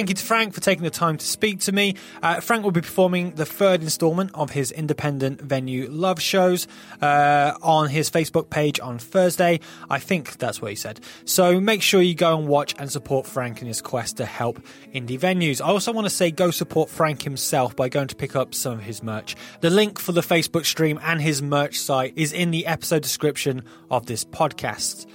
thank 0.00 0.08
you 0.08 0.14
to 0.14 0.24
Frank 0.24 0.54
for 0.54 0.62
taking 0.62 0.82
the 0.82 0.88
time 0.88 1.18
to 1.18 1.26
speak 1.26 1.60
to 1.60 1.72
me. 1.72 1.94
Uh, 2.22 2.40
Frank 2.40 2.64
will 2.64 2.70
be 2.70 2.80
performing 2.80 3.32
the 3.32 3.44
third 3.44 3.82
installment 3.82 4.30
of 4.32 4.48
his 4.48 4.72
independent 4.72 5.42
venue 5.42 5.90
Love 5.90 6.22
Shows 6.22 6.66
uh, 7.02 7.52
on 7.60 7.90
his 7.90 8.08
Facebook 8.10 8.48
page 8.48 8.80
on 8.80 8.98
Thursday. 8.98 9.60
I 9.90 9.98
think 9.98 10.38
that's 10.38 10.62
what 10.62 10.70
he 10.70 10.74
said. 10.74 11.00
So 11.26 11.60
make 11.60 11.82
sure 11.82 12.00
you 12.00 12.14
go 12.14 12.38
and 12.38 12.48
watch 12.48 12.74
and 12.78 12.90
support 12.90 13.26
Frank 13.26 13.60
in 13.60 13.68
his 13.68 13.82
quest 13.82 14.16
to 14.16 14.24
help 14.24 14.64
indie 14.94 15.20
venues. 15.20 15.60
I 15.60 15.66
also 15.66 15.92
want 15.92 16.06
to 16.06 16.10
say 16.10 16.30
go 16.30 16.50
support 16.50 16.88
Frank 16.88 17.20
himself 17.20 17.76
by 17.76 17.90
going 17.90 18.08
to 18.08 18.16
pick 18.16 18.34
up 18.34 18.54
some 18.54 18.78
of 18.78 18.82
his 18.82 19.02
merch. 19.02 19.36
The 19.60 19.68
link 19.68 19.98
for 19.98 20.12
the 20.12 20.22
Facebook 20.22 20.64
stream 20.64 20.98
and 21.02 21.20
his 21.20 21.42
merch 21.42 21.78
site 21.78 22.14
is 22.16 22.32
in 22.32 22.52
the 22.52 22.64
episode 22.64 23.02
description 23.02 23.64
of 23.90 24.06
this 24.06 24.24
podcast. 24.24 25.06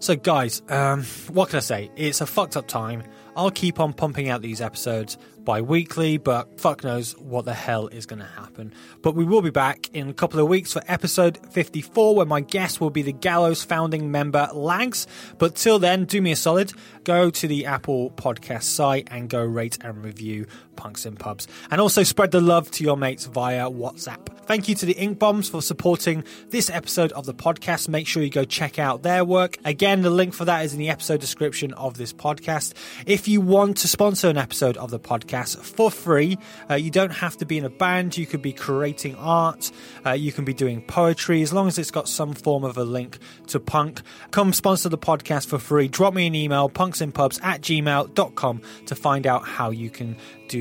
So, 0.00 0.16
guys, 0.16 0.60
um, 0.68 1.02
what 1.32 1.48
can 1.48 1.56
I 1.56 1.60
say? 1.60 1.90
It's 1.96 2.20
a 2.20 2.26
fucked 2.26 2.58
up 2.58 2.68
time. 2.68 3.04
I'll 3.36 3.50
keep 3.50 3.80
on 3.80 3.92
pumping 3.92 4.28
out 4.28 4.42
these 4.42 4.60
episodes 4.60 5.18
bi 5.44 5.60
weekly, 5.60 6.16
but 6.16 6.58
fuck 6.58 6.84
knows 6.84 7.16
what 7.18 7.44
the 7.44 7.54
hell 7.54 7.88
is 7.88 8.06
going 8.06 8.20
to 8.20 8.24
happen. 8.26 8.72
But 9.02 9.14
we 9.14 9.24
will 9.24 9.42
be 9.42 9.50
back 9.50 9.90
in 9.92 10.08
a 10.08 10.14
couple 10.14 10.40
of 10.40 10.48
weeks 10.48 10.72
for 10.72 10.82
episode 10.88 11.38
54, 11.52 12.14
where 12.14 12.26
my 12.26 12.40
guest 12.40 12.80
will 12.80 12.90
be 12.90 13.02
the 13.02 13.12
Gallows 13.12 13.62
founding 13.62 14.10
member 14.10 14.48
Lags. 14.52 15.06
But 15.38 15.54
till 15.54 15.78
then, 15.78 16.04
do 16.04 16.22
me 16.22 16.32
a 16.32 16.36
solid 16.36 16.72
go 17.04 17.30
to 17.30 17.46
the 17.46 17.66
Apple 17.66 18.10
podcast 18.12 18.62
site 18.62 19.08
and 19.10 19.28
go 19.28 19.44
rate 19.44 19.78
and 19.82 20.02
review 20.02 20.46
Punks 20.76 21.06
in 21.06 21.16
Pubs. 21.16 21.48
And 21.70 21.80
also 21.80 22.02
spread 22.02 22.30
the 22.30 22.40
love 22.40 22.70
to 22.72 22.84
your 22.84 22.96
mates 22.96 23.26
via 23.26 23.70
WhatsApp. 23.70 24.34
Thank 24.46 24.68
you 24.68 24.74
to 24.74 24.86
the 24.86 24.92
Ink 24.92 25.18
Bombs 25.18 25.48
for 25.48 25.62
supporting 25.62 26.22
this 26.50 26.68
episode 26.68 27.12
of 27.12 27.24
the 27.24 27.32
podcast. 27.32 27.88
Make 27.88 28.06
sure 28.06 28.22
you 28.22 28.28
go 28.28 28.44
check 28.44 28.78
out 28.78 29.02
their 29.02 29.24
work. 29.24 29.56
Again, 29.64 30.02
the 30.02 30.10
link 30.10 30.34
for 30.34 30.44
that 30.44 30.64
is 30.66 30.74
in 30.74 30.78
the 30.78 30.90
episode 30.90 31.20
description 31.20 31.72
of 31.74 31.96
this 31.96 32.12
podcast. 32.12 32.74
If 33.06 33.26
you 33.26 33.40
want 33.40 33.78
to 33.78 33.88
sponsor 33.88 34.28
an 34.28 34.36
episode 34.36 34.76
of 34.76 34.90
the 34.90 35.00
podcast 35.00 35.56
for 35.62 35.90
free, 35.90 36.36
uh, 36.68 36.74
you 36.74 36.90
don't 36.90 37.12
have 37.12 37.38
to 37.38 37.46
be 37.46 37.56
in 37.56 37.64
a 37.64 37.70
band. 37.70 38.18
You 38.18 38.26
could 38.26 38.42
be 38.42 38.52
creating 38.52 39.16
art. 39.16 39.70
Uh, 40.04 40.10
you 40.10 40.30
can 40.30 40.44
be 40.44 40.52
doing 40.52 40.82
poetry 40.82 41.40
as 41.40 41.52
long 41.52 41.66
as 41.66 41.78
it's 41.78 41.90
got 41.90 42.08
some 42.08 42.34
form 42.34 42.64
of 42.64 42.76
a 42.76 42.84
link 42.84 43.18
to 43.46 43.58
punk. 43.58 44.02
Come 44.30 44.52
sponsor 44.52 44.90
the 44.90 44.98
podcast 44.98 45.46
for 45.46 45.58
free. 45.58 45.88
Drop 45.88 46.12
me 46.12 46.26
an 46.26 46.34
email, 46.34 46.68
punksinpubs 46.68 47.42
at 47.42 47.62
gmail.com 47.62 48.60
to 48.86 48.94
find 48.94 49.26
out 49.26 49.46
how 49.46 49.70
you 49.70 49.88
can 49.88 50.16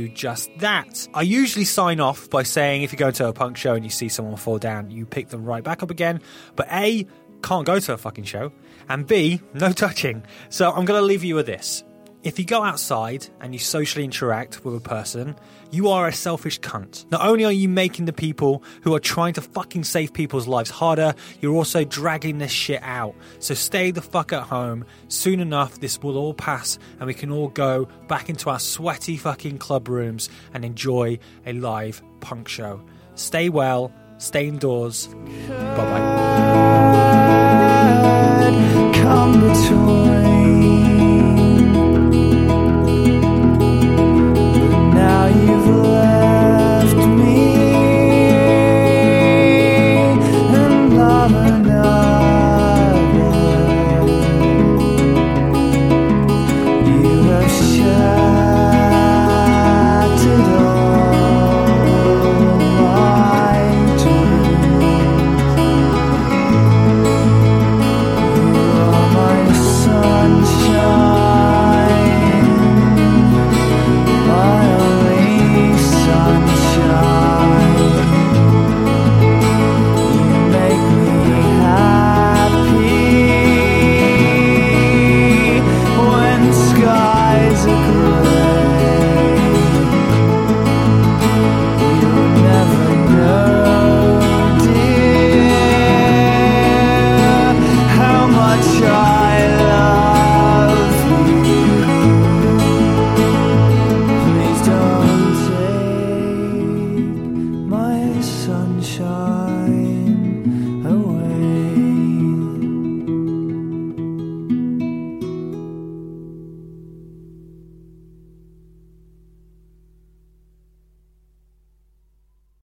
just 0.10 0.50
that. 0.60 1.08
I 1.14 1.22
usually 1.22 1.66
sign 1.66 2.00
off 2.00 2.30
by 2.30 2.44
saying 2.44 2.84
if 2.84 2.92
you 2.92 2.98
go 2.98 3.12
to 3.12 3.28
a 3.28 3.34
punk 3.34 3.58
show 3.58 3.74
and 3.74 3.84
you 3.84 3.90
see 3.90 4.10
someone 4.10 4.36
fall 4.36 4.58
down, 4.58 4.92
you 4.92 5.06
pick 5.06 5.30
them 5.30 5.46
right 5.46 5.64
back 5.64 5.84
up 5.84 5.92
again. 5.92 6.22
But 6.56 6.68
A, 6.72 7.06
can't 7.42 7.66
go 7.66 7.80
to 7.80 7.94
a 7.94 7.98
fucking 7.98 8.24
show, 8.24 8.52
and 8.90 9.06
B, 9.06 9.42
no 9.54 9.72
touching. 9.72 10.24
So 10.50 10.72
I'm 10.72 10.86
going 10.86 11.00
to 11.00 11.06
leave 11.06 11.24
you 11.24 11.36
with 11.36 11.46
this. 11.46 11.84
If 12.24 12.40
you 12.40 12.46
go 12.46 12.64
outside 12.64 13.28
and 13.42 13.54
you 13.54 13.60
socially 13.60 14.06
interact 14.06 14.64
with 14.64 14.78
a 14.78 14.80
person, 14.80 15.36
you 15.72 15.90
are 15.90 16.08
a 16.08 16.14
selfish 16.14 16.58
cunt. 16.62 17.12
Not 17.12 17.28
only 17.28 17.44
are 17.44 17.52
you 17.52 17.68
making 17.68 18.06
the 18.06 18.14
people 18.14 18.64
who 18.84 18.96
are 18.96 19.00
trying 19.00 19.34
to 19.34 19.42
fucking 19.42 19.84
save 19.84 20.14
people's 20.14 20.48
lives 20.48 20.70
harder, 20.70 21.16
you're 21.42 21.54
also 21.54 21.84
dragging 21.84 22.38
this 22.38 22.52
shit 22.52 22.80
out. 22.82 23.14
So 23.40 23.54
stay 23.54 23.92
the 23.92 24.02
fuck 24.02 24.32
at 24.32 24.44
home. 24.44 24.86
Soon 25.10 25.42
enough, 25.42 25.82
this 25.82 26.02
will 26.02 26.16
all 26.16 26.34
pass 26.34 26.80
and 26.98 27.08
we 27.08 27.14
can 27.14 27.30
all 27.30 27.50
go 27.50 27.90
back 28.08 28.30
into 28.30 28.50
our 28.50 28.60
sweaty 28.60 29.18
fucking 29.18 29.58
club 29.58 29.90
rooms 29.90 30.30
and 30.54 30.64
enjoy 30.64 31.20
a 31.46 31.52
live 31.52 32.02
punk 32.22 32.48
show. 32.48 32.82
Stay 33.16 33.50
well, 33.50 33.92
stay 34.18 34.48
indoors. 34.48 35.08
Bye 35.08 35.76
bye. 35.76 36.54